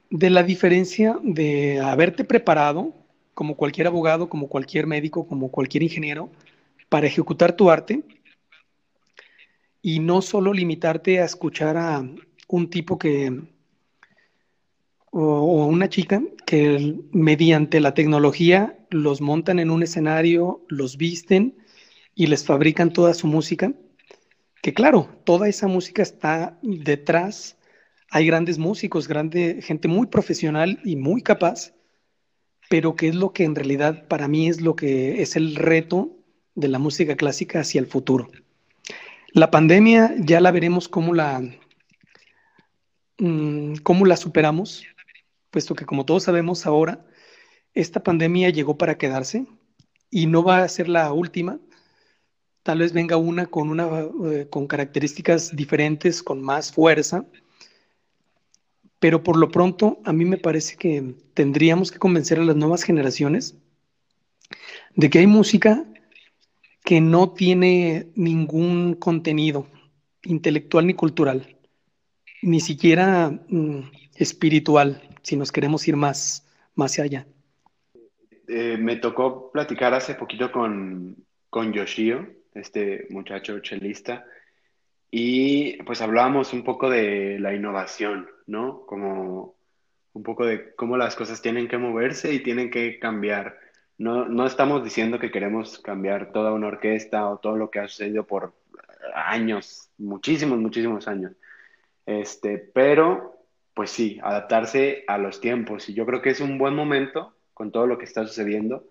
de 0.09 0.31
la 0.31 0.43
diferencia 0.43 1.19
de 1.23 1.79
haberte 1.81 2.25
preparado 2.25 2.95
como 3.35 3.55
cualquier 3.55 3.87
abogado, 3.87 4.31
como 4.31 4.49
cualquier 4.49 4.87
médico, 4.87 5.29
como 5.29 5.51
cualquier 5.51 5.83
ingeniero, 5.83 6.31
para 6.89 7.09
ejecutar 7.09 7.53
tu 7.53 7.69
arte 7.69 8.03
y 9.83 9.99
no 9.99 10.23
solo 10.23 10.55
limitarte 10.55 11.21
a 11.21 11.27
escuchar 11.27 11.77
a 11.77 12.03
un 12.49 12.71
tipo 12.71 12.99
que 12.99 13.43
o, 15.19 15.67
una 15.67 15.89
chica 15.89 16.23
que 16.45 16.95
mediante 17.11 17.81
la 17.81 17.95
tecnología 17.95 18.79
los 18.91 19.21
montan 19.23 19.59
en 19.59 19.71
un 19.71 19.83
escenario, 19.83 20.65
los 20.69 20.99
visten 20.99 21.57
y 22.15 22.27
les 22.27 22.45
fabrican 22.45 22.93
toda 22.93 23.15
su 23.15 23.27
música, 23.27 23.73
que 24.63 24.75
claro, 24.75 25.09
toda 25.25 25.49
esa 25.49 25.69
música 25.69 26.03
está 26.03 26.59
detrás, 26.63 27.57
hay 28.11 28.27
grandes 28.27 28.59
músicos, 28.59 29.09
grande, 29.09 29.61
gente 29.63 29.89
muy 29.89 30.07
profesional 30.07 30.81
y 30.85 30.97
muy 30.97 31.23
capaz, 31.23 31.73
pero 32.69 32.95
que 32.95 33.09
es 33.09 33.15
lo 33.15 33.33
que 33.33 33.45
en 33.45 33.55
realidad 33.55 34.07
para 34.09 34.29
mí 34.29 34.49
es 34.49 34.61
lo 34.61 34.77
que 34.77 35.23
es 35.23 35.37
el 35.37 35.57
reto 35.57 36.15
de 36.55 36.69
la 36.69 36.79
música 36.79 37.17
clásica 37.17 37.61
hacia 37.61 37.81
el 37.81 37.87
futuro. 37.87 38.29
La 39.33 39.51
pandemia 39.51 40.15
ya 40.19 40.41
la 40.41 40.51
veremos 40.51 40.89
cómo 40.89 41.15
la, 41.15 41.43
mm, 43.19 43.77
cómo 43.83 44.05
la 44.05 44.17
superamos, 44.17 44.85
puesto 45.57 45.75
que 45.75 45.87
como 45.87 46.05
todos 46.05 46.25
sabemos 46.25 46.67
ahora, 46.67 47.07
esta 47.73 48.03
pandemia 48.03 48.51
llegó 48.51 48.77
para 48.77 48.99
quedarse 48.99 49.47
y 50.11 50.27
no 50.27 50.45
va 50.45 50.59
a 50.59 50.69
ser 50.69 50.87
la 50.87 51.11
última. 51.15 51.59
Tal 52.63 52.81
vez 52.81 52.93
venga 52.93 53.17
una 53.17 53.47
con, 53.47 53.71
una, 53.71 53.89
eh, 54.31 54.49
con 54.51 54.67
características 54.67 55.57
diferentes, 55.57 56.23
con 56.23 56.43
más 56.43 56.71
fuerza, 56.73 57.25
pero 58.99 59.23
por 59.23 59.39
lo 59.39 59.49
pronto 59.49 59.99
a 60.05 60.13
mí 60.13 60.27
me 60.27 60.37
parece 60.37 60.77
que 60.77 61.15
tendríamos 61.33 61.91
que 61.91 61.99
convencer 61.99 62.39
a 62.39 62.45
las 62.45 62.57
nuevas 62.57 62.83
generaciones 62.83 63.57
de 64.95 65.09
que 65.09 65.21
hay 65.21 65.27
música 65.27 65.87
que 66.85 67.01
no 67.01 67.31
tiene 67.31 68.09
ningún 68.15 68.93
contenido 68.93 69.67
intelectual 70.23 70.87
ni 70.87 70.93
cultural, 70.93 71.57
ni 72.43 72.61
siquiera 72.61 73.31
mm, 73.49 74.06
espiritual, 74.19 75.03
si 75.23 75.37
nos 75.37 75.53
queremos 75.53 75.87
ir 75.89 75.97
más, 75.97 76.47
más 76.75 76.99
allá. 76.99 77.27
Eh, 78.49 78.77
me 78.79 78.97
tocó 78.97 79.51
platicar 79.51 79.95
hace 79.95 80.15
poquito 80.15 80.53
con, 80.53 81.17
con 81.51 81.73
Yoshio, 81.73 82.29
este 82.55 83.07
muchacho 83.11 83.59
chelista, 83.61 84.25
y 85.11 85.83
pues 85.85 86.01
hablábamos 86.01 86.53
un 86.53 86.63
poco 86.65 86.91
de 86.91 87.39
la 87.39 87.55
innovación, 87.55 88.29
¿no? 88.47 88.85
Como 88.87 89.57
un 90.13 90.23
poco 90.23 90.47
de 90.47 90.75
cómo 90.75 90.97
las 90.97 91.15
cosas 91.15 91.43
tienen 91.43 91.69
que 91.69 91.79
moverse 91.79 92.33
y 92.33 92.43
tienen 92.43 92.71
que 92.71 92.99
cambiar. 92.99 93.59
No, 93.99 94.27
no 94.27 94.47
estamos 94.47 94.83
diciendo 94.83 95.19
que 95.19 95.31
queremos 95.31 95.79
cambiar 95.79 96.33
toda 96.33 96.53
una 96.53 96.69
orquesta 96.69 97.29
o 97.29 97.39
todo 97.39 97.57
lo 97.57 97.71
que 97.71 97.81
ha 97.81 97.89
sucedido 97.89 98.27
por 98.27 98.55
años, 99.15 99.91
muchísimos, 99.99 100.59
muchísimos 100.59 101.09
años. 101.09 101.33
Este, 102.05 102.59
pero, 102.59 103.36
pues 103.77 103.91
sí, 103.91 104.19
adaptarse 104.23 105.05
a 105.07 105.19
los 105.19 105.43
tiempos. 105.43 105.91
Y 105.91 105.93
yo 105.93 106.07
creo 106.07 106.23
que 106.23 106.31
es 106.31 106.41
un 106.41 106.57
buen 106.57 106.75
momento 106.75 107.35
con 107.53 107.71
todo 107.71 107.87
lo 107.87 107.99
que 107.99 108.07
está 108.07 108.27
sucediendo 108.27 108.85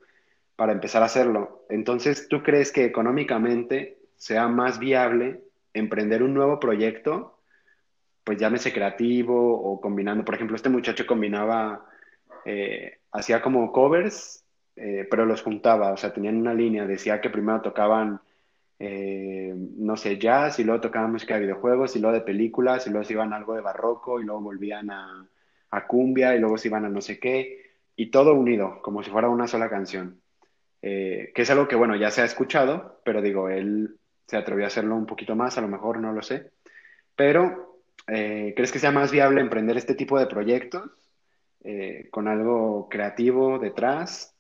para 0.56 0.74
empezar 0.74 1.02
a 1.02 1.08
hacerlo. 1.08 1.66
Entonces, 1.70 2.28
¿tú 2.30 2.44
crees 2.44 2.72
que 2.72 2.86
económicamente 2.86 3.98
sea 4.16 4.48
más 4.48 4.78
viable 4.78 5.42
emprender 5.74 6.22
un 6.22 6.36
nuevo 6.36 6.60
proyecto? 6.60 7.40
Pues 8.24 8.38
llámese 8.38 8.72
creativo 8.72 9.60
o 9.60 9.82
combinando. 9.82 10.24
Por 10.24 10.36
ejemplo, 10.36 10.56
este 10.56 10.70
muchacho 10.70 11.08
combinaba, 11.08 11.88
eh, 12.46 13.00
hacía 13.12 13.42
como 13.42 13.72
covers, 13.72 14.46
eh, 14.76 15.08
pero 15.10 15.26
los 15.26 15.42
juntaba, 15.42 15.94
o 15.94 15.98
sea, 15.98 16.14
tenían 16.14 16.38
una 16.38 16.54
línea, 16.54 16.86
decía 16.86 17.22
que 17.22 17.32
primero 17.32 17.62
tocaban, 17.62 18.22
eh, 18.80 19.54
no 19.56 19.96
sé, 19.96 20.18
jazz, 20.18 20.60
y 20.60 20.64
luego 20.64 20.82
tocaban 20.82 21.12
música 21.12 21.36
de 21.36 21.42
videojuegos, 21.42 21.96
y 21.96 22.00
luego 22.00 22.16
de 22.16 22.22
películas, 22.22 22.86
y 22.88 22.90
luego 22.90 23.06
se 23.06 23.14
iban 23.14 23.34
algo 23.34 23.56
de 23.56 23.62
barroco, 23.62 24.20
y 24.20 24.26
luego 24.26 24.42
volvían 24.42 24.90
a, 24.92 25.30
cumbia, 25.88 26.36
y 26.36 26.40
luego 26.40 26.58
se 26.58 26.70
iban 26.70 26.86
a 26.86 26.90
no 26.90 27.02
sé 27.02 27.20
qué, 27.20 27.74
y 27.96 28.10
todo 28.10 28.34
unido, 28.34 28.82
como 28.82 29.04
si 29.04 29.12
fuera 29.12 29.30
una 29.30 29.48
sola 29.48 29.70
canción. 29.70 30.22
Eh, 30.82 31.32
que 31.36 31.42
es 31.44 31.50
algo 31.50 31.68
que, 31.68 31.76
bueno, 31.76 31.96
ya 31.96 32.12
se 32.12 32.22
ha 32.22 32.26
escuchado, 32.26 33.02
pero 33.04 33.22
digo, 33.22 33.50
él 33.50 33.98
se 34.28 34.38
atrevió 34.38 34.66
a 34.66 34.68
hacerlo 34.68 34.96
un 34.96 35.06
poquito 35.06 35.36
más, 35.36 35.58
a 35.58 35.62
lo 35.62 35.68
mejor 35.68 36.00
no 36.00 36.14
lo 36.14 36.22
sé. 36.22 36.52
Pero, 37.16 37.82
eh, 38.08 38.54
¿crees 38.56 38.72
que 38.72 38.80
sea 38.80 38.92
más 38.92 39.12
viable 39.12 39.42
emprender 39.42 39.78
este 39.78 39.96
tipo 39.96 40.20
de 40.20 40.28
proyectos 40.28 40.92
con 42.12 42.28
algo 42.28 42.88
creativo 42.90 43.58
detrás? 43.58 44.35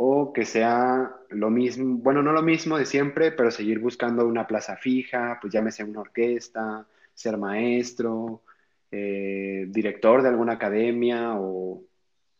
O 0.00 0.32
que 0.32 0.44
sea 0.44 1.12
lo 1.28 1.50
mismo, 1.50 1.98
bueno, 1.98 2.22
no 2.22 2.32
lo 2.32 2.42
mismo 2.42 2.78
de 2.78 2.86
siempre, 2.86 3.32
pero 3.32 3.50
seguir 3.50 3.80
buscando 3.80 4.26
una 4.26 4.46
plaza 4.46 4.76
fija, 4.76 5.38
pues 5.40 5.52
llámese 5.52 5.84
una 5.84 6.00
orquesta, 6.00 6.86
ser 7.14 7.36
maestro, 7.36 8.42
director 8.90 10.22
de 10.22 10.28
alguna 10.28 10.54
academia 10.54 11.34
o, 11.34 11.82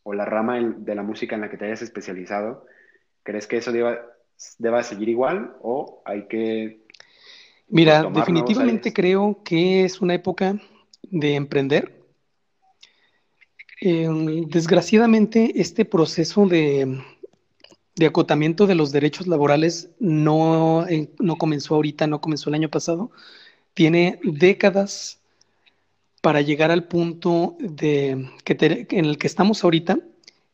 o 0.02 0.12
la 0.14 0.24
rama 0.24 0.58
de 0.60 0.94
la 0.94 1.02
música 1.02 1.34
en 1.34 1.42
la 1.42 1.50
que 1.50 1.58
te 1.58 1.66
hayas 1.66 1.82
especializado 1.82 2.64
¿Crees 3.28 3.46
que 3.46 3.58
eso 3.58 3.72
deba, 3.72 4.82
seguir 4.82 5.10
igual 5.10 5.54
o 5.60 6.00
hay 6.06 6.26
que... 6.28 6.80
Mira, 7.68 8.04
definitivamente 8.04 8.90
creo 8.94 9.42
que 9.44 9.84
es 9.84 10.00
una 10.00 10.14
época 10.14 10.58
de 11.02 11.34
emprender. 11.34 12.06
Em, 13.82 14.48
desgraciadamente, 14.48 15.60
este 15.60 15.84
proceso 15.84 16.46
de, 16.46 17.02
acotamiento 18.06 18.66
de 18.66 18.74
los 18.74 18.92
derechos 18.92 19.26
laborales 19.26 19.90
no, 19.98 20.86
eh, 20.88 21.10
no 21.18 21.36
comenzó 21.36 21.74
ahorita, 21.74 22.06
no 22.06 22.20
comenzó 22.20 22.50
el 22.50 22.54
año 22.54 22.68
pasado. 22.68 23.10
Tiene 23.74 24.20
décadas 24.22 25.20
para 26.20 26.40
llegar 26.40 26.70
al 26.70 26.84
punto 26.84 27.56
de, 27.58 28.30
que 28.44 28.86
en 28.90 29.04
el 29.04 29.18
que 29.18 29.26
estamos 29.26 29.64
ahorita, 29.64 29.98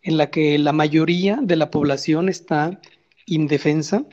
en 0.03 0.17
la 0.17 0.31
que 0.31 0.59
la 0.59 0.73
mayoría 0.73 1.39
de 1.43 1.57
la 1.57 1.71
población 1.71 2.29
está 2.29 2.81
indefensa. 3.27 4.05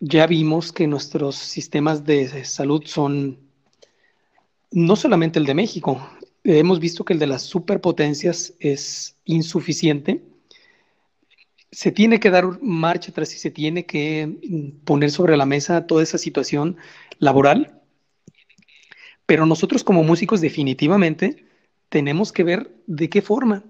Ya 0.00 0.26
vimos 0.26 0.72
que 0.72 0.86
nuestros 0.86 1.36
sistemas 1.36 2.04
de 2.04 2.44
salud 2.44 2.82
son 2.86 3.38
no 4.70 4.96
solamente 4.96 5.38
el 5.38 5.46
de 5.46 5.54
México, 5.54 6.00
hemos 6.44 6.80
visto 6.80 7.04
que 7.04 7.12
el 7.12 7.18
de 7.18 7.26
las 7.26 7.42
superpotencias 7.42 8.54
es 8.60 9.16
insuficiente. 9.24 10.22
Se 11.72 11.92
tiene 11.92 12.18
que 12.18 12.30
dar 12.30 12.60
marcha 12.62 13.10
atrás 13.10 13.34
y 13.34 13.38
se 13.38 13.50
tiene 13.50 13.86
que 13.86 14.78
poner 14.84 15.10
sobre 15.10 15.36
la 15.36 15.46
mesa 15.46 15.86
toda 15.86 16.02
esa 16.02 16.18
situación 16.18 16.76
laboral. 17.18 17.80
Pero 19.26 19.46
nosotros 19.46 19.84
como 19.84 20.02
músicos 20.02 20.40
definitivamente 20.40 21.46
tenemos 21.88 22.32
que 22.32 22.44
ver 22.44 22.74
de 22.86 23.08
qué 23.08 23.22
forma, 23.22 23.64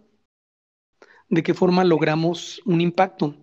de 1.29 1.43
qué 1.43 1.53
forma 1.53 1.85
logramos 1.85 2.63
un 2.65 2.81
impacto. 2.81 3.37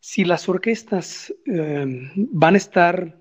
Si 0.00 0.24
las 0.24 0.48
orquestas 0.48 1.34
eh, 1.44 2.10
van 2.16 2.54
a 2.54 2.58
estar 2.58 3.18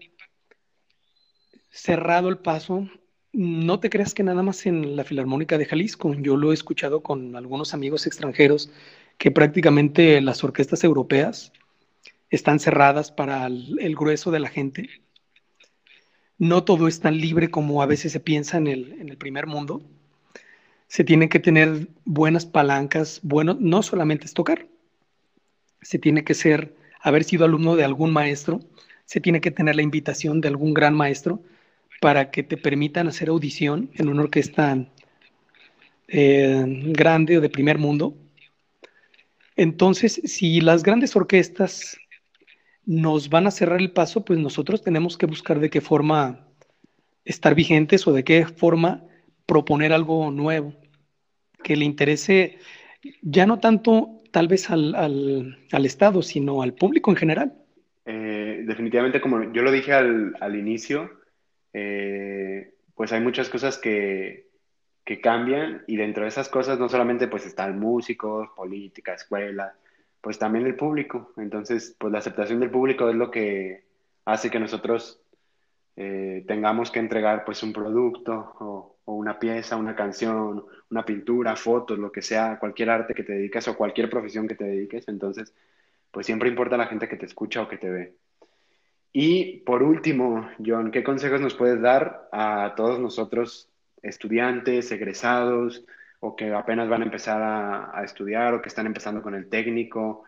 cerrado 1.69 2.29
el 2.29 2.37
paso 2.37 2.89
no 3.37 3.79
te 3.79 3.91
creas 3.91 4.15
que 4.15 4.23
nada 4.23 4.41
más 4.41 4.65
en 4.65 4.95
la 4.95 5.03
Filarmónica 5.03 5.59
de 5.59 5.65
Jalisco. 5.65 6.13
Yo 6.15 6.37
lo 6.37 6.51
he 6.51 6.55
escuchado 6.55 7.03
con 7.03 7.35
algunos 7.35 7.75
amigos 7.75 8.07
extranjeros 8.07 8.71
que 9.17 9.31
prácticamente 9.31 10.21
las 10.21 10.43
orquestas 10.43 10.83
europeas 10.83 11.51
están 12.29 12.59
cerradas 12.59 13.11
para 13.11 13.45
el, 13.47 13.95
grueso 13.95 14.31
de 14.31 14.39
la 14.39 14.49
gente. 14.49 14.89
No 16.37 16.63
todo 16.63 16.87
es 16.87 16.99
tan 16.99 17.17
libre 17.17 17.49
como 17.49 17.81
a 17.81 17.85
veces 17.85 18.11
se 18.11 18.19
piensa 18.19 18.57
en 18.57 18.67
el, 18.67 18.93
en 18.99 19.09
el 19.09 19.17
primer 19.17 19.47
mundo. 19.47 19.81
Se 20.87 21.03
tiene 21.03 21.29
que 21.29 21.39
tener 21.39 21.87
buenas 22.05 22.45
palancas, 22.45 23.19
bueno, 23.23 23.57
no 23.59 23.81
solamente 23.83 24.25
es 24.25 24.33
tocar, 24.33 24.67
se 25.81 25.99
tiene 25.99 26.23
que 26.23 26.33
ser, 26.33 26.75
haber 27.01 27.23
sido 27.23 27.45
alumno 27.45 27.75
de 27.75 27.83
algún 27.83 28.11
maestro, 28.11 28.61
se 29.05 29.19
tiene 29.19 29.41
que 29.41 29.51
tener 29.51 29.75
la 29.75 29.81
invitación 29.81 30.41
de 30.41 30.47
algún 30.47 30.73
gran 30.73 30.93
maestro, 30.93 31.41
para 31.99 32.31
que 32.31 32.43
te 32.43 32.57
permitan 32.57 33.07
hacer 33.07 33.29
audición 33.29 33.89
en 33.95 34.09
una 34.09 34.23
orquesta 34.23 34.85
eh, 36.07 36.63
grande 36.93 37.37
o 37.37 37.41
de 37.41 37.49
primer 37.49 37.77
mundo. 37.77 38.15
Entonces, 39.57 40.21
si 40.23 40.61
las 40.61 40.83
grandes 40.83 41.15
orquestas 41.15 41.97
nos 42.85 43.29
van 43.29 43.47
a 43.47 43.51
cerrar 43.51 43.81
el 43.81 43.91
paso, 43.91 44.23
pues 44.23 44.39
nosotros 44.39 44.83
tenemos 44.83 45.17
que 45.17 45.25
buscar 45.25 45.59
de 45.59 45.69
qué 45.69 45.81
forma 45.81 46.47
estar 47.25 47.55
vigentes 47.55 48.07
o 48.07 48.13
de 48.13 48.23
qué 48.23 48.45
forma 48.45 49.03
proponer 49.45 49.91
algo 49.91 50.31
nuevo 50.31 50.73
que 51.63 51.75
le 51.75 51.85
interese 51.85 52.59
ya 53.21 53.45
no 53.45 53.59
tanto 53.59 54.21
tal 54.31 54.47
vez 54.47 54.69
al, 54.69 54.95
al, 54.95 55.85
Estado, 55.85 56.21
sino 56.21 56.61
al 56.61 56.73
público 56.73 57.09
en 57.09 57.17
general. 57.17 57.53
Eh, 58.05 58.63
definitivamente, 58.65 59.19
como 59.19 59.51
yo 59.51 59.63
lo 59.63 59.71
dije 59.71 59.93
al, 59.93 60.35
al 60.39 60.55
inicio, 60.55 61.09
eh, 61.73 62.73
pues 62.95 63.11
hay 63.11 63.21
muchas 63.21 63.49
cosas 63.49 63.77
que, 63.77 64.46
que, 65.07 65.21
cambian 65.21 65.83
y 65.87 65.95
dentro 65.95 66.23
de 66.23 66.29
esas 66.29 66.49
cosas 66.49 66.77
no 66.79 66.89
solamente 66.89 67.27
pues 67.27 67.45
están 67.45 67.79
músicos, 67.79 68.49
política, 68.55 69.13
escuela, 69.13 69.73
pues 70.21 70.37
también 70.37 70.67
el 70.67 70.75
público. 70.75 71.31
Entonces, 71.37 71.95
pues 71.97 72.11
la 72.11 72.19
aceptación 72.19 72.59
del 72.59 72.69
público 72.69 73.09
es 73.09 73.15
lo 73.15 73.31
que 73.31 73.85
hace 74.25 74.51
que 74.51 74.59
nosotros 74.59 75.21
eh, 75.95 76.43
tengamos 76.47 76.91
que 76.91 76.99
entregar 76.99 77.45
pues 77.45 77.63
un 77.63 77.73
producto 77.73 78.53
o, 78.59 78.97
o, 79.05 79.13
una 79.13 79.39
pieza, 79.39 79.77
una 79.77 79.95
canción, 79.95 80.65
una 80.91 81.05
pintura, 81.05 81.55
fotos, 81.55 81.97
lo 81.97 82.11
que 82.11 82.21
sea, 82.21 82.59
cualquier 82.59 82.89
arte 82.89 83.13
que 83.13 83.23
te 83.23 83.33
dediques 83.33 83.67
o 83.69 83.77
cualquier 83.77 84.09
profesión 84.09 84.47
que 84.47 84.55
te 84.55 84.65
dediques. 84.65 85.07
Entonces, 85.07 85.53
pues 86.11 86.25
siempre 86.25 86.49
importa 86.49 86.77
la 86.77 86.87
gente 86.87 87.07
que 87.07 87.17
te 87.17 87.25
escucha 87.25 87.61
o 87.61 87.67
que 87.67 87.77
te 87.77 87.89
ve. 87.89 88.13
Y 89.13 89.61
por 89.61 89.83
último, 89.83 90.49
John, 90.63 90.91
¿qué 90.91 91.03
consejos 91.03 91.41
nos 91.41 91.55
puedes 91.55 91.81
dar 91.81 92.29
a 92.31 92.73
todos 92.75 92.99
nosotros, 92.99 93.69
estudiantes, 94.01 94.91
egresados, 94.91 95.83
o 96.19 96.35
que 96.35 96.53
apenas 96.53 96.89
van 96.89 97.01
a 97.01 97.05
empezar 97.05 97.41
a, 97.41 98.03
estudiar, 98.03 98.53
o 98.53 98.61
que 98.61 98.69
están 98.69 98.87
empezando 98.87 99.21
con 99.21 99.35
el 99.35 99.49
técnico, 99.49 100.23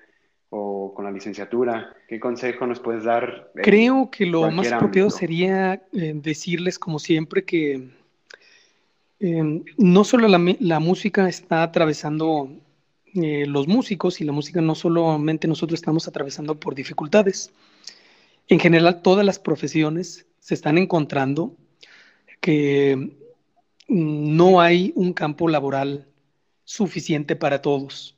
o 0.49 0.93
con 0.93 1.05
la 1.05 1.11
licenciatura? 1.11 1.95
¿Qué 2.07 2.19
consejo 2.19 2.65
nos 2.65 2.79
puedes 2.79 3.03
dar? 3.03 3.51
Creo 3.55 4.09
que 4.11 4.25
lo 4.25 4.49
más 4.51 4.71
apropiado 4.71 5.09
sería 5.09 5.81
eh, 5.93 6.13
decirles, 6.15 6.79
como 6.79 6.99
siempre, 6.99 7.45
que 7.45 7.89
eh, 9.19 9.63
no 9.77 10.03
solo 10.03 10.27
la, 10.27 10.79
música 10.79 11.27
está 11.27 11.63
atravesando 11.63 12.49
eh, 13.13 13.45
los 13.47 13.67
músicos 13.67 14.21
y 14.21 14.23
la 14.23 14.31
música 14.31 14.61
no 14.61 14.75
solamente 14.75 15.47
nosotros 15.47 15.79
estamos 15.79 16.07
atravesando 16.07 16.59
por 16.59 16.73
dificultades 16.75 17.51
en 18.49 18.59
general 18.59 19.01
todas 19.01 19.25
las 19.25 19.39
profesiones 19.39 20.25
se 20.39 20.53
están 20.53 20.77
encontrando 20.77 21.55
que 22.41 23.11
no 23.89 24.61
hay 24.61 24.93
un 24.95 25.13
campo 25.13 25.49
laboral 25.49 26.07
suficiente 26.63 27.35
para 27.35 27.61
todos. 27.61 28.15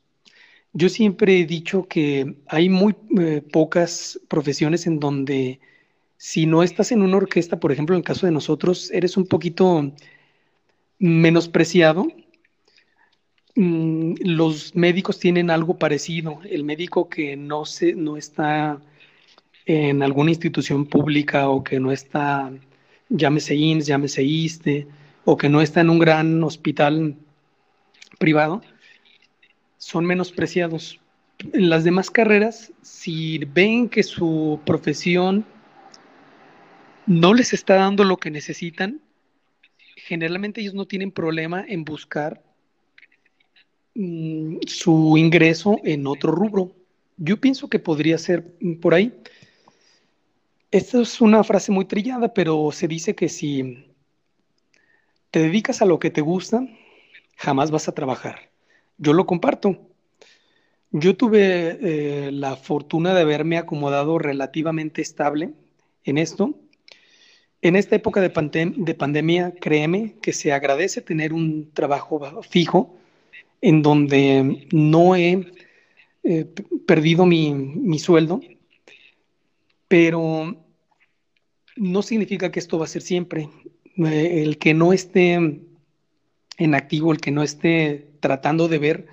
Yo 0.74 0.90
siempre 0.90 1.40
he 1.40 1.46
dicho 1.46 1.88
que 1.88 2.36
hay 2.48 2.70
muy 2.70 2.96
eh, 3.20 3.42
pocas 3.42 4.20
profesiones 4.28 4.88
en 4.88 5.00
donde 5.00 5.60
si 6.18 6.46
no 6.46 6.62
estás 6.62 6.92
en 6.92 7.02
una 7.02 7.18
orquesta, 7.18 7.60
por 7.60 7.72
ejemplo, 7.72 7.96
en 7.96 8.00
el 8.00 8.06
caso 8.06 8.26
de 8.26 8.32
nosotros, 8.32 8.92
eres 8.92 9.18
un 9.18 9.26
poquito 9.26 9.92
menospreciado. 11.00 12.08
Mm, 13.56 14.14
los 14.20 14.76
médicos 14.76 15.20
tienen 15.20 15.50
algo 15.50 15.78
parecido. 15.78 16.40
El 16.44 16.64
médico 16.64 17.10
que 17.10 17.36
no, 17.36 17.66
se, 17.66 17.94
no 17.94 18.18
está 18.18 18.82
en 19.66 20.04
alguna 20.04 20.32
institución 20.32 20.86
pública 20.86 21.50
o 21.50 21.64
que 21.64 21.80
no 21.80 21.92
está, 21.92 22.52
llámese 23.10 23.56
INS, 23.56 23.86
llámese 23.88 24.24
ISTE, 24.24 24.88
o 25.26 25.38
que 25.38 25.50
no 25.50 25.62
está 25.62 25.82
en 25.82 25.90
un 25.90 26.00
gran 26.00 26.44
hospital 26.44 27.16
privado, 28.18 28.62
son 29.78 30.06
menospreciados. 30.06 31.00
En 31.54 31.70
las 31.70 31.84
demás 31.84 32.12
carreras, 32.12 32.72
si 32.82 33.40
ven 33.40 33.90
que 33.90 34.04
su 34.04 34.60
profesión 34.66 35.46
no 37.08 37.34
les 37.34 37.54
está 37.54 37.76
dando 37.76 38.04
lo 38.04 38.18
que 38.18 38.30
necesitan, 38.30 39.02
generalmente 39.96 40.62
ellos 40.62 40.74
no 40.74 40.86
tienen 40.86 41.12
problema 41.12 41.66
en 41.68 41.84
buscar 41.84 42.44
mm, 43.96 44.58
su 44.68 45.18
ingreso 45.18 45.78
en 45.84 46.06
otro 46.08 46.32
rubro. 46.32 46.76
Yo 47.18 47.38
pienso 47.38 47.70
que 47.70 47.80
podría 47.80 48.18
ser 48.18 48.46
por 48.82 48.94
ahí. 48.94 49.14
Esta 50.70 51.02
es 51.02 51.20
una 51.22 51.44
frase 51.44 51.72
muy 51.72 51.86
trillada, 51.86 52.34
pero 52.34 52.72
se 52.72 52.88
dice 52.88 53.14
que 53.16 53.30
si 53.30 53.91
te 55.32 55.40
dedicas 55.40 55.82
a 55.82 55.86
lo 55.86 56.00
que 56.00 56.12
te 56.12 56.22
gusta, 56.22 56.68
jamás 57.38 57.72
vas 57.72 57.88
a 57.88 57.94
trabajar. 57.94 58.52
Yo 58.98 59.14
lo 59.14 59.26
comparto. 59.26 59.80
Yo 60.92 61.16
tuve 61.16 61.78
eh, 61.82 62.32
la 62.32 62.58
fortuna 62.58 63.14
de 63.14 63.22
haberme 63.22 63.58
acomodado 63.58 64.20
relativamente 64.20 65.02
estable 65.02 65.54
en 66.04 66.18
esto. 66.18 66.54
En 67.62 67.76
esta 67.76 67.96
época 67.96 68.20
de, 68.22 68.30
pandemia, 68.30 69.54
créeme 69.56 70.16
que 70.22 70.34
se 70.34 70.52
agradece 70.52 71.02
tener 71.02 71.32
un 71.32 71.72
trabajo 71.74 72.42
fijo 72.42 72.98
en 73.62 73.84
donde 73.84 74.68
no 74.72 75.16
he 75.16 75.54
eh, 76.24 76.46
perdido 76.86 77.26
mi, 77.26 77.54
mi 77.54 78.00
sueldo, 78.00 78.42
pero 79.88 80.56
no 81.76 82.02
significa 82.02 82.52
que 82.52 82.60
esto 82.60 82.80
va 82.80 82.86
a 82.86 82.90
ser 82.90 83.02
siempre. 83.02 83.48
Eh, 83.98 84.44
el 84.44 84.58
que 84.58 84.74
no 84.74 84.94
esté 84.94 85.34
en 85.34 86.76
activo, 86.76 87.12
el 87.12 87.20
que 87.20 87.32
no 87.32 87.44
esté 87.44 88.08
tratando 88.20 88.68
de 88.68 88.78
ver 88.78 89.08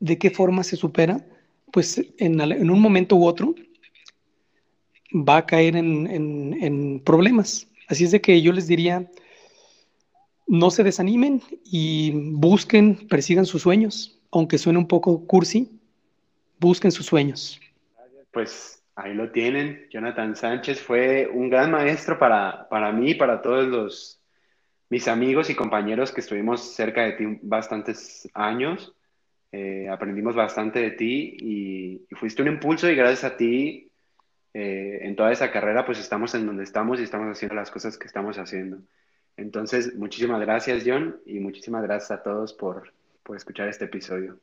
de 0.00 0.18
qué 0.18 0.30
forma 0.30 0.64
se 0.64 0.76
supera, 0.76 1.24
pues 1.72 2.00
en, 2.18 2.70
un 2.70 2.80
momento 2.80 3.16
u 3.16 3.26
otro 3.26 3.54
va 5.12 5.38
a 5.38 5.46
caer 5.46 5.76
en, 5.76 7.02
problemas. 7.04 7.66
Así 7.88 8.04
es 8.04 8.10
de 8.10 8.20
que 8.20 8.40
yo 8.42 8.52
les 8.52 8.66
diría, 8.66 9.10
no 10.46 10.70
se 10.70 10.84
desanimen 10.84 11.42
y 11.64 12.12
busquen, 12.32 13.06
persigan 13.08 13.46
sus 13.46 13.62
sueños, 13.62 14.18
aunque 14.30 14.58
suene 14.58 14.78
un 14.78 14.88
poco 14.88 15.26
cursi, 15.26 15.70
busquen 16.58 16.92
sus 16.92 17.06
sueños. 17.06 17.60
Pues 18.32 18.77
Ahí 18.98 19.14
lo 19.14 19.30
tienen. 19.30 19.86
Jonathan 19.90 20.34
Sánchez 20.34 20.82
fue 20.82 21.30
un 21.32 21.48
gran 21.48 21.70
maestro 21.70 22.18
para, 22.18 22.68
para 22.68 22.90
mí 22.90 23.12
y 23.12 23.14
para 23.14 23.40
todos 23.40 23.68
los, 23.68 24.20
mis 24.90 25.06
amigos 25.06 25.50
y 25.50 25.54
compañeros 25.54 26.10
que 26.10 26.20
estuvimos 26.20 26.74
cerca 26.74 27.02
de 27.02 27.12
ti 27.12 27.38
bastantes 27.42 28.28
años. 28.34 28.92
Eh, 29.52 29.88
aprendimos 29.88 30.34
bastante 30.34 30.80
de 30.80 30.90
ti 30.90 31.36
y, 31.40 32.14
fuiste 32.16 32.42
un 32.42 32.48
impulso 32.48 32.90
y 32.90 32.96
gracias 32.96 33.22
a 33.22 33.36
ti 33.36 33.88
eh, 34.52 34.98
en 35.02 35.14
toda 35.14 35.30
esa 35.30 35.52
carrera 35.52 35.86
pues 35.86 36.00
estamos 36.00 36.34
en 36.34 36.44
donde 36.44 36.64
estamos 36.64 36.98
y 36.98 37.04
estamos 37.04 37.28
haciendo 37.30 37.54
las 37.54 37.70
cosas 37.70 37.96
que 37.98 38.08
estamos 38.08 38.36
haciendo. 38.36 38.78
Entonces, 39.36 39.94
muchísimas 39.94 40.40
gracias 40.40 40.82
John 40.84 41.20
y 41.24 41.38
muchísimas 41.38 41.84
gracias 41.84 42.10
a 42.10 42.22
todos 42.24 42.52
por, 42.52 42.92
por 43.22 43.36
escuchar 43.36 43.68
este 43.68 43.84
episodio. 43.84 44.40